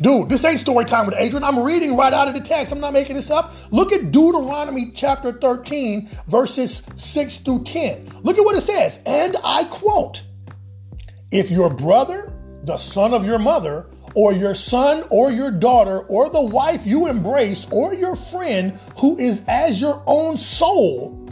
Dude, 0.00 0.28
this 0.28 0.44
ain't 0.44 0.60
story 0.60 0.84
time 0.84 1.06
with 1.06 1.14
Adrian. 1.16 1.42
I'm 1.42 1.58
reading 1.60 1.96
right 1.96 2.12
out 2.12 2.28
of 2.28 2.34
the 2.34 2.40
text. 2.40 2.70
I'm 2.70 2.80
not 2.80 2.92
making 2.92 3.16
this 3.16 3.30
up. 3.30 3.52
Look 3.70 3.92
at 3.92 4.12
Deuteronomy 4.12 4.92
chapter 4.94 5.32
13, 5.32 6.08
verses 6.26 6.82
6 6.96 7.38
through 7.38 7.64
10. 7.64 8.20
Look 8.22 8.36
at 8.36 8.44
what 8.44 8.56
it 8.56 8.64
says. 8.64 9.00
And 9.06 9.36
I 9.42 9.64
quote 9.64 10.22
If 11.30 11.50
your 11.50 11.70
brother, 11.70 12.30
the 12.62 12.76
son 12.76 13.14
of 13.14 13.24
your 13.24 13.38
mother, 13.38 13.86
or 14.16 14.32
your 14.32 14.54
son 14.54 15.04
or 15.10 15.30
your 15.30 15.50
daughter 15.50 16.00
or 16.08 16.30
the 16.30 16.42
wife 16.42 16.86
you 16.86 17.06
embrace 17.06 17.66
or 17.70 17.92
your 17.92 18.16
friend 18.16 18.72
who 18.98 19.16
is 19.18 19.42
as 19.46 19.78
your 19.78 20.02
own 20.06 20.38
soul 20.38 21.22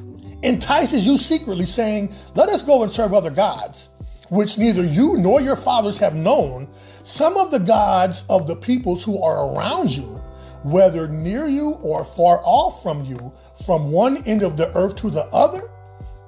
entices 0.43 1.07
you 1.07 1.17
secretly, 1.17 1.65
saying, 1.65 2.13
Let 2.35 2.51
us 2.51 2.63
go 2.63 2.83
and 2.83 2.93
serve 2.93 3.15
other 3.15 3.31
gods, 3.31 3.89
which 4.29 4.59
neither 4.59 4.85
you 4.85 5.17
nor 5.17 5.41
your 5.41 5.57
fathers 5.57 5.97
have 5.99 6.15
known, 6.15 6.69
some 7.05 7.39
of 7.39 7.51
the 7.51 7.59
gods 7.59 8.25
of 8.29 8.47
the 8.47 8.57
peoples 8.57 9.03
who 9.03 9.23
are 9.23 9.49
around 9.49 9.91
you, 9.91 10.21
whether 10.63 11.09
near 11.09 11.47
you 11.47 11.79
or 11.83 12.05
far 12.05 12.43
off 12.45 12.83
from 12.83 13.03
you, 13.05 13.33
from 13.65 13.93
one 13.93 14.19
end 14.27 14.43
of 14.43 14.59
the 14.59 14.71
earth 14.77 14.97
to 14.97 15.09
the 15.09 15.25
other, 15.29 15.63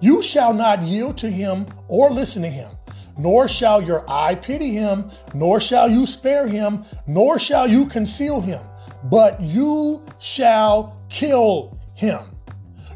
you 0.01 0.23
shall 0.23 0.55
not 0.55 0.81
yield 0.81 1.19
to 1.19 1.31
him 1.31 1.67
or 1.89 2.11
listen 2.11 2.43
to 2.43 2.49
him 2.49 2.71
nor 3.17 3.49
shall 3.49 3.83
your 3.83 4.09
eye 4.11 4.35
pity 4.35 4.73
him, 4.73 5.11
nor 5.35 5.61
shall 5.61 5.91
you 5.91 6.07
spare 6.07 6.47
him, 6.47 6.85
nor 7.07 7.39
shall 7.39 7.69
you 7.69 7.87
conceal 7.87 8.41
him, 8.41 8.61
but 9.05 9.41
you 9.41 10.03
shall 10.19 11.01
kill 11.09 11.79
him. 11.95 12.21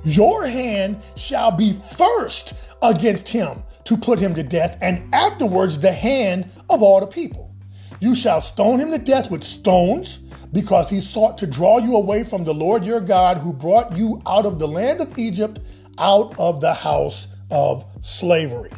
Your 0.05 0.47
hand 0.47 0.99
shall 1.17 1.51
be 1.51 1.79
first 1.97 2.55
against 2.83 3.29
him 3.29 3.63
to 3.85 3.97
put 3.97 4.19
him 4.19 4.35
to 4.35 4.43
death, 4.43 4.77
and 4.81 5.15
afterwards 5.15 5.79
the 5.79 5.93
hand 5.93 6.51
of 6.69 6.83
all 6.83 7.01
the 7.01 7.07
people. 7.07 7.55
You 8.01 8.15
shall 8.15 8.41
stone 8.41 8.81
him 8.81 8.91
to 8.93 8.99
death 8.99 9.31
with 9.31 9.45
stones, 9.45 10.21
because 10.53 10.89
he 10.89 11.01
sought 11.01 11.39
to 11.39 11.47
draw 11.47 11.79
you 11.79 11.97
away 11.97 12.25
from 12.25 12.45
the 12.45 12.55
Lord 12.55 12.85
your 12.85 13.01
God, 13.01 13.39
who 13.39 13.53
brought 13.53 13.97
you 13.97 14.21
out 14.27 14.47
of 14.47 14.59
the 14.59 14.67
land 14.67 15.01
of 15.01 15.19
Egypt, 15.19 15.61
out 15.99 16.35
of 16.39 16.61
the 16.61 16.73
house 16.73 17.29
of 17.51 17.85
slavery. 18.01 18.71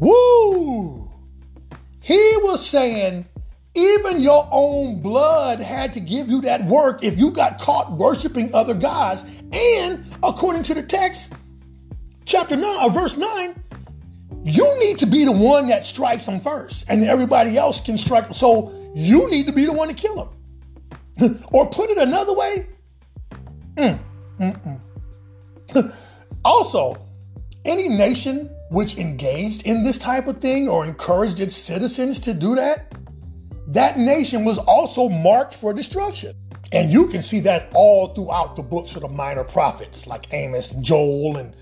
Woo! 0.00 1.10
He 2.00 2.32
was 2.38 2.66
saying, 2.66 3.26
even 3.74 4.20
your 4.20 4.48
own 4.50 5.00
blood 5.02 5.60
had 5.60 5.92
to 5.92 6.00
give 6.00 6.28
you 6.28 6.40
that 6.40 6.64
work 6.64 7.04
if 7.04 7.18
you 7.18 7.30
got 7.30 7.60
caught 7.60 7.92
worshiping 7.92 8.52
other 8.54 8.74
gods. 8.74 9.24
And 9.52 10.04
according 10.22 10.64
to 10.64 10.74
the 10.74 10.82
text, 10.82 11.32
chapter 12.24 12.56
9, 12.56 12.64
or 12.64 12.82
uh, 12.82 12.88
verse 12.88 13.16
9, 13.18 13.54
you 14.42 14.78
need 14.80 14.98
to 14.98 15.06
be 15.06 15.26
the 15.26 15.32
one 15.32 15.68
that 15.68 15.84
strikes 15.84 16.24
them 16.24 16.40
first, 16.40 16.86
and 16.88 17.04
everybody 17.04 17.58
else 17.58 17.80
can 17.80 17.98
strike. 17.98 18.34
So 18.34 18.72
you 18.94 19.28
need 19.30 19.46
to 19.46 19.52
be 19.52 19.66
the 19.66 19.72
one 19.72 19.88
to 19.88 19.94
kill 19.94 20.32
them. 21.18 21.44
or 21.52 21.68
put 21.68 21.90
it 21.90 21.98
another 21.98 22.34
way, 22.34 22.66
mm, 23.76 23.98
mm, 24.38 24.80
mm. 25.68 25.94
also, 26.44 26.96
any 27.66 27.90
nation 27.90 28.48
which 28.70 28.96
engaged 28.98 29.66
in 29.66 29.82
this 29.82 29.98
type 29.98 30.28
of 30.28 30.40
thing 30.40 30.68
or 30.68 30.84
encouraged 30.84 31.40
its 31.40 31.56
citizens 31.56 32.20
to 32.20 32.32
do 32.32 32.54
that, 32.54 32.94
that 33.66 33.98
nation 33.98 34.44
was 34.44 34.58
also 34.58 35.08
marked 35.08 35.54
for 35.54 35.72
destruction. 35.72 36.34
And 36.72 36.92
you 36.92 37.08
can 37.08 37.20
see 37.20 37.40
that 37.40 37.68
all 37.74 38.14
throughout 38.14 38.54
the 38.54 38.62
books 38.62 38.94
of 38.94 39.02
the 39.02 39.08
minor 39.08 39.42
prophets, 39.42 40.06
like 40.06 40.32
Amos 40.32 40.70
and 40.70 40.84
Joel 40.84 41.36
and 41.36 41.54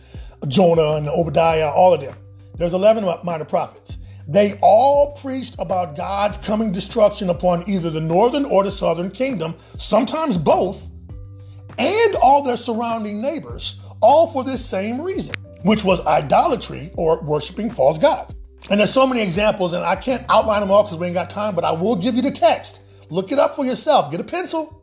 Jonah 0.48 0.96
and 0.96 1.08
Obadiah, 1.08 1.70
all 1.70 1.94
of 1.94 2.02
them. 2.02 2.14
There's 2.56 2.74
11 2.74 3.04
minor 3.24 3.46
prophets. 3.46 3.96
They 4.26 4.58
all 4.60 5.12
preached 5.16 5.56
about 5.58 5.96
God's 5.96 6.36
coming 6.38 6.72
destruction 6.72 7.30
upon 7.30 7.66
either 7.66 7.88
the 7.88 8.00
northern 8.00 8.44
or 8.44 8.64
the 8.64 8.70
southern 8.70 9.10
kingdom, 9.10 9.54
sometimes 9.78 10.36
both, 10.36 10.86
and 11.78 12.16
all 12.16 12.42
their 12.42 12.58
surrounding 12.58 13.22
neighbors, 13.22 13.80
all 14.02 14.26
for 14.26 14.44
this 14.44 14.62
same 14.62 15.00
reason 15.00 15.34
which 15.62 15.84
was 15.84 16.00
idolatry 16.06 16.90
or 16.96 17.20
worshiping 17.22 17.70
false 17.70 17.98
gods. 17.98 18.34
And 18.70 18.80
there's 18.80 18.92
so 18.92 19.06
many 19.06 19.22
examples, 19.22 19.72
and 19.72 19.84
I 19.84 19.96
can't 19.96 20.24
outline 20.28 20.60
them 20.60 20.70
all 20.70 20.82
because 20.82 20.98
we 20.98 21.06
ain't 21.06 21.14
got 21.14 21.30
time, 21.30 21.54
but 21.54 21.64
I 21.64 21.72
will 21.72 21.96
give 21.96 22.14
you 22.14 22.22
the 22.22 22.30
text. 22.30 22.80
Look 23.10 23.32
it 23.32 23.38
up 23.38 23.56
for 23.56 23.64
yourself. 23.64 24.10
Get 24.10 24.20
a 24.20 24.24
pencil, 24.24 24.82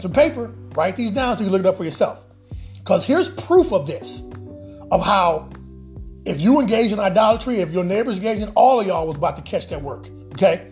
some 0.00 0.12
paper, 0.12 0.52
write 0.74 0.96
these 0.96 1.10
down 1.10 1.38
so 1.38 1.44
you 1.44 1.50
look 1.50 1.60
it 1.60 1.66
up 1.66 1.76
for 1.76 1.84
yourself. 1.84 2.24
Because 2.78 3.04
here's 3.04 3.30
proof 3.30 3.72
of 3.72 3.86
this, 3.86 4.22
of 4.90 5.02
how 5.04 5.50
if 6.24 6.40
you 6.40 6.60
engage 6.60 6.92
in 6.92 6.98
idolatry, 6.98 7.60
if 7.60 7.70
your 7.70 7.84
neighbor's 7.84 8.16
engaging, 8.16 8.48
all 8.50 8.80
of 8.80 8.86
y'all 8.86 9.06
was 9.06 9.16
about 9.16 9.36
to 9.36 9.42
catch 9.42 9.68
that 9.68 9.82
work. 9.82 10.08
Okay? 10.32 10.70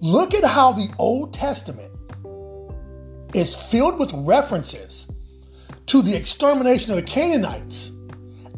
Look 0.00 0.34
at 0.34 0.44
how 0.44 0.72
the 0.72 0.88
Old 0.98 1.34
Testament 1.34 1.92
is 3.34 3.54
filled 3.54 3.98
with 3.98 4.12
references 4.12 5.06
to 5.86 6.02
the 6.02 6.14
extermination 6.14 6.92
of 6.92 6.96
the 6.96 7.02
Canaanites 7.02 7.90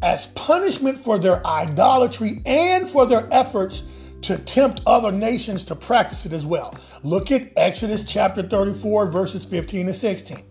as 0.01 0.27
punishment 0.27 1.03
for 1.03 1.19
their 1.19 1.45
idolatry 1.45 2.41
and 2.45 2.89
for 2.89 3.05
their 3.05 3.27
efforts 3.31 3.83
to 4.21 4.37
tempt 4.37 4.81
other 4.85 5.11
nations 5.11 5.63
to 5.63 5.75
practice 5.75 6.25
it 6.25 6.33
as 6.33 6.45
well. 6.45 6.75
Look 7.03 7.31
at 7.31 7.51
Exodus 7.55 8.03
chapter 8.03 8.47
34, 8.47 9.07
verses 9.07 9.45
15 9.45 9.87
and 9.87 9.95
16. 9.95 10.43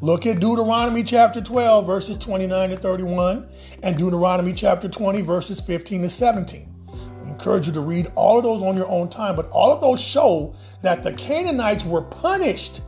Look 0.00 0.26
at 0.26 0.40
Deuteronomy 0.40 1.04
chapter 1.04 1.40
12, 1.40 1.86
verses 1.86 2.16
29 2.16 2.70
to 2.70 2.76
31, 2.76 3.48
and 3.82 3.96
Deuteronomy 3.96 4.52
chapter 4.52 4.88
20, 4.88 5.22
verses 5.22 5.60
15 5.60 6.02
to 6.02 6.10
17. 6.10 6.68
I 6.88 7.28
encourage 7.28 7.68
you 7.68 7.72
to 7.72 7.80
read 7.80 8.10
all 8.16 8.38
of 8.38 8.44
those 8.44 8.62
on 8.62 8.76
your 8.76 8.88
own 8.88 9.08
time, 9.08 9.36
but 9.36 9.48
all 9.50 9.72
of 9.72 9.80
those 9.80 10.00
show 10.00 10.54
that 10.82 11.04
the 11.04 11.12
Canaanites 11.12 11.84
were 11.84 12.02
punished 12.02 12.80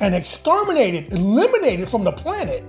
and 0.00 0.14
exterminated, 0.14 1.12
eliminated 1.12 1.88
from 1.88 2.04
the 2.04 2.12
planet 2.12 2.64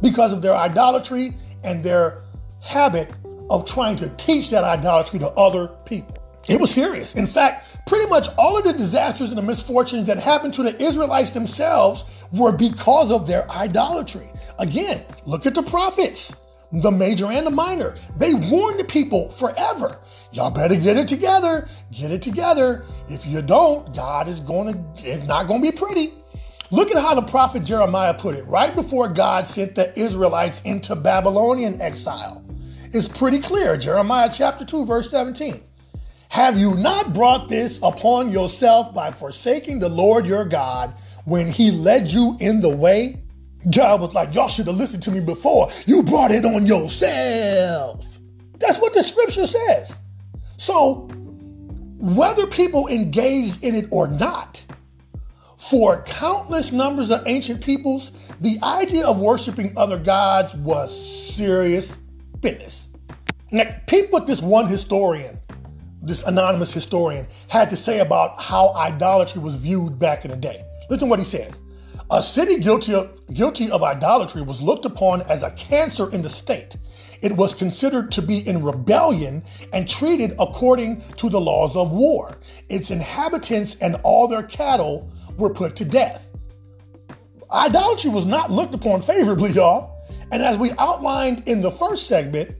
because 0.00 0.32
of 0.32 0.42
their 0.42 0.54
idolatry 0.54 1.34
and 1.64 1.82
their 1.82 2.22
habit 2.60 3.10
of 3.50 3.66
trying 3.66 3.96
to 3.96 4.08
teach 4.10 4.50
that 4.50 4.64
idolatry 4.64 5.18
to 5.18 5.28
other 5.30 5.68
people. 5.84 6.16
It 6.48 6.60
was 6.60 6.70
serious. 6.70 7.14
In 7.14 7.26
fact, 7.26 7.86
pretty 7.86 8.08
much 8.08 8.28
all 8.38 8.56
of 8.56 8.64
the 8.64 8.72
disasters 8.72 9.30
and 9.30 9.38
the 9.38 9.42
misfortunes 9.42 10.06
that 10.06 10.18
happened 10.18 10.54
to 10.54 10.62
the 10.62 10.80
Israelites 10.82 11.32
themselves 11.32 12.04
were 12.32 12.52
because 12.52 13.10
of 13.10 13.26
their 13.26 13.50
idolatry. 13.50 14.28
Again, 14.58 15.04
look 15.26 15.44
at 15.44 15.54
the 15.54 15.62
prophets, 15.62 16.34
the 16.72 16.90
major 16.90 17.26
and 17.26 17.46
the 17.46 17.50
minor. 17.50 17.96
They 18.16 18.34
warned 18.34 18.80
the 18.80 18.84
people 18.84 19.30
forever. 19.32 19.98
Y'all 20.32 20.50
better 20.50 20.76
get 20.76 20.96
it 20.96 21.08
together. 21.08 21.68
Get 21.92 22.12
it 22.12 22.22
together. 22.22 22.84
If 23.08 23.26
you 23.26 23.42
don't, 23.42 23.94
God 23.94 24.28
is 24.28 24.40
going 24.40 24.72
to, 24.72 25.08
it's 25.10 25.26
not 25.26 25.48
going 25.48 25.62
to 25.62 25.70
be 25.70 25.76
pretty. 25.76 26.14
Look 26.70 26.90
at 26.90 27.00
how 27.00 27.14
the 27.14 27.22
prophet 27.22 27.64
Jeremiah 27.64 28.12
put 28.12 28.34
it 28.34 28.46
right 28.46 28.74
before 28.74 29.08
God 29.08 29.46
sent 29.46 29.74
the 29.74 29.98
Israelites 29.98 30.60
into 30.64 30.94
Babylonian 30.94 31.80
exile. 31.80 32.44
It's 32.92 33.08
pretty 33.08 33.38
clear. 33.38 33.76
Jeremiah 33.78 34.30
chapter 34.32 34.66
2, 34.66 34.84
verse 34.84 35.10
17. 35.10 35.62
Have 36.28 36.58
you 36.58 36.74
not 36.74 37.14
brought 37.14 37.48
this 37.48 37.78
upon 37.82 38.32
yourself 38.32 38.94
by 38.94 39.12
forsaking 39.12 39.78
the 39.78 39.88
Lord 39.88 40.26
your 40.26 40.44
God 40.44 40.94
when 41.24 41.48
he 41.48 41.70
led 41.70 42.08
you 42.08 42.36
in 42.38 42.60
the 42.60 42.68
way? 42.68 43.22
God 43.70 44.02
was 44.02 44.14
like, 44.14 44.34
Y'all 44.34 44.48
should 44.48 44.66
have 44.66 44.76
listened 44.76 45.02
to 45.04 45.10
me 45.10 45.20
before. 45.20 45.70
You 45.86 46.02
brought 46.02 46.30
it 46.30 46.44
on 46.44 46.66
yourself. 46.66 48.04
That's 48.58 48.78
what 48.78 48.92
the 48.92 49.02
scripture 49.02 49.46
says. 49.46 49.96
So, 50.58 51.08
whether 51.98 52.46
people 52.46 52.88
engaged 52.88 53.64
in 53.64 53.74
it 53.74 53.86
or 53.90 54.06
not, 54.06 54.64
for 55.70 56.02
countless 56.02 56.72
numbers 56.72 57.10
of 57.10 57.22
ancient 57.26 57.62
peoples, 57.62 58.12
the 58.40 58.58
idea 58.62 59.06
of 59.06 59.20
worshiping 59.20 59.72
other 59.76 59.98
gods 59.98 60.54
was 60.54 60.90
serious 61.34 61.96
business. 62.40 62.88
Now, 63.50 63.64
peep 63.86 64.10
what 64.10 64.26
this 64.26 64.40
one 64.40 64.66
historian 64.66 65.38
this 66.02 66.22
anonymous 66.24 66.72
historian 66.72 67.26
had 67.48 67.68
to 67.70 67.76
say 67.76 68.00
about 68.00 68.40
how 68.40 68.72
idolatry 68.74 69.40
was 69.40 69.56
viewed 69.56 69.98
back 69.98 70.24
in 70.24 70.30
the 70.30 70.36
day. 70.36 70.64
Listen 70.88 71.06
to 71.06 71.10
what 71.10 71.18
he 71.18 71.24
says. 71.24 71.52
A 72.10 72.22
city 72.22 72.58
guilty 72.58 72.94
of, 72.94 73.10
guilty 73.34 73.70
of 73.70 73.82
idolatry 73.82 74.40
was 74.40 74.62
looked 74.62 74.86
upon 74.86 75.22
as 75.22 75.42
a 75.42 75.50
cancer 75.50 76.10
in 76.10 76.22
the 76.22 76.30
state. 76.30 76.76
It 77.20 77.36
was 77.36 77.52
considered 77.52 78.12
to 78.12 78.22
be 78.22 78.46
in 78.46 78.62
rebellion 78.62 79.42
and 79.72 79.88
treated 79.88 80.34
according 80.38 81.02
to 81.16 81.28
the 81.28 81.40
laws 81.40 81.76
of 81.76 81.90
war. 81.90 82.38
Its 82.68 82.90
inhabitants 82.90 83.76
and 83.80 83.96
all 84.04 84.28
their 84.28 84.44
cattle 84.44 85.10
were 85.38 85.50
put 85.50 85.76
to 85.76 85.84
death. 85.84 86.28
Idolatry 87.50 88.10
was 88.10 88.26
not 88.26 88.50
looked 88.50 88.74
upon 88.74 89.00
favorably, 89.00 89.50
y'all. 89.52 89.96
And 90.30 90.42
as 90.42 90.58
we 90.58 90.72
outlined 90.72 91.44
in 91.46 91.62
the 91.62 91.70
first 91.70 92.06
segment, 92.06 92.54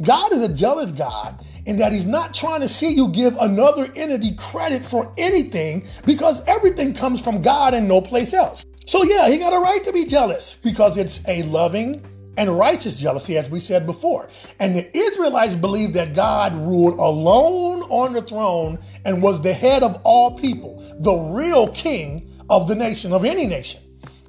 God 0.00 0.32
is 0.32 0.42
a 0.42 0.52
jealous 0.52 0.90
God 0.90 1.44
in 1.66 1.76
that 1.78 1.92
He's 1.92 2.06
not 2.06 2.34
trying 2.34 2.60
to 2.60 2.68
see 2.68 2.88
you 2.88 3.08
give 3.08 3.36
another 3.38 3.92
entity 3.94 4.34
credit 4.34 4.84
for 4.84 5.12
anything 5.16 5.86
because 6.04 6.42
everything 6.46 6.92
comes 6.92 7.20
from 7.20 7.40
God 7.40 7.74
and 7.74 7.86
no 7.86 8.00
place 8.00 8.34
else. 8.34 8.64
So, 8.86 9.04
yeah, 9.04 9.28
He 9.28 9.38
got 9.38 9.52
a 9.52 9.60
right 9.60 9.84
to 9.84 9.92
be 9.92 10.06
jealous 10.06 10.56
because 10.56 10.96
it's 10.96 11.20
a 11.28 11.44
loving 11.44 12.04
and 12.36 12.58
righteous 12.58 12.98
jealousy, 12.98 13.36
as 13.36 13.50
we 13.50 13.60
said 13.60 13.86
before. 13.86 14.28
And 14.58 14.74
the 14.74 14.96
Israelites 14.96 15.54
believed 15.54 15.94
that 15.94 16.14
God 16.14 16.54
ruled 16.54 16.98
alone 16.98 17.82
on 17.82 18.12
the 18.12 18.22
throne 18.22 18.78
and 19.04 19.22
was 19.22 19.42
the 19.42 19.52
head 19.52 19.82
of 19.82 20.00
all 20.04 20.38
people, 20.38 20.82
the 21.00 21.14
real 21.14 21.68
king 21.72 22.30
of 22.48 22.68
the 22.68 22.74
nation, 22.74 23.12
of 23.12 23.24
any 23.24 23.46
nation. 23.46 23.80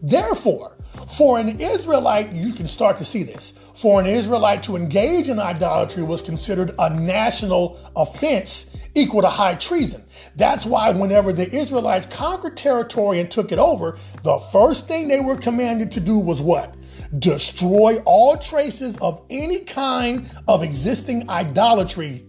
Therefore, 0.02 0.78
for 1.08 1.40
an 1.40 1.60
Israelite, 1.60 2.32
you 2.32 2.54
can 2.54 2.68
start 2.68 2.98
to 2.98 3.06
see 3.06 3.24
this. 3.24 3.54
For 3.76 4.00
an 4.00 4.06
Israelite 4.06 4.64
to 4.64 4.76
engage 4.76 5.30
in 5.30 5.40
idolatry 5.40 6.04
was 6.04 6.22
considered 6.22 6.74
a 6.78 6.90
national 6.90 7.80
offense 7.96 8.66
equal 8.96 9.22
to 9.22 9.30
high 9.30 9.56
treason. 9.56 10.04
That's 10.36 10.66
why 10.66 10.92
whenever 10.92 11.34
the 11.34 11.52
Israelites 11.54 12.08
conquered 12.08 12.58
territory 12.58 13.20
and 13.20 13.30
took 13.30 13.52
it 13.52 13.60
over, 13.60 13.98
the 14.24 14.40
first 14.52 14.88
thing 14.88 15.08
they 15.08 15.20
were 15.20 15.38
commanded 15.38 15.92
to 15.94 16.00
do 16.00 16.18
was 16.18 16.42
what? 16.42 16.76
Destroy 17.20 17.98
all 18.06 18.38
traces 18.38 18.98
of 18.98 19.22
any 19.30 19.62
kind 19.62 20.30
of 20.48 20.64
existing 20.64 21.30
idolatry 21.30 22.26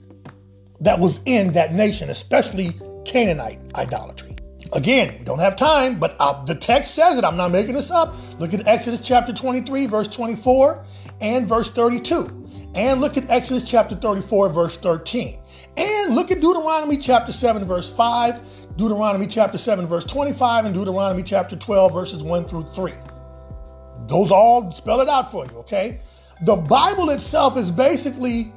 that 0.80 0.98
was 0.98 1.20
in 1.24 1.52
that 1.52 1.72
nation, 1.72 2.10
especially 2.10 2.78
Canaanite 3.04 3.58
idolatry. 3.74 4.36
Again, 4.72 5.14
we 5.18 5.24
don't 5.24 5.38
have 5.38 5.56
time, 5.56 6.00
but 6.00 6.16
uh, 6.18 6.44
the 6.44 6.54
text 6.54 6.94
says 6.94 7.16
it. 7.16 7.24
I'm 7.24 7.36
not 7.36 7.52
making 7.52 7.74
this 7.74 7.90
up. 7.90 8.14
Look 8.40 8.54
at 8.54 8.66
Exodus 8.66 9.00
chapter 9.00 9.32
23, 9.32 9.86
verse 9.86 10.08
24 10.08 10.84
and 11.20 11.48
verse 11.48 11.70
32. 11.70 12.72
And 12.74 13.00
look 13.00 13.16
at 13.16 13.30
Exodus 13.30 13.64
chapter 13.64 13.94
34, 13.94 14.48
verse 14.48 14.76
13. 14.76 15.38
And 15.76 16.14
look 16.14 16.32
at 16.32 16.40
Deuteronomy 16.40 16.96
chapter 16.96 17.30
7, 17.30 17.64
verse 17.64 17.88
5, 17.88 18.40
Deuteronomy 18.76 19.28
chapter 19.28 19.58
7, 19.58 19.86
verse 19.86 20.04
25, 20.04 20.64
and 20.64 20.74
Deuteronomy 20.74 21.22
chapter 21.22 21.54
12, 21.54 21.92
verses 21.92 22.22
1 22.24 22.48
through 22.48 22.64
3. 22.64 22.92
Those 24.06 24.30
all 24.30 24.70
spell 24.72 25.00
it 25.00 25.08
out 25.08 25.30
for 25.30 25.46
you, 25.46 25.52
okay? 25.58 26.00
The 26.42 26.56
Bible 26.56 27.10
itself 27.10 27.56
is 27.56 27.70
basically 27.70 28.52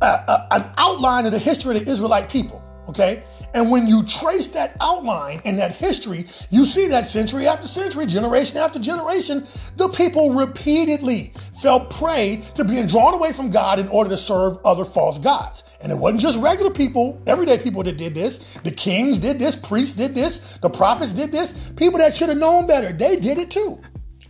a, 0.00 0.06
a, 0.06 0.46
an 0.50 0.70
outline 0.76 1.26
of 1.26 1.32
the 1.32 1.38
history 1.38 1.76
of 1.76 1.84
the 1.84 1.90
Israelite 1.90 2.28
people. 2.28 2.62
Okay? 2.88 3.22
And 3.54 3.70
when 3.70 3.86
you 3.86 4.04
trace 4.04 4.48
that 4.48 4.76
outline 4.80 5.40
and 5.44 5.58
that 5.58 5.74
history, 5.74 6.26
you 6.50 6.66
see 6.66 6.88
that 6.88 7.08
century 7.08 7.46
after 7.48 7.66
century, 7.66 8.04
generation 8.04 8.58
after 8.58 8.78
generation, 8.78 9.46
the 9.76 9.88
people 9.88 10.34
repeatedly 10.34 11.32
fell 11.62 11.80
prey 11.80 12.44
to 12.56 12.64
being 12.64 12.86
drawn 12.86 13.14
away 13.14 13.32
from 13.32 13.50
God 13.50 13.78
in 13.78 13.88
order 13.88 14.10
to 14.10 14.18
serve 14.18 14.58
other 14.66 14.84
false 14.84 15.18
gods. 15.18 15.64
And 15.80 15.92
it 15.92 15.96
wasn't 15.96 16.20
just 16.20 16.38
regular 16.38 16.70
people, 16.70 17.22
everyday 17.26 17.58
people 17.58 17.82
that 17.84 17.96
did 17.96 18.14
this. 18.14 18.40
The 18.64 18.70
kings 18.70 19.18
did 19.18 19.38
this, 19.38 19.56
priests 19.56 19.96
did 19.96 20.14
this, 20.14 20.40
the 20.60 20.70
prophets 20.70 21.12
did 21.12 21.32
this. 21.32 21.54
People 21.76 21.98
that 22.00 22.14
should 22.14 22.28
have 22.28 22.38
known 22.38 22.66
better, 22.66 22.92
they 22.92 23.16
did 23.16 23.38
it 23.38 23.50
too. 23.50 23.80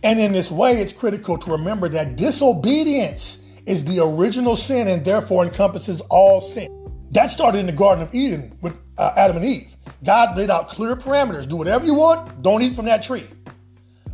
And 0.03 0.19
in 0.19 0.31
this 0.31 0.51
way, 0.51 0.73
it's 0.73 0.93
critical 0.93 1.37
to 1.37 1.51
remember 1.51 1.89
that 1.89 2.15
disobedience 2.15 3.39
is 3.65 3.83
the 3.85 4.03
original 4.03 4.55
sin 4.55 4.87
and 4.87 5.03
therefore 5.03 5.43
encompasses 5.43 6.01
all 6.01 6.41
sin. 6.41 6.69
That 7.11 7.31
started 7.31 7.59
in 7.59 7.65
the 7.65 7.71
Garden 7.71 8.03
of 8.03 8.13
Eden 8.13 8.57
with 8.61 8.77
uh, 8.97 9.13
Adam 9.15 9.37
and 9.37 9.45
Eve. 9.45 9.75
God 10.03 10.37
laid 10.37 10.49
out 10.49 10.69
clear 10.69 10.95
parameters. 10.95 11.47
Do 11.47 11.55
whatever 11.55 11.85
you 11.85 11.95
want, 11.95 12.41
don't 12.41 12.61
eat 12.61 12.75
from 12.75 12.85
that 12.85 13.03
tree. 13.03 13.27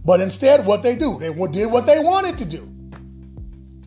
But 0.05 0.21
instead, 0.21 0.65
what 0.65 0.83
they 0.83 0.95
do, 0.95 1.19
they 1.19 1.33
did 1.47 1.65
what 1.65 1.85
they 1.85 1.99
wanted 1.99 2.37
to 2.39 2.45
do. 2.45 2.67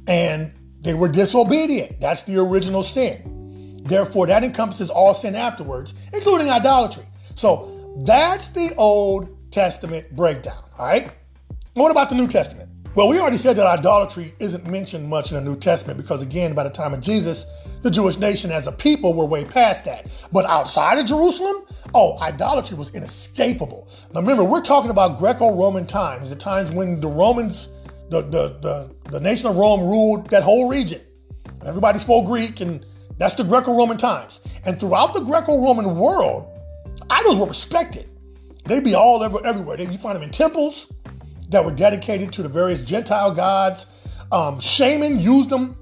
And 0.07 0.53
they 0.81 0.95
were 0.95 1.09
disobedient. 1.09 2.01
That's 2.01 2.23
the 2.23 2.39
original 2.39 2.83
sin. 2.83 3.83
Therefore, 3.85 4.27
that 4.27 4.45
encompasses 4.45 4.91
all 4.91 5.15
sin 5.15 5.35
afterwards, 5.35 5.95
including 6.13 6.51
idolatry. 6.51 7.05
So 7.35 7.95
that's 8.05 8.49
the 8.49 8.75
Old 8.77 9.51
Testament 9.51 10.15
breakdown. 10.15 10.63
All 10.79 10.87
right. 10.87 11.11
What 11.75 11.91
about 11.91 12.09
the 12.09 12.15
New 12.15 12.29
Testament? 12.29 12.71
Well, 12.95 13.09
we 13.09 13.19
already 13.19 13.37
said 13.37 13.57
that 13.57 13.67
idolatry 13.67 14.33
isn't 14.39 14.65
mentioned 14.69 15.09
much 15.09 15.33
in 15.33 15.35
the 15.35 15.51
New 15.51 15.59
Testament 15.59 15.97
because, 15.97 16.23
again, 16.23 16.55
by 16.55 16.63
the 16.63 16.71
time 16.71 16.95
of 16.95 17.01
Jesus, 17.01 17.47
the 17.83 17.91
Jewish 17.91 18.17
nation 18.17 18.53
as 18.53 18.69
a 18.69 18.73
people 18.73 19.13
were 19.13 19.25
way 19.25 19.45
past 19.45 19.85
that. 19.87 20.07
But 20.31 20.45
outside 20.45 20.99
of 20.99 21.07
Jerusalem, 21.07 21.65
oh, 21.93 22.17
idolatry 22.21 22.77
was 22.77 22.91
inescapable. 22.95 23.89
Now 24.13 24.21
remember, 24.21 24.45
we're 24.45 24.63
talking 24.63 24.91
about 24.91 25.19
Greco-Roman 25.19 25.85
times, 25.85 26.31
the 26.31 26.37
times 26.37 26.71
when 26.71 27.01
the 27.01 27.09
Romans, 27.09 27.71
the, 28.09 28.23
the, 28.23 28.57
the, 28.61 28.95
the 29.11 29.19
nation 29.19 29.49
of 29.49 29.57
Rome 29.57 29.81
ruled 29.81 30.31
that 30.31 30.45
whole 30.45 30.69
region. 30.69 31.01
And 31.45 31.65
everybody 31.65 31.99
spoke 31.99 32.27
Greek, 32.27 32.61
and 32.61 32.87
that's 33.19 33.35
the 33.35 33.43
Greco-Roman 33.43 33.97
times. 33.97 34.43
And 34.65 34.79
throughout 34.79 35.13
the 35.13 35.23
Greco-Roman 35.23 35.97
world, 35.97 36.47
idols 37.11 37.35
were 37.35 37.47
respected. 37.47 38.09
They'd 38.65 38.85
be 38.85 38.95
all 38.95 39.25
over 39.25 39.45
everywhere. 39.45 39.81
You 39.81 39.99
find 39.99 40.15
them 40.15 40.23
in 40.23 40.31
temples, 40.31 40.87
that 41.49 41.65
were 41.65 41.71
dedicated 41.71 42.33
to 42.35 42.43
the 42.43 42.49
various 42.49 42.83
Gentile 42.83 43.33
gods. 43.33 43.87
Um, 44.33 44.61
shaman 44.61 45.21
used 45.21 45.51
them 45.51 45.77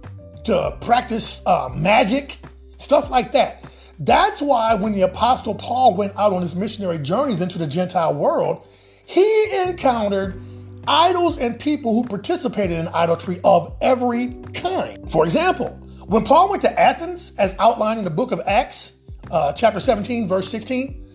to 0.45 0.77
practice 0.81 1.41
uh, 1.47 1.71
magic, 1.75 2.39
stuff 2.77 3.11
like 3.11 3.33
that. 3.33 3.65
That's 3.99 4.43
why 4.43 4.75
when 4.75 4.93
the 4.93 5.03
Apostle 5.03 5.55
Paul 5.55 5.95
went 5.95 6.17
out 6.17 6.33
on 6.33 6.43
his 6.43 6.57
missionary 6.57 6.99
journeys 6.99 7.41
into 7.41 7.59
the 7.59 7.67
Gentile 7.67 8.15
world, 8.15 8.67
he 9.05 9.63
encountered 9.63 10.41
idols 10.89 11.39
and 11.39 11.59
people 11.59 11.95
who 11.95 12.09
participated 12.09 12.77
in 12.77 12.89
idolatry 12.89 13.41
of 13.45 13.77
every 13.81 14.37
kind. 14.55 15.11
For 15.11 15.25
example, 15.25 15.69
when 16.07 16.25
Paul 16.25 16.51
went 16.51 16.63
to 16.63 16.81
Athens, 16.81 17.33
as 17.39 17.55
outlined 17.59 17.99
in 17.99 18.05
the 18.05 18.11
book 18.11 18.33
of 18.33 18.41
Acts, 18.47 18.93
uh, 19.31 19.53
chapter 19.53 19.79
17, 19.79 20.27
verse 20.27 20.49
16, 20.49 21.09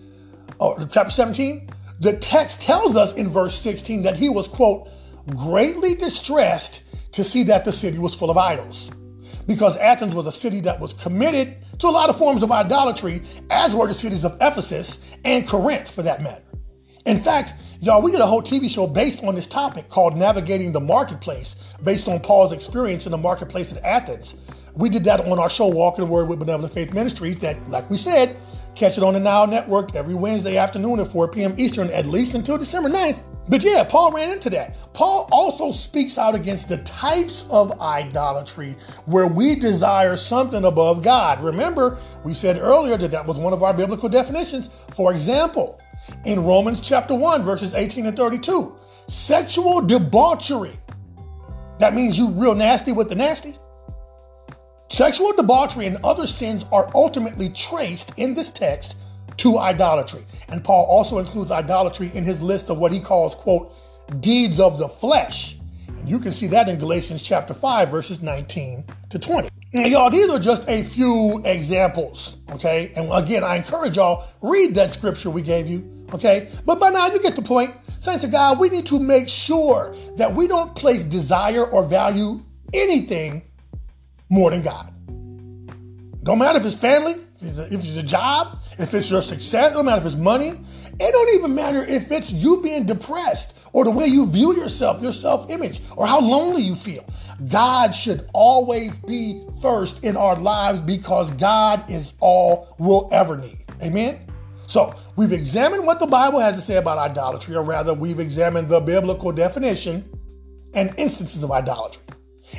or 0.59 0.87
chapter 0.89 1.11
17, 1.11 1.69
The 1.99 2.17
text 2.17 2.61
tells 2.61 2.95
us 2.95 3.13
in 3.13 3.29
verse 3.29 3.59
16 3.59 4.03
that 4.03 4.15
he 4.15 4.29
was, 4.29 4.47
quote, 4.47 4.89
greatly 5.35 5.95
distressed 5.95 6.83
to 7.13 7.23
see 7.23 7.43
that 7.43 7.65
the 7.65 7.71
city 7.71 7.97
was 7.97 8.13
full 8.13 8.29
of 8.29 8.37
idols. 8.37 8.91
Because 9.47 9.77
Athens 9.77 10.13
was 10.13 10.27
a 10.27 10.31
city 10.31 10.59
that 10.61 10.79
was 10.79 10.93
committed 10.93 11.57
to 11.79 11.87
a 11.87 11.89
lot 11.89 12.09
of 12.09 12.17
forms 12.17 12.43
of 12.43 12.51
idolatry, 12.51 13.23
as 13.49 13.73
were 13.73 13.87
the 13.87 13.93
cities 13.93 14.23
of 14.25 14.37
Ephesus 14.41 14.99
and 15.23 15.47
Corinth 15.47 15.89
for 15.89 16.03
that 16.03 16.21
matter. 16.21 16.43
In 17.05 17.19
fact, 17.19 17.53
y'all, 17.79 18.01
we 18.01 18.11
did 18.11 18.19
a 18.19 18.27
whole 18.27 18.41
TV 18.41 18.69
show 18.69 18.85
based 18.85 19.23
on 19.23 19.33
this 19.33 19.47
topic 19.47 19.87
called 19.89 20.17
Navigating 20.17 20.73
the 20.73 20.79
Marketplace, 20.79 21.55
based 21.83 22.09
on 22.09 22.19
Paul's 22.19 22.51
experience 22.51 23.05
in 23.05 23.11
the 23.11 23.17
marketplace 23.17 23.71
at 23.71 23.81
Athens. 23.83 24.35
We 24.75 24.89
did 24.89 25.05
that 25.05 25.21
on 25.21 25.39
our 25.39 25.49
show, 25.49 25.67
Walking 25.67 26.05
the 26.05 26.11
Word 26.11 26.27
with 26.27 26.39
Benevolent 26.39 26.73
Faith 26.73 26.93
Ministries, 26.93 27.37
that, 27.39 27.69
like 27.69 27.89
we 27.89 27.97
said, 27.97 28.35
catch 28.77 28.97
it 28.97 29.03
on 29.03 29.15
the 29.15 29.19
Now 29.19 29.45
Network 29.45 29.95
every 29.95 30.13
Wednesday 30.13 30.57
afternoon 30.57 30.99
at 30.99 31.11
4 31.11 31.27
p.m. 31.29 31.55
Eastern, 31.57 31.89
at 31.89 32.05
least 32.05 32.35
until 32.35 32.57
December 32.57 32.89
9th. 32.89 33.19
But 33.49 33.63
yeah, 33.63 33.83
Paul 33.83 34.11
ran 34.11 34.29
into 34.29 34.49
that. 34.51 34.75
Paul 34.93 35.27
also 35.31 35.71
speaks 35.71 36.17
out 36.17 36.35
against 36.35 36.69
the 36.69 36.77
types 36.79 37.45
of 37.49 37.79
idolatry 37.81 38.75
where 39.05 39.27
we 39.27 39.55
desire 39.55 40.15
something 40.15 40.65
above 40.65 41.01
God. 41.01 41.41
Remember, 41.41 41.97
we 42.23 42.33
said 42.33 42.59
earlier 42.59 42.97
that 42.97 43.11
that 43.11 43.25
was 43.25 43.37
one 43.37 43.53
of 43.53 43.63
our 43.63 43.73
biblical 43.73 44.09
definitions. 44.09 44.69
For 44.91 45.13
example, 45.13 45.79
in 46.25 46.43
Romans 46.43 46.81
chapter 46.81 47.15
1, 47.15 47.43
verses 47.43 47.73
18 47.73 48.05
and 48.05 48.17
32. 48.17 48.75
Sexual 49.07 49.87
debauchery. 49.87 50.77
That 51.79 51.93
means 51.93 52.17
you 52.17 52.29
real 52.31 52.55
nasty 52.55 52.91
with 52.91 53.07
the 53.07 53.15
nasty. 53.15 53.57
Sexual 54.89 55.33
debauchery 55.33 55.85
and 55.85 55.97
other 56.03 56.27
sins 56.27 56.65
are 56.71 56.89
ultimately 56.95 57.49
traced 57.49 58.11
in 58.17 58.33
this 58.33 58.49
text 58.49 58.97
to 59.37 59.57
idolatry. 59.57 60.25
And 60.49 60.63
Paul 60.63 60.85
also 60.85 61.19
includes 61.19 61.51
idolatry 61.51 62.11
in 62.13 62.23
his 62.23 62.41
list 62.41 62.69
of 62.69 62.79
what 62.79 62.91
he 62.91 62.99
calls, 62.99 63.35
quote, 63.35 63.73
deeds 64.19 64.59
of 64.59 64.79
the 64.79 64.87
flesh. 64.87 65.57
And 65.87 66.07
you 66.09 66.19
can 66.19 66.31
see 66.31 66.47
that 66.47 66.69
in 66.69 66.79
Galatians 66.79 67.21
chapter 67.21 67.53
5, 67.53 67.89
verses 67.89 68.21
19 68.21 68.85
to 69.09 69.19
20. 69.19 69.49
And 69.73 69.87
y'all, 69.87 70.09
these 70.09 70.29
are 70.29 70.39
just 70.39 70.67
a 70.69 70.83
few 70.83 71.41
examples, 71.43 72.37
okay? 72.51 72.91
And 72.95 73.11
again, 73.11 73.43
I 73.43 73.57
encourage 73.57 73.97
y'all, 73.97 74.25
read 74.41 74.75
that 74.75 74.93
scripture 74.93 75.29
we 75.29 75.41
gave 75.41 75.67
you 75.67 75.97
Okay? 76.13 76.49
But 76.65 76.79
by 76.79 76.89
now 76.89 77.07
you 77.07 77.19
get 77.19 77.35
the 77.35 77.41
point. 77.41 77.73
Saints 77.99 78.23
of 78.23 78.31
God, 78.31 78.59
we 78.59 78.69
need 78.69 78.85
to 78.87 78.99
make 78.99 79.27
sure 79.27 79.95
that 80.17 80.33
we 80.33 80.47
don't 80.47 80.75
place 80.75 81.03
desire 81.03 81.65
or 81.65 81.83
value 81.83 82.43
anything 82.73 83.43
more 84.29 84.51
than 84.51 84.61
God. 84.61 84.93
Don't 86.23 86.39
matter 86.39 86.59
if 86.59 86.65
it's 86.65 86.75
family, 86.75 87.13
if 87.41 87.43
it's, 87.43 87.57
a, 87.57 87.73
if 87.73 87.83
it's 87.85 87.97
a 87.97 88.03
job, 88.03 88.59
if 88.77 88.93
it's 88.93 89.09
your 89.09 89.21
success, 89.21 89.71
don't 89.71 89.85
matter 89.85 90.01
if 90.01 90.05
it's 90.05 90.15
money. 90.15 90.49
It 90.99 91.11
don't 91.11 91.35
even 91.35 91.55
matter 91.55 91.85
if 91.85 92.11
it's 92.11 92.31
you 92.31 92.61
being 92.61 92.85
depressed 92.85 93.57
or 93.71 93.85
the 93.85 93.91
way 93.91 94.07
you 94.07 94.25
view 94.27 94.55
yourself, 94.55 95.01
your 95.01 95.13
self 95.13 95.49
image, 95.49 95.81
or 95.95 96.07
how 96.07 96.19
lonely 96.19 96.63
you 96.63 96.75
feel. 96.75 97.05
God 97.47 97.93
should 97.93 98.27
always 98.33 98.97
be 98.97 99.45
first 99.61 100.03
in 100.03 100.17
our 100.17 100.35
lives 100.35 100.81
because 100.81 101.29
God 101.31 101.89
is 101.89 102.13
all 102.19 102.75
we'll 102.79 103.07
ever 103.11 103.37
need. 103.37 103.63
Amen? 103.81 104.19
So 104.65 104.93
we've 105.15 105.31
examined 105.31 105.85
what 105.85 105.99
the 105.99 106.07
Bible 106.07 106.39
has 106.39 106.55
to 106.55 106.61
say 106.61 106.75
about 106.75 106.97
idolatry, 106.97 107.55
or 107.55 107.63
rather, 107.63 107.93
we've 107.93 108.19
examined 108.19 108.67
the 108.67 108.81
biblical 108.81 109.31
definition 109.31 110.03
and 110.73 110.93
instances 110.97 111.43
of 111.43 111.51
idolatry. 111.51 112.03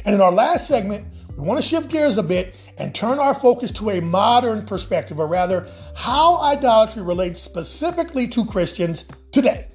And 0.04 0.14
in 0.14 0.20
our 0.20 0.32
last 0.32 0.66
segment, 0.66 1.06
we 1.38 1.46
want 1.46 1.62
to 1.62 1.66
shift 1.66 1.88
gears 1.88 2.18
a 2.18 2.22
bit 2.24 2.56
and 2.78 2.92
turn 2.92 3.20
our 3.20 3.32
focus 3.32 3.70
to 3.70 3.90
a 3.90 4.00
modern 4.00 4.66
perspective, 4.66 5.20
or 5.20 5.28
rather, 5.28 5.68
how 5.94 6.38
idolatry 6.38 7.00
relates 7.00 7.40
specifically 7.40 8.26
to 8.26 8.44
Christians 8.44 9.04
today. 9.30 9.68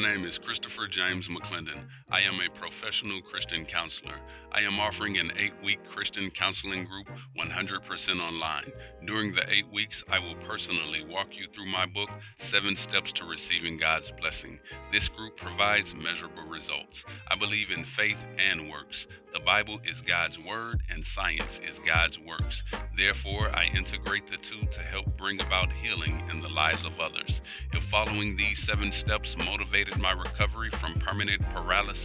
Name 0.01 0.25
is 0.25 0.39
Christopher 0.39 0.87
James 0.87 1.27
McClendon. 1.27 1.85
I 2.11 2.19
am 2.23 2.41
a 2.41 2.59
professional 2.59 3.21
Christian 3.21 3.65
counselor. 3.65 4.15
I 4.51 4.63
am 4.63 4.81
offering 4.81 5.17
an 5.17 5.31
eight 5.37 5.53
week 5.63 5.79
Christian 5.87 6.29
counseling 6.29 6.83
group 6.83 7.07
100% 7.39 8.19
online. 8.19 8.69
During 9.07 9.33
the 9.33 9.49
eight 9.49 9.71
weeks, 9.71 10.03
I 10.09 10.19
will 10.19 10.35
personally 10.45 11.05
walk 11.05 11.27
you 11.31 11.47
through 11.47 11.67
my 11.67 11.85
book, 11.85 12.09
Seven 12.37 12.75
Steps 12.75 13.13
to 13.13 13.23
Receiving 13.23 13.77
God's 13.77 14.11
Blessing. 14.11 14.59
This 14.91 15.07
group 15.07 15.37
provides 15.37 15.95
measurable 15.95 16.43
results. 16.49 17.05
I 17.29 17.37
believe 17.37 17.71
in 17.71 17.85
faith 17.85 18.19
and 18.37 18.69
works. 18.69 19.07
The 19.33 19.39
Bible 19.39 19.79
is 19.89 20.01
God's 20.01 20.37
Word 20.37 20.83
and 20.89 21.05
science 21.05 21.61
is 21.65 21.79
God's 21.87 22.19
works. 22.19 22.63
Therefore, 22.97 23.55
I 23.55 23.67
integrate 23.73 24.29
the 24.29 24.35
two 24.35 24.67
to 24.69 24.81
help 24.81 25.17
bring 25.17 25.41
about 25.41 25.71
healing 25.71 26.21
in 26.29 26.41
the 26.41 26.49
lives 26.49 26.83
of 26.83 26.99
others. 26.99 27.39
If 27.71 27.83
following 27.83 28.35
these 28.35 28.59
seven 28.59 28.91
steps 28.91 29.37
motivated 29.37 29.97
my 29.97 30.11
recovery 30.11 30.71
from 30.71 30.99
permanent 30.99 31.41
paralysis, 31.53 32.00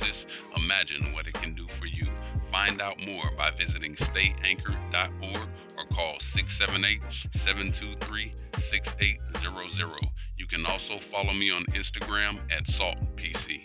imagine 0.56 1.12
what 1.12 1.26
it 1.26 1.34
can 1.34 1.54
do 1.54 1.66
for 1.68 1.86
you. 1.86 2.06
Find 2.50 2.80
out 2.80 3.04
more 3.06 3.30
by 3.36 3.50
visiting 3.50 3.96
stateanchor.org 3.96 5.48
or 5.76 5.84
call 5.94 6.18
678 6.20 7.02
723 7.34 8.32
6800. 8.58 10.08
You 10.36 10.46
can 10.46 10.66
also 10.66 10.98
follow 10.98 11.32
me 11.32 11.50
on 11.50 11.64
Instagram 11.66 12.38
at 12.50 12.66
SaltPC. 12.66 13.62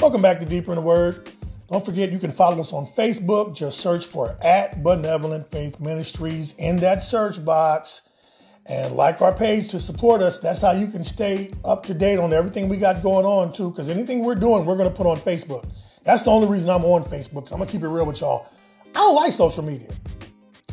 Welcome 0.00 0.20
back 0.20 0.40
to 0.40 0.46
Deeper 0.46 0.72
in 0.72 0.76
the 0.76 0.82
Word. 0.82 1.30
Don't 1.72 1.86
forget, 1.86 2.12
you 2.12 2.18
can 2.18 2.30
follow 2.30 2.60
us 2.60 2.74
on 2.74 2.84
Facebook. 2.84 3.56
Just 3.56 3.80
search 3.80 4.04
for 4.04 4.36
at 4.42 4.82
Benevolent 4.82 5.50
Faith 5.50 5.80
Ministries 5.80 6.54
in 6.58 6.76
that 6.76 7.02
search 7.02 7.42
box 7.42 8.02
and 8.66 8.94
like 8.94 9.22
our 9.22 9.32
page 9.32 9.70
to 9.70 9.80
support 9.80 10.20
us. 10.20 10.38
That's 10.38 10.60
how 10.60 10.72
you 10.72 10.86
can 10.86 11.02
stay 11.02 11.50
up 11.64 11.86
to 11.86 11.94
date 11.94 12.18
on 12.18 12.34
everything 12.34 12.68
we 12.68 12.76
got 12.76 13.02
going 13.02 13.24
on, 13.24 13.54
too, 13.54 13.70
because 13.70 13.88
anything 13.88 14.22
we're 14.22 14.34
doing, 14.34 14.66
we're 14.66 14.76
going 14.76 14.90
to 14.90 14.94
put 14.94 15.06
on 15.06 15.16
Facebook. 15.16 15.66
That's 16.04 16.22
the 16.24 16.30
only 16.30 16.46
reason 16.46 16.68
I'm 16.68 16.84
on 16.84 17.04
Facebook. 17.04 17.50
I'm 17.50 17.56
going 17.56 17.66
to 17.66 17.72
keep 17.72 17.82
it 17.82 17.88
real 17.88 18.04
with 18.04 18.20
y'all. 18.20 18.48
I 18.94 18.98
don't 18.98 19.14
like 19.14 19.32
social 19.32 19.64
media. 19.64 19.88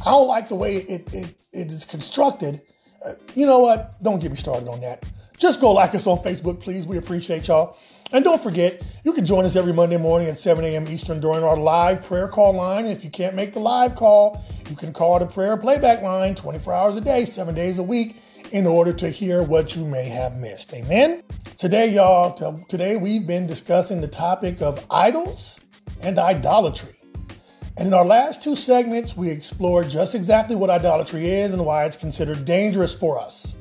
I 0.06 0.12
don't 0.12 0.28
like 0.28 0.50
the 0.50 0.56
way 0.56 0.76
it, 0.76 1.14
it, 1.14 1.45
it 1.54 1.72
is 1.72 1.86
constructed. 1.86 2.60
Uh, 3.06 3.14
you 3.36 3.45
know 3.45 3.60
what? 3.60 4.04
Don't 4.04 4.20
get 4.20 4.32
me 4.32 4.38
started 4.38 4.68
on 4.68 4.82
that. 4.82 5.06
Just 5.38 5.62
go 5.62 5.72
like 5.72 5.95
us 5.95 6.06
on 6.08 6.18
Facebook, 6.18 6.60
please. 6.60 6.86
We 6.86 6.97
appreciate 6.97 7.47
y'all. 7.47 7.78
And 8.12 8.24
don't 8.24 8.41
forget, 8.41 8.82
you 9.03 9.14
can 9.14 9.24
join 9.24 9.45
us 9.45 9.55
every 9.55 9.72
Monday 9.72 9.97
morning 9.97 10.30
at 10.30 10.39
7 10.39 10.66
a.m. 10.66 10.88
Eastern 10.88 11.20
during 11.20 11.43
our 11.43 11.55
live 11.55 12.01
prayer 12.01 12.28
call 12.28 12.53
line. 12.53 12.88
If 12.88 13.03
you 13.03 13.12
can't 13.12 13.36
make 13.36 13.53
the 13.53 13.60
live 13.60 13.95
call, 13.95 14.43
you 14.68 14.76
can 14.76 14.91
call 14.93 15.20
the 15.20 15.28
prayer 15.28 15.55
playback 15.57 16.01
line 16.01 16.34
24 16.34 16.74
hours 16.74 16.97
a 16.97 17.01
day, 17.01 17.24
seven 17.26 17.53
days 17.53 17.78
a 17.78 17.84
week, 17.84 18.18
in 18.51 18.66
order 18.66 18.93
to 18.93 19.10
hear 19.10 19.43
what 19.43 19.76
you 19.76 19.86
may 19.86 20.05
have 20.05 20.38
missed. 20.38 20.74
Amen. 20.74 21.22
Today, 21.57 21.93
y'all, 21.93 22.34
today 22.68 22.97
we've 22.97 23.28
been 23.28 23.45
discussing 23.45 24.01
the 24.01 24.07
topic 24.07 24.60
of 24.60 24.84
idols 24.89 25.60
and 26.01 26.18
idolatry. 26.18 26.95
And 27.78 27.88
in 27.88 27.93
our 27.93 28.05
last 28.05 28.41
two 28.43 28.55
segments, 28.55 29.16
we 29.16 29.30
explored 29.30 29.88
just 29.88 30.16
exactly 30.16 30.55
what 30.55 30.72
idolatry 30.72 31.30
is 31.30 31.53
and 31.53 31.64
why 31.64 31.86
it's 31.86 31.95
considered 31.95 32.43
dangerous 32.43 32.95
for 32.95 33.20
us. 33.20 33.55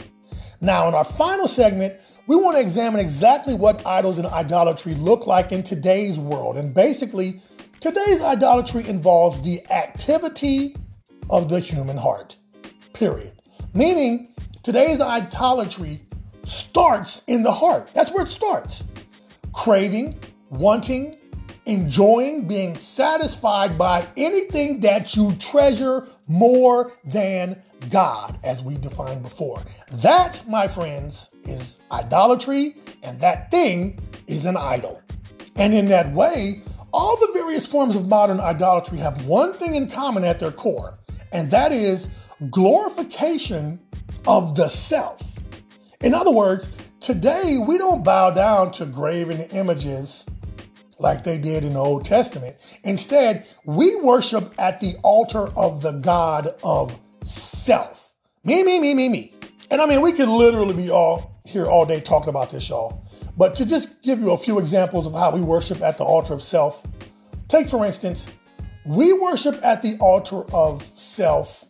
Now, 0.63 0.89
in 0.89 0.95
our 0.95 1.05
final 1.05 1.47
segment, 1.47 2.01
we 2.29 2.37
want 2.37 2.57
to 2.59 2.61
examine 2.61 3.01
exactly 3.01 3.55
what 3.55 3.85
idols 3.87 4.19
and 4.19 4.27
idolatry 4.27 4.95
look 4.95 5.27
like 5.27 5.51
in 5.51 5.63
today's 5.63 6.19
world. 6.19 6.59
And 6.59 6.75
basically, 6.75 7.41
today's 7.81 8.23
idolatry 8.23 8.87
involves 8.87 9.41
the 9.41 9.67
activity 9.71 10.77
of 11.31 11.49
the 11.49 11.59
human 11.59 11.97
heart, 11.97 12.37
period. 12.93 13.33
Meaning, 13.73 14.35
today's 14.63 15.01
idolatry 15.01 16.03
starts 16.45 17.23
in 17.29 17.43
the 17.43 17.53
heart. 17.53 17.91
That's 17.95 18.13
where 18.13 18.25
it 18.25 18.29
starts. 18.29 18.85
Craving, 19.55 20.21
wanting, 20.51 21.19
enjoying 21.65 22.47
being 22.47 22.75
satisfied 22.77 23.79
by 23.79 24.07
anything 24.19 24.81
that 24.81 25.17
you 25.17 25.35
treasure 25.37 26.07
more 26.29 26.93
than 27.07 27.63
God, 27.91 28.39
as 28.45 28.63
we 28.63 28.77
defined 28.77 29.23
before. 29.23 29.63
That, 29.93 30.47
my 30.49 30.69
friends, 30.69 31.31
is 31.45 31.79
idolatry, 31.91 32.77
and 33.03 33.21
that 33.21 33.51
thing 33.51 33.99
is 34.27 34.47
an 34.47 34.57
idol. 34.57 35.03
And 35.57 35.75
in 35.75 35.87
that 35.87 36.13
way, 36.13 36.63
all 36.93 37.17
the 37.17 37.31
various 37.33 37.67
forms 37.67 37.97
of 37.97 38.09
modern 38.09 38.41
idolatry 38.41 38.99
have 38.99 39.25
one 39.27 39.53
thing 39.55 39.75
in 39.75 39.91
common 39.91 40.25
at 40.25 40.41
their 40.41 40.53
core, 40.53 40.99
and 41.33 41.51
that 41.51 41.73
is 41.73 42.09
glorification 42.51 43.81
of 44.27 44.55
the 44.55 44.69
self. 44.69 45.21
In 46.01 46.15
other 46.15 46.31
words, 46.31 46.71
today 47.01 47.59
we 47.67 47.79
don't 47.79 48.05
bow 48.05 48.31
down 48.31 48.73
to 48.73 48.87
graven 48.87 49.41
images 49.51 50.25
like 50.99 51.25
they 51.25 51.39
did 51.39 51.65
in 51.65 51.75
the 51.75 51.79
Old 51.79 52.05
Testament. 52.05 52.57
Instead, 52.85 53.49
we 53.65 53.97
worship 54.01 54.55
at 54.59 54.81
the 54.81 54.95
altar 55.03 55.49
of 55.57 55.81
the 55.81 55.93
God 55.93 56.55
of 56.63 56.99
self. 57.29 58.13
Me, 58.45 58.63
me, 58.63 58.81
me, 58.81 58.95
me, 58.95 59.09
me. 59.09 59.35
And 59.71 59.81
I 59.81 59.87
mean, 59.87 60.01
we 60.01 60.13
could 60.13 60.29
literally 60.29 60.75
be 60.75 60.91
all 60.91 61.41
here 61.45 61.67
all 61.67 61.85
day 61.85 62.01
talking 62.01 62.29
about 62.29 62.51
this, 62.51 62.69
y'all. 62.69 63.05
But 63.37 63.55
to 63.57 63.67
just 63.67 64.03
give 64.03 64.21
you 64.21 64.33
a 64.33 64.39
few 64.39 64.59
examples 64.59 65.07
of 65.07 65.13
how 65.13 65.31
we 65.31 65.41
worship 65.41 65.81
at 65.83 65.99
the 65.99 66.05
altar 66.05 66.35
of 66.35 66.43
self, 66.43 66.83
take 67.49 67.69
for 67.69 67.85
instance, 67.85 68.27
we 68.85 69.13
worship 69.13 69.61
at 69.63 69.83
the 69.83 69.97
altar 70.01 70.45
of 70.55 70.85
self. 70.97 71.65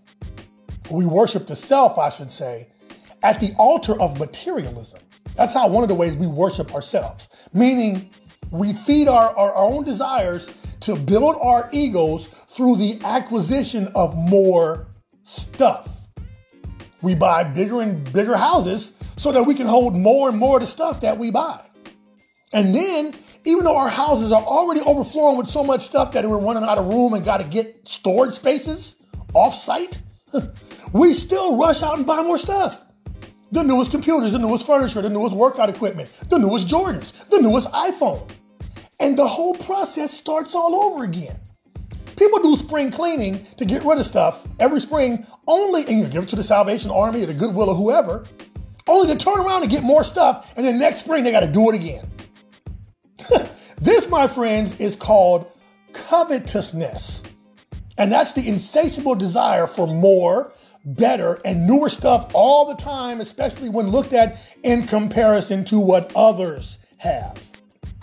We 0.91 1.05
worship 1.05 1.47
the 1.47 1.57
self, 1.57 1.99
I 1.99 2.11
should 2.11 2.33
say, 2.33 2.69
at 3.23 3.41
the 3.41 3.53
altar 3.59 4.01
of 4.01 4.19
materialism. 4.19 5.01
That's 5.37 5.53
how 5.53 5.69
one 5.69 5.83
of 5.83 5.89
the 5.89 5.95
ways 5.95 6.17
we 6.17 6.27
worship 6.27 6.75
ourselves, 6.75 7.29
meaning 7.53 8.11
we 8.51 8.73
feed 8.73 9.09
our, 9.09 9.37
our, 9.37 9.53
our 9.53 9.71
own 9.71 9.85
desires 9.85 10.49
to 10.81 10.97
build 10.97 11.37
our 11.41 11.69
egos 11.73 12.29
through 12.49 12.77
the 12.77 13.01
acquisition 13.05 13.89
of 13.95 14.17
more 14.17 14.88
stuff. 15.29 15.89
We 17.03 17.15
buy 17.15 17.45
bigger 17.45 17.81
and 17.81 18.11
bigger 18.13 18.37
houses 18.37 18.93
so 19.17 19.31
that 19.33 19.43
we 19.45 19.55
can 19.55 19.67
hold 19.67 19.95
more 19.95 20.29
and 20.29 20.39
more 20.39 20.57
of 20.57 20.63
the 20.63 20.67
stuff 20.67 21.01
that 21.03 21.19
we 21.19 21.31
buy. 21.31 21.61
And 22.53 22.75
then, 22.75 23.15
even 23.45 23.65
though 23.65 23.77
our 23.77 23.89
houses 23.89 24.33
are 24.33 24.43
already 24.43 24.81
overflowing 24.81 25.37
with 25.37 25.49
so 25.49 25.63
much 25.63 25.83
stuff 25.83 26.13
that 26.13 26.25
we're 26.25 26.39
running 26.39 26.65
out 26.65 26.79
of 26.79 26.87
room 26.87 27.13
and 27.13 27.25
got 27.25 27.39
to 27.39 27.45
get 27.45 27.87
storage 27.87 28.35
spaces 28.35 28.97
off 29.35 29.55
site, 29.55 30.01
we 30.93 31.13
still 31.15 31.59
rush 31.59 31.83
out 31.83 31.99
and 31.99 32.07
buy 32.07 32.23
more 32.23 32.39
stuff 32.39 32.83
the 33.51 33.63
newest 33.63 33.91
computers, 33.91 34.33
the 34.33 34.39
newest 34.39 34.67
furniture, 34.67 35.01
the 35.01 35.09
newest 35.09 35.35
workout 35.35 35.71
equipment, 35.71 36.11
the 36.29 36.39
newest 36.39 36.69
Jordans, 36.69 37.13
the 37.31 37.41
newest 37.41 37.71
iPhone. 37.71 38.31
And 39.01 39.17
the 39.17 39.27
whole 39.27 39.55
process 39.55 40.13
starts 40.13 40.55
all 40.55 40.75
over 40.75 41.05
again. 41.05 41.41
People 42.19 42.41
do 42.41 42.57
spring 42.57 42.91
cleaning 42.91 43.47
to 43.59 43.65
get 43.65 43.85
rid 43.85 43.99
of 43.99 44.05
stuff 44.05 44.45
every 44.59 44.81
spring, 44.81 45.25
only, 45.47 45.87
and 45.87 46.01
you 46.01 46.07
give 46.07 46.25
it 46.25 46.29
to 46.31 46.37
the 46.37 46.43
Salvation 46.43 46.91
Army 46.91 47.23
or 47.23 47.27
the 47.27 47.35
Goodwill 47.35 47.71
or 47.71 47.77
whoever, 47.77 48.25
only 48.89 49.15
to 49.15 49.19
turn 49.19 49.39
around 49.39 49.63
and 49.63 49.71
get 49.71 49.85
more 49.85 50.03
stuff, 50.03 50.53
and 50.57 50.67
then 50.67 50.81
next 50.81 51.01
spring 51.01 51.23
they 51.23 51.31
got 51.31 51.41
to 51.41 51.47
do 51.47 51.71
it 51.71 51.77
again. 51.77 52.11
this, 53.81 54.09
my 54.09 54.27
friends, 54.27 54.79
is 54.81 54.97
called 54.97 55.49
covetousness. 55.93 57.23
And 57.99 58.11
that's 58.11 58.33
the 58.33 58.49
insatiable 58.49 59.15
desire 59.15 59.69
for 59.69 59.87
more, 59.87 60.53
better, 60.85 61.41
and 61.45 61.69
newer 61.69 61.89
stuff 61.89 62.33
all 62.35 62.67
the 62.67 62.77
time, 62.77 63.21
especially 63.21 63.69
when 63.69 63.89
looked 63.89 64.13
at 64.13 64.39
in 64.65 64.87
comparison 64.89 65.65
to 65.67 65.79
what 65.79 66.13
others 66.17 66.81
have. 66.97 67.41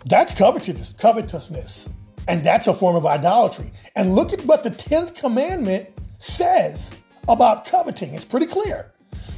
That's 0.05 0.33
covetousness, 0.33 0.93
covetousness. 0.93 1.89
And 2.27 2.43
that's 2.43 2.67
a 2.67 2.73
form 2.73 2.95
of 2.95 3.05
idolatry. 3.05 3.71
And 3.95 4.15
look 4.15 4.33
at 4.33 4.43
what 4.45 4.63
the 4.63 4.71
10th 4.71 5.15
commandment 5.15 5.89
says 6.17 6.91
about 7.27 7.65
coveting. 7.65 8.13
It's 8.13 8.25
pretty 8.25 8.47
clear. 8.47 8.91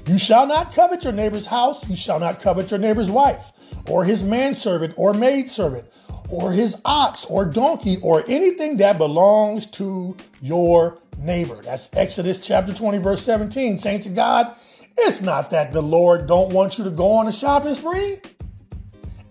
You 0.05 0.17
shall 0.17 0.47
not 0.47 0.73
covet 0.73 1.03
your 1.03 1.13
neighbor's 1.13 1.45
house. 1.45 1.88
You 1.89 1.95
shall 1.95 2.19
not 2.19 2.39
covet 2.39 2.71
your 2.71 2.79
neighbor's 2.79 3.09
wife, 3.09 3.51
or 3.89 4.05
his 4.05 4.23
manservant, 4.23 4.93
or 4.95 5.13
maidservant, 5.13 5.85
or 6.29 6.51
his 6.51 6.77
ox, 6.85 7.25
or 7.25 7.45
donkey, 7.45 7.97
or 8.01 8.23
anything 8.27 8.77
that 8.77 8.97
belongs 8.97 9.65
to 9.67 10.15
your 10.41 10.97
neighbor. 11.19 11.61
That's 11.61 11.89
Exodus 11.93 12.39
chapter 12.39 12.73
20, 12.73 12.99
verse 12.99 13.21
17. 13.23 13.79
Saints 13.79 14.07
of 14.07 14.15
God, 14.15 14.55
it's 14.97 15.21
not 15.21 15.51
that 15.51 15.73
the 15.73 15.81
Lord 15.81 16.27
don't 16.27 16.53
want 16.53 16.77
you 16.77 16.85
to 16.85 16.89
go 16.89 17.11
on 17.13 17.27
a 17.27 17.31
shopping 17.31 17.75
spree. 17.75 18.19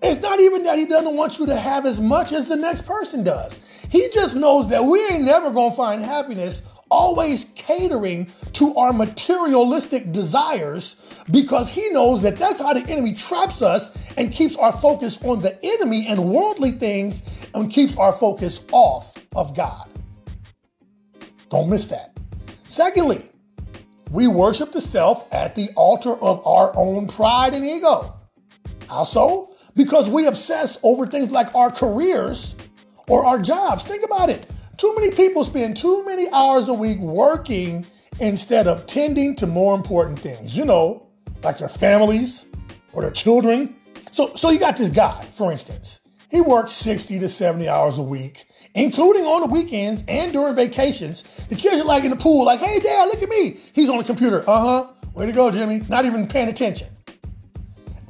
It's 0.07 0.23
not 0.23 0.41
even 0.41 0.63
that 0.65 0.79
he 0.79 0.87
doesn't 0.87 1.17
want 1.17 1.39
you 1.39 1.47
to 1.47 1.57
have 1.57 1.85
as 1.85 2.01
much 2.01 2.33
as 2.33 2.49
the 2.49 2.57
next 2.57 2.83
person 2.83 3.25
does. 3.25 3.59
He 3.89 4.09
just 4.13 4.37
knows 4.37 4.69
that 4.69 4.85
we 4.85 5.05
ain't 5.09 5.25
never 5.25 5.53
to 5.53 5.71
find 5.73 6.03
happiness 6.03 6.63
always 6.91 7.47
catering 7.57 8.29
to 8.53 8.75
our 8.77 8.93
materialistic 8.93 10.13
desires 10.13 10.97
because 11.31 11.69
he 11.69 11.89
knows 11.91 12.23
that 12.23 12.37
that's 12.37 12.61
how 12.61 12.73
the 12.73 12.89
enemy 12.89 13.13
traps 13.13 13.63
us 13.63 13.91
and 14.17 14.33
keeps 14.33 14.57
our 14.57 14.73
focus 14.73 15.19
on 15.23 15.43
the 15.43 15.59
enemy 15.65 16.07
and 16.07 16.33
worldly 16.33 16.73
things 16.73 17.23
and 17.55 17.71
keeps 17.71 17.97
our 17.97 18.13
focus 18.13 18.61
off 18.71 19.17
of 19.35 19.57
God. 19.57 19.89
Don't 21.51 21.69
miss 21.69 21.87
that. 21.87 22.17
Secondly, 22.69 23.29
we 24.11 24.29
worship 24.29 24.73
the 24.73 24.81
self 24.81 25.25
at 25.33 25.55
the 25.55 25.69
altar 25.77 26.15
of 26.23 26.45
our 26.47 26.73
own 26.77 27.09
pride 27.09 27.55
and 27.55 27.65
ego. 27.65 28.15
How 28.89 29.05
so? 29.05 29.53
Because 29.77 30.09
we 30.09 30.27
obsess 30.27 30.79
over 30.83 31.07
things 31.07 31.31
like 31.31 31.55
our 31.55 31.71
careers 31.71 32.55
or 33.09 33.25
our 33.25 33.39
jobs. 33.39 33.85
Think 33.85 34.05
about 34.05 34.31
it. 34.31 34.51
Too 34.79 34.95
many 34.95 35.11
people 35.11 35.45
spend 35.45 35.77
too 35.77 36.05
many 36.05 36.27
hours 36.33 36.69
a 36.69 36.75
week 36.75 36.99
working 36.99 37.87
instead 38.21 38.67
of 38.67 38.87
tending 38.87 39.37
to 39.37 39.47
more 39.47 39.75
important 39.75 40.19
things, 40.19 40.57
you 40.57 40.65
know, 40.65 41.07
like 41.43 41.59
their 41.59 41.69
families 41.69 42.47
or 42.93 43.03
their 43.03 43.11
children. 43.11 43.77
So, 44.13 44.35
so 44.35 44.51
you 44.51 44.59
got 44.59 44.77
this 44.77 44.89
guy, 44.89 45.23
for 45.35 45.53
instance. 45.53 46.01
He 46.31 46.41
works 46.41 46.73
60 46.73 47.21
to 47.21 47.29
70 47.29 47.69
hours 47.69 47.99
a 47.99 48.03
week 48.03 48.47
including 48.77 49.25
on 49.25 49.41
the 49.41 49.49
weekends 49.49 50.05
and 50.07 50.33
during 50.33 50.55
vacations. 50.55 51.23
The 51.49 51.57
kids 51.57 51.81
are 51.81 51.85
like 51.85 52.05
in 52.05 52.11
the 52.11 52.17
pool, 52.17 52.45
like, 52.45 52.61
hey, 52.61 52.79
dad, 52.79 53.07
look 53.07 53.23
at 53.23 53.29
me. 53.29 53.59
He's 53.73 53.89
on 53.89 53.99
the 53.99 54.05
computer. 54.05 54.45
Uh 54.47 54.61
huh. 54.61 54.93
Way 55.15 55.27
to 55.27 55.33
go, 55.33 55.51
Jimmy. 55.51 55.83
Not 55.89 56.05
even 56.05 56.29
paying 56.29 56.49
attention. 56.49 56.89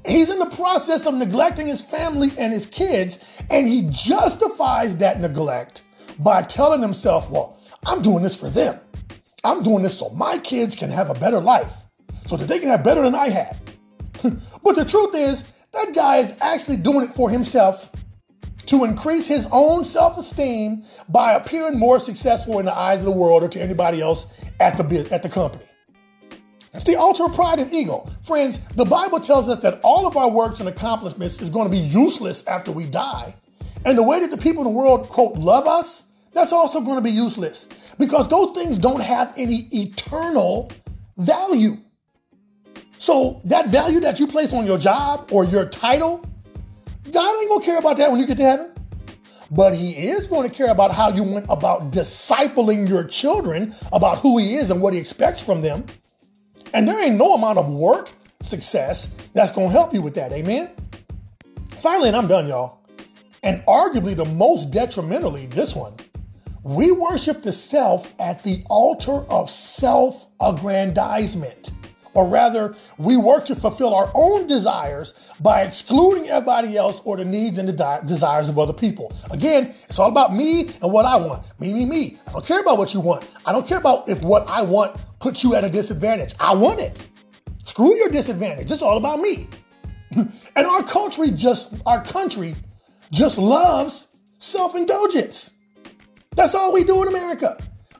He's 0.07 0.31
in 0.31 0.39
the 0.39 0.47
process 0.47 1.05
of 1.05 1.15
neglecting 1.15 1.67
his 1.67 1.83
family 1.83 2.31
and 2.39 2.53
his 2.53 2.67
kids, 2.67 3.19
and 3.51 3.67
he 3.67 3.89
justifies 3.91 4.97
that 4.97 5.21
neglect 5.21 5.83
by 6.21 6.43
telling 6.43 6.81
himself, 6.81 7.29
well, 7.29 7.59
I'm 7.85 8.03
doing 8.03 8.23
this 8.23 8.39
for 8.39 8.49
them. 8.49 8.79
I'm 9.43 9.63
doing 9.63 9.83
this 9.83 9.99
so 9.99 10.11
my 10.11 10.39
kids 10.39 10.77
can 10.77 10.91
have 10.91 11.11
a 11.11 11.15
better 11.15 11.41
life, 11.41 11.73
so 12.27 12.37
that 12.37 12.47
they 12.47 12.61
can 12.61 12.69
have 12.69 12.85
better 12.85 13.03
than 13.03 13.15
I 13.15 13.29
had. 13.29 13.61
but 14.63 14.77
the 14.77 14.85
truth 14.85 15.15
is, 15.15 15.45
that 15.73 15.95
guy 15.95 16.19
is 16.19 16.35
actually 16.41 16.77
doing 16.77 17.09
it 17.09 17.15
for 17.15 17.29
himself 17.29 17.91
to 18.67 18.85
increase 18.85 19.27
his 19.27 19.47
own 19.53 19.85
self 19.85 20.19
esteem 20.19 20.85
by 21.09 21.33
appearing 21.33 21.79
more 21.79 21.99
successful 21.99 22.59
in 22.59 22.67
the 22.67 22.77
eyes 22.77 23.01
of 23.01 23.05
the 23.05 23.11
world 23.11 23.43
or 23.43 23.49
to 23.49 23.61
anybody 23.61 24.01
else 24.01 24.27
at 24.61 24.77
the, 24.77 25.09
at 25.13 25.23
the 25.23 25.29
company. 25.29 25.65
It's 26.77 26.85
the 26.85 26.97
altar 26.97 27.25
of 27.25 27.33
pride 27.33 27.59
and 27.59 27.73
ego. 27.73 28.07
Friends, 28.23 28.59
the 28.75 28.85
Bible 28.85 29.19
tells 29.19 29.49
us 29.49 29.63
that 29.63 29.81
all 29.83 30.07
of 30.07 30.15
our 30.17 30.31
works 30.31 30.61
and 30.61 30.69
accomplishments 30.69 31.41
is 31.41 31.49
going 31.49 31.65
to 31.65 31.71
be 31.71 31.79
useless 31.79 32.47
after 32.47 32.71
we 32.71 32.85
die. 32.85 33.35
And 33.87 33.97
the 33.97 34.03
way 34.03 34.21
that 34.21 34.31
the 34.31 34.37
people 34.37 34.63
in 34.63 34.73
the 34.73 34.79
world, 34.79 35.09
quote, 35.09 35.37
love 35.37 35.67
us, 35.67 36.05
that's 36.35 36.53
also 36.53 36.83
going 36.83 36.97
to 36.97 37.01
be 37.03 37.11
useless 37.11 37.67
because 37.99 38.29
those 38.29 38.55
things 38.55 38.77
don't 38.77 39.01
have 39.01 39.33
any 39.39 39.69
eternal 39.73 40.71
value. 41.17 41.77
So 42.99 43.41
that 43.45 43.69
value 43.69 44.01
that 44.01 44.21
you 44.21 44.27
place 44.27 44.53
on 44.53 44.67
your 44.67 44.77
job 44.77 45.31
or 45.33 45.47
your 45.47 45.67
title, 45.71 46.19
God 47.11 47.41
ain't 47.41 47.49
going 47.49 47.61
to 47.61 47.67
care 47.67 47.79
about 47.79 47.97
that 47.97 48.11
when 48.11 48.21
you 48.21 48.27
get 48.27 48.37
to 48.37 48.43
heaven. 48.43 48.73
But 49.51 49.75
he 49.75 49.93
is 49.93 50.27
going 50.27 50.47
to 50.47 50.55
care 50.55 50.71
about 50.71 50.91
how 50.91 51.09
you 51.09 51.23
went 51.23 51.47
about 51.49 51.91
discipling 51.91 52.87
your 52.87 53.05
children 53.05 53.75
about 53.93 54.19
who 54.19 54.37
he 54.37 54.57
is 54.57 54.71
and 54.71 54.83
what 54.83 54.93
he 54.93 55.01
expects 55.01 55.41
from 55.41 55.63
them. 55.63 55.87
And 56.75 56.87
there 56.87 57.01
ain't 57.03 57.17
no 57.17 57.35
amount 57.35 57.59
of 57.59 57.73
work 57.73 58.11
success 58.41 59.09
that's 59.33 59.51
going 59.51 59.69
to 59.69 59.73
help 59.73 59.95
you 59.95 60.03
with 60.03 60.15
that. 60.15 60.33
Amen. 60.33 60.71
Finally, 61.71 62.09
and 62.09 62.17
I'm 62.17 62.27
done, 62.27 62.49
y'all. 62.49 62.79
And 63.43 63.63
arguably 63.67 64.17
the 64.17 64.25
most 64.25 64.71
detrimentally, 64.71 65.47
this 65.47 65.75
one, 65.75 65.95
we 66.63 66.91
worship 66.91 67.43
the 67.43 67.53
self 67.53 68.13
at 68.19 68.43
the 68.43 68.65
altar 68.69 69.25
of 69.31 69.49
self 69.49 70.27
aggrandizement. 70.41 71.73
Or 72.17 72.27
rather, 72.27 72.75
we 72.97 73.19
work 73.19 73.45
to 73.45 73.55
fulfill 73.55 73.95
our 73.95 74.11
own 74.15 74.47
desires 74.47 75.13
by 75.39 75.61
excluding 75.61 76.31
everybody 76.31 76.75
else 76.75 77.03
or 77.05 77.19
the 77.19 77.27
needs 77.27 77.59
and 77.59 77.69
the 77.69 77.75
di- 77.75 78.01
desires 78.07 78.49
of 78.49 78.59
other 78.59 78.73
people. 78.73 79.13
Again, 79.31 79.75
it's 79.87 79.99
all 79.99 80.09
about 80.09 80.35
me 80.35 80.71
and 80.81 80.91
what 80.91 81.05
I 81.05 81.17
want. 81.17 81.45
Me, 81.61 81.75
me, 81.75 81.85
me. 81.85 82.19
I 82.27 82.33
don't 82.33 82.47
care 82.47 82.61
about 82.61 82.79
what 82.79 82.95
you 82.95 83.01
want. 83.01 83.29
I 83.45 83.53
don't 83.53 83.69
care 83.69 83.77
about 83.77 84.09
if 84.09 84.23
what 84.23 84.49
I 84.49 84.63
want 84.63 84.99
puts 85.21 85.45
you 85.45 85.55
at 85.55 85.63
a 85.63 85.69
disadvantage. 85.69 86.35
I 86.41 86.55
want 86.55 86.81
it. 86.81 87.07
Screw 87.67 87.95
your 87.95 88.09
disadvantage. 88.09 88.71
It's 88.71 88.81
all 88.81 88.97
about 88.97 89.21
me. 89.21 89.47
and 90.11 90.67
our 90.67 90.83
country 90.85 91.33
just 91.33 91.75
our 91.85 92.03
country 92.03 92.55
just 93.13 93.37
loves 93.37 94.07
self-indulgence. 94.39 95.51
That's 96.35 96.55
all 96.55 96.73
we 96.73 96.83
do 96.83 97.03
in 97.03 97.09
America. 97.09 97.59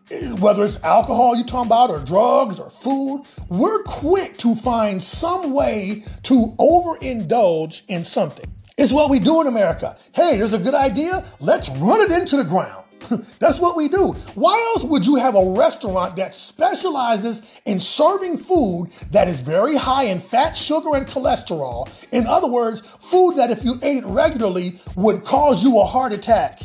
Whether 0.09 0.65
it's 0.65 0.81
alcohol 0.85 1.35
you're 1.35 1.45
talking 1.45 1.67
about, 1.67 1.91
or 1.91 1.99
drugs, 1.99 2.61
or 2.61 2.71
food, 2.71 3.25
we're 3.49 3.83
quick 3.83 4.39
to 4.39 4.55
find 4.55 5.03
some 5.03 5.53
way 5.53 6.05
to 6.23 6.55
overindulge 6.61 7.83
in 7.89 8.05
something. 8.05 8.47
It's 8.77 8.93
what 8.93 9.11
we 9.11 9.19
do 9.19 9.41
in 9.41 9.49
America. 9.49 9.97
Hey, 10.13 10.39
there's 10.39 10.53
a 10.53 10.61
good 10.61 10.75
idea. 10.75 11.25
Let's 11.41 11.69
run 11.71 12.01
it 12.03 12.13
into 12.13 12.37
the 12.37 12.45
ground. 12.45 12.85
That's 13.41 13.59
what 13.59 13.77
we 13.77 13.89
do. 13.89 14.13
Why 14.37 14.57
else 14.75 14.85
would 14.85 15.05
you 15.05 15.17
have 15.17 15.35
a 15.35 15.51
restaurant 15.51 16.15
that 16.17 16.35
specializes 16.35 17.43
in 17.65 17.81
serving 17.81 18.39
food 18.39 18.91
that 19.11 19.27
is 19.27 19.41
very 19.41 19.75
high 19.75 20.05
in 20.05 20.21
fat, 20.21 20.57
sugar, 20.57 20.95
and 20.95 21.07
cholesterol? 21.07 21.89
In 22.13 22.29
other 22.29 22.49
words, 22.49 22.81
food 23.01 23.37
that 23.39 23.51
if 23.51 23.65
you 23.65 23.81
ate 23.83 24.05
it 24.05 24.07
regularly 24.07 24.79
would 24.95 25.25
cause 25.25 25.65
you 25.65 25.81
a 25.81 25.85
heart 25.85 26.13
attack. 26.13 26.63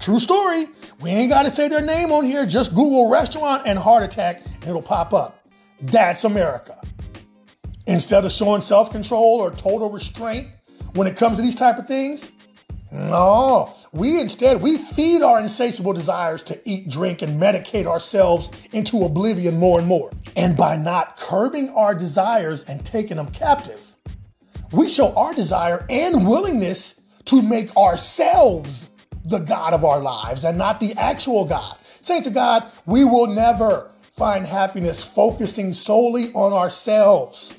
True 0.00 0.18
story. 0.18 0.64
We 1.00 1.10
ain't 1.10 1.30
got 1.30 1.44
to 1.44 1.50
say 1.50 1.68
their 1.68 1.82
name 1.82 2.10
on 2.10 2.24
here. 2.24 2.46
Just 2.46 2.74
Google 2.74 3.10
restaurant 3.10 3.66
and 3.66 3.78
heart 3.78 4.02
attack 4.02 4.42
and 4.46 4.64
it'll 4.64 4.82
pop 4.82 5.12
up. 5.12 5.46
That's 5.82 6.24
America. 6.24 6.80
Instead 7.86 8.24
of 8.24 8.32
showing 8.32 8.62
self 8.62 8.90
control 8.90 9.40
or 9.40 9.50
total 9.50 9.90
restraint 9.90 10.48
when 10.94 11.06
it 11.06 11.16
comes 11.16 11.36
to 11.36 11.42
these 11.42 11.54
type 11.54 11.78
of 11.78 11.86
things, 11.86 12.32
no. 12.90 13.74
We 13.92 14.20
instead 14.20 14.62
we 14.62 14.78
feed 14.78 15.22
our 15.22 15.38
insatiable 15.38 15.92
desires 15.92 16.42
to 16.44 16.60
eat, 16.64 16.88
drink, 16.88 17.22
and 17.22 17.40
medicate 17.40 17.86
ourselves 17.86 18.50
into 18.72 19.04
oblivion 19.04 19.58
more 19.58 19.78
and 19.78 19.88
more. 19.88 20.10
And 20.36 20.56
by 20.56 20.76
not 20.76 21.16
curbing 21.16 21.68
our 21.70 21.94
desires 21.94 22.64
and 22.64 22.84
taking 22.86 23.16
them 23.16 23.30
captive, 23.32 23.80
we 24.72 24.88
show 24.88 25.12
our 25.14 25.34
desire 25.34 25.84
and 25.90 26.26
willingness 26.26 26.94
to 27.26 27.42
make 27.42 27.76
ourselves 27.76 28.89
the 29.24 29.38
God 29.38 29.74
of 29.74 29.84
our 29.84 30.00
lives 30.00 30.44
and 30.44 30.56
not 30.56 30.80
the 30.80 30.94
actual 30.94 31.44
God. 31.44 31.76
Saints 32.00 32.26
of 32.26 32.34
God, 32.34 32.64
we 32.86 33.04
will 33.04 33.26
never 33.26 33.90
find 34.10 34.46
happiness 34.46 35.02
focusing 35.02 35.72
solely 35.72 36.32
on 36.32 36.52
ourselves. 36.52 37.54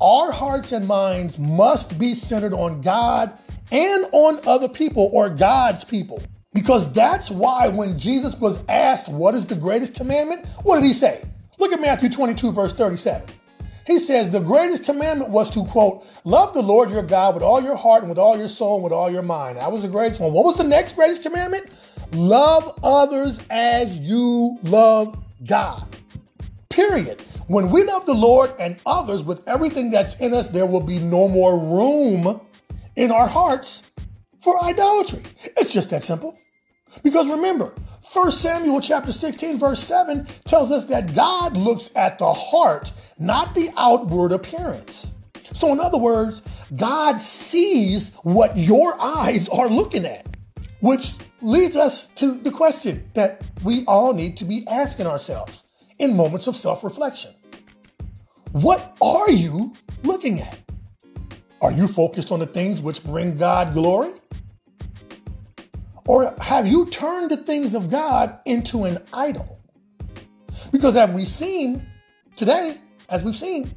Our 0.00 0.30
hearts 0.30 0.72
and 0.72 0.86
minds 0.86 1.38
must 1.38 1.98
be 1.98 2.14
centered 2.14 2.52
on 2.52 2.80
God 2.82 3.36
and 3.72 4.06
on 4.12 4.40
other 4.46 4.68
people 4.68 5.10
or 5.12 5.28
God's 5.28 5.84
people. 5.84 6.22
Because 6.54 6.90
that's 6.92 7.30
why 7.30 7.68
when 7.68 7.98
Jesus 7.98 8.34
was 8.36 8.58
asked, 8.68 9.08
What 9.08 9.34
is 9.34 9.44
the 9.44 9.54
greatest 9.54 9.94
commandment? 9.94 10.46
What 10.62 10.76
did 10.76 10.84
he 10.84 10.92
say? 10.92 11.22
Look 11.58 11.72
at 11.72 11.80
Matthew 11.80 12.08
22, 12.08 12.52
verse 12.52 12.72
37. 12.72 13.22
He 13.88 13.98
says 13.98 14.28
the 14.28 14.40
greatest 14.40 14.84
commandment 14.84 15.30
was 15.30 15.50
to 15.52 15.64
quote, 15.64 16.04
love 16.24 16.52
the 16.52 16.60
Lord 16.60 16.90
your 16.90 17.02
God 17.02 17.32
with 17.32 17.42
all 17.42 17.62
your 17.62 17.74
heart 17.74 18.02
and 18.02 18.10
with 18.10 18.18
all 18.18 18.36
your 18.36 18.46
soul 18.46 18.74
and 18.74 18.84
with 18.84 18.92
all 18.92 19.10
your 19.10 19.22
mind. 19.22 19.56
That 19.56 19.72
was 19.72 19.80
the 19.80 19.88
greatest 19.88 20.20
one. 20.20 20.30
What 20.34 20.44
was 20.44 20.58
the 20.58 20.64
next 20.64 20.92
greatest 20.92 21.22
commandment? 21.22 21.70
Love 22.12 22.78
others 22.82 23.40
as 23.48 23.96
you 23.96 24.58
love 24.62 25.16
God. 25.46 25.88
Period. 26.68 27.22
When 27.46 27.70
we 27.70 27.82
love 27.82 28.04
the 28.04 28.12
Lord 28.12 28.52
and 28.60 28.76
others 28.84 29.22
with 29.22 29.40
everything 29.48 29.90
that's 29.90 30.16
in 30.16 30.34
us, 30.34 30.48
there 30.48 30.66
will 30.66 30.82
be 30.82 30.98
no 30.98 31.26
more 31.26 31.58
room 31.58 32.42
in 32.96 33.10
our 33.10 33.26
hearts 33.26 33.84
for 34.42 34.62
idolatry. 34.62 35.22
It's 35.56 35.72
just 35.72 35.88
that 35.88 36.04
simple. 36.04 36.38
Because 37.02 37.26
remember, 37.26 37.72
1 38.12 38.30
Samuel 38.32 38.80
chapter 38.80 39.12
16 39.12 39.58
verse 39.58 39.82
7 39.82 40.26
tells 40.44 40.70
us 40.70 40.84
that 40.86 41.14
God 41.14 41.56
looks 41.56 41.90
at 41.96 42.18
the 42.18 42.32
heart, 42.32 42.92
not 43.18 43.54
the 43.54 43.68
outward 43.76 44.32
appearance. 44.32 45.12
So 45.52 45.72
in 45.72 45.80
other 45.80 45.98
words, 45.98 46.42
God 46.76 47.20
sees 47.20 48.10
what 48.22 48.56
your 48.56 49.00
eyes 49.00 49.48
are 49.48 49.68
looking 49.68 50.06
at, 50.06 50.26
which 50.80 51.14
leads 51.40 51.76
us 51.76 52.06
to 52.16 52.34
the 52.34 52.50
question 52.50 53.08
that 53.14 53.42
we 53.64 53.84
all 53.86 54.12
need 54.12 54.36
to 54.38 54.44
be 54.44 54.66
asking 54.68 55.06
ourselves 55.06 55.70
in 55.98 56.16
moments 56.16 56.46
of 56.46 56.56
self-reflection. 56.56 57.32
What 58.52 58.96
are 59.00 59.30
you 59.30 59.74
looking 60.04 60.40
at? 60.40 60.58
Are 61.60 61.72
you 61.72 61.88
focused 61.88 62.30
on 62.30 62.38
the 62.38 62.46
things 62.46 62.80
which 62.80 63.02
bring 63.04 63.36
God 63.36 63.74
glory? 63.74 64.12
Or 66.08 66.34
have 66.40 66.66
you 66.66 66.86
turned 66.86 67.30
the 67.30 67.36
things 67.36 67.74
of 67.74 67.90
God 67.90 68.40
into 68.46 68.84
an 68.84 68.96
idol? 69.12 69.60
Because 70.72 70.96
as 70.96 71.14
we've 71.14 71.28
seen 71.28 71.86
today, 72.34 72.78
as 73.10 73.22
we've 73.22 73.36
seen, 73.36 73.70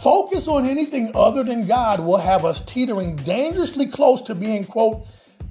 focus 0.00 0.46
on 0.46 0.64
anything 0.64 1.10
other 1.12 1.42
than 1.42 1.66
God 1.66 1.98
will 1.98 2.18
have 2.18 2.44
us 2.44 2.60
teetering 2.60 3.16
dangerously 3.16 3.86
close 3.86 4.22
to 4.22 4.34
being, 4.36 4.64
quote, 4.64 5.04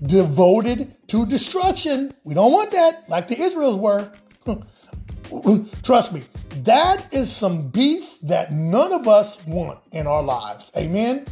devoted 0.04 0.96
to 1.10 1.26
destruction. 1.26 2.14
We 2.24 2.34
don't 2.34 2.54
want 2.54 2.72
that, 2.72 3.10
like 3.10 3.28
the 3.28 3.38
Israels 3.38 3.78
were. 3.78 4.10
Trust 5.84 6.14
me, 6.14 6.24
that 6.64 7.14
is 7.14 7.30
some 7.30 7.68
beef 7.68 8.22
that 8.22 8.54
none 8.54 8.94
of 8.94 9.10
us 9.10 9.46
want 9.46 9.80
in 9.92 10.08
our 10.08 10.24
lives. 10.24 10.72
Amen? 10.78 11.26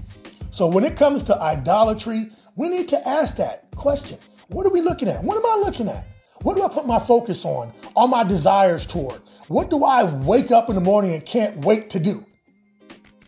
So 0.51 0.67
when 0.67 0.83
it 0.83 0.97
comes 0.97 1.23
to 1.23 1.41
idolatry, 1.41 2.31
we 2.57 2.67
need 2.67 2.89
to 2.89 3.07
ask 3.07 3.37
that 3.37 3.71
question 3.73 4.19
what 4.49 4.65
are 4.65 4.69
we 4.69 4.81
looking 4.81 5.09
at? 5.09 5.23
What 5.23 5.37
am 5.37 5.45
I 5.45 5.63
looking 5.63 5.89
at? 5.89 6.07
What 6.41 6.55
do 6.55 6.63
I 6.63 6.69
put 6.69 6.85
my 6.85 6.99
focus 6.99 7.43
on? 7.43 7.73
All 7.95 8.07
my 8.07 8.23
desires 8.23 8.85
toward? 8.85 9.21
What 9.47 9.69
do 9.69 9.83
I 9.83 10.03
wake 10.03 10.51
up 10.51 10.69
in 10.69 10.75
the 10.75 10.81
morning 10.81 11.13
and 11.13 11.25
can't 11.25 11.57
wait 11.57 11.89
to 11.91 11.99
do? 11.99 12.23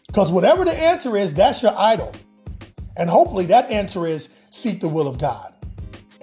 Because 0.07 0.31
whatever 0.31 0.63
the 0.63 0.73
answer 0.73 1.17
is, 1.17 1.33
that's 1.33 1.61
your 1.61 1.77
idol. 1.77 2.13
And 2.97 3.09
hopefully 3.09 3.45
that 3.47 3.69
answer 3.69 4.05
is 4.05 4.29
seek 4.49 4.81
the 4.81 4.87
will 4.87 5.07
of 5.07 5.17
God. 5.17 5.53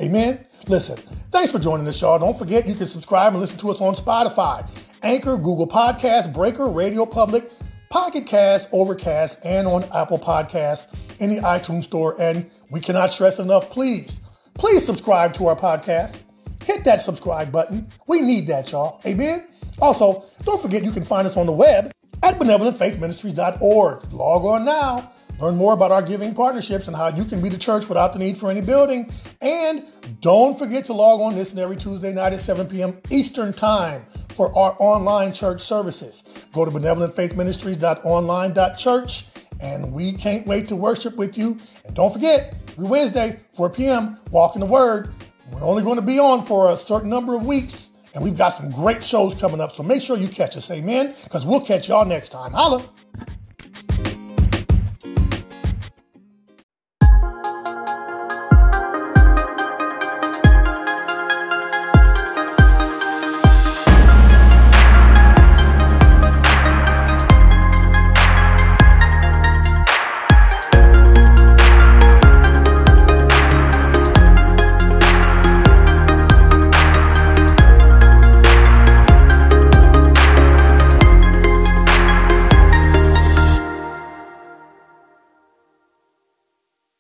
Amen. 0.01 0.45
Listen, 0.69 0.97
thanks 1.31 1.53
for 1.53 1.59
joining 1.59 1.87
us, 1.89 2.01
y'all. 2.01 2.19
Don't 2.19 2.39
forget 2.39 2.67
you 2.67 2.75
can 2.75 2.87
subscribe 2.87 3.33
and 3.33 3.41
listen 3.41 3.59
to 3.59 3.71
us 3.71 3.81
on 3.81 3.95
Spotify, 3.95 4.69
Anchor, 5.03 5.37
Google 5.37 5.69
Podcasts, 5.69 6.33
Breaker, 6.33 6.69
Radio 6.69 7.07
Public, 7.07 7.51
Pocket 7.89 8.27
Cast, 8.27 8.69
Overcast, 8.73 9.39
and 9.45 9.67
on 9.67 9.85
Apple 9.95 10.19
Podcasts 10.19 10.87
in 11.21 11.31
the 11.31 11.37
iTunes 11.37 11.85
Store. 11.85 12.21
And 12.21 12.51
we 12.71 12.81
cannot 12.81 13.13
stress 13.13 13.39
enough, 13.39 13.71
please 13.71 14.21
please 14.57 14.85
subscribe 14.85 15.35
to 15.35 15.47
our 15.47 15.57
podcast. 15.57 16.21
Hit 16.65 16.85
that 16.85 17.01
subscribe 17.01 17.53
button. 17.53 17.89
We 18.07 18.23
need 18.23 18.47
that, 18.49 18.73
y'all. 18.73 19.01
Amen. 19.07 19.47
Also, 19.81 20.25
don't 20.45 20.61
forget 20.61 20.85
you 20.85 20.91
can 20.91 21.05
find 21.05 21.27
us 21.27 21.37
on 21.37 21.47
the 21.47 21.53
web 21.53 21.93
at 22.23 22.39
benevolentfaithministries.org. 22.39 24.13
Log 24.13 24.45
on 24.45 24.65
now. 24.65 25.13
Learn 25.39 25.57
more 25.57 25.75
about 25.75 25.93
our 25.93 26.01
giving 26.01 26.35
partnerships 26.35 26.87
and 26.87 26.97
how 26.97 27.09
you 27.09 27.23
can 27.25 27.43
be 27.43 27.51
the 27.51 27.59
church 27.59 27.87
without 27.89 28.15
the 28.15 28.19
need 28.19 28.39
for 28.39 28.51
any 28.51 28.63
building. 28.63 29.13
And 29.43 29.85
don't 30.21 30.59
forget 30.59 30.87
to 30.87 30.95
log 30.95 31.21
on 31.21 31.35
this 31.35 31.51
and 31.51 31.61
every 31.61 31.77
Tuesday 31.77 32.15
night 32.15 32.33
at 32.33 32.41
7 32.41 32.67
p.m. 32.67 32.99
Eastern 33.11 33.53
Time 33.53 34.07
for 34.31 34.57
our 34.57 34.75
online 34.79 35.35
church 35.35 35.61
services. 35.61 36.25
Go 36.55 36.65
to 36.65 36.71
benevolentfaithministries.online.church 36.71 39.27
and 39.61 39.93
we 39.93 40.13
can't 40.13 40.47
wait 40.47 40.69
to 40.69 40.77
worship 40.77 41.17
with 41.17 41.37
you. 41.37 41.59
And 41.85 41.95
don't 41.95 42.13
forget, 42.13 42.55
every 42.77 42.89
Wednesday, 42.89 43.41
4 43.55 43.71
p.m., 43.71 44.19
Walking 44.31 44.61
the 44.61 44.67
Word. 44.67 45.15
We're 45.51 45.63
only 45.63 45.83
going 45.83 45.97
to 45.97 46.03
be 46.03 46.19
on 46.19 46.45
for 46.45 46.71
a 46.71 46.77
certain 46.77 47.09
number 47.09 47.35
of 47.35 47.47
weeks, 47.47 47.91
and 48.15 48.23
we've 48.23 48.37
got 48.37 48.51
some 48.51 48.71
great 48.71 49.03
shows 49.03 49.35
coming 49.35 49.61
up. 49.61 49.75
So 49.75 49.83
make 49.83 50.03
sure 50.03 50.19
you 50.19 50.29
catch 50.29 50.57
us, 50.57 50.71
amen, 50.71 51.15
because 51.25 51.47
we'll 51.47 51.61
catch 51.61 51.89
y'all 51.89 52.05
next 52.05 52.31
time. 52.31 52.53
Holla. 52.53 52.85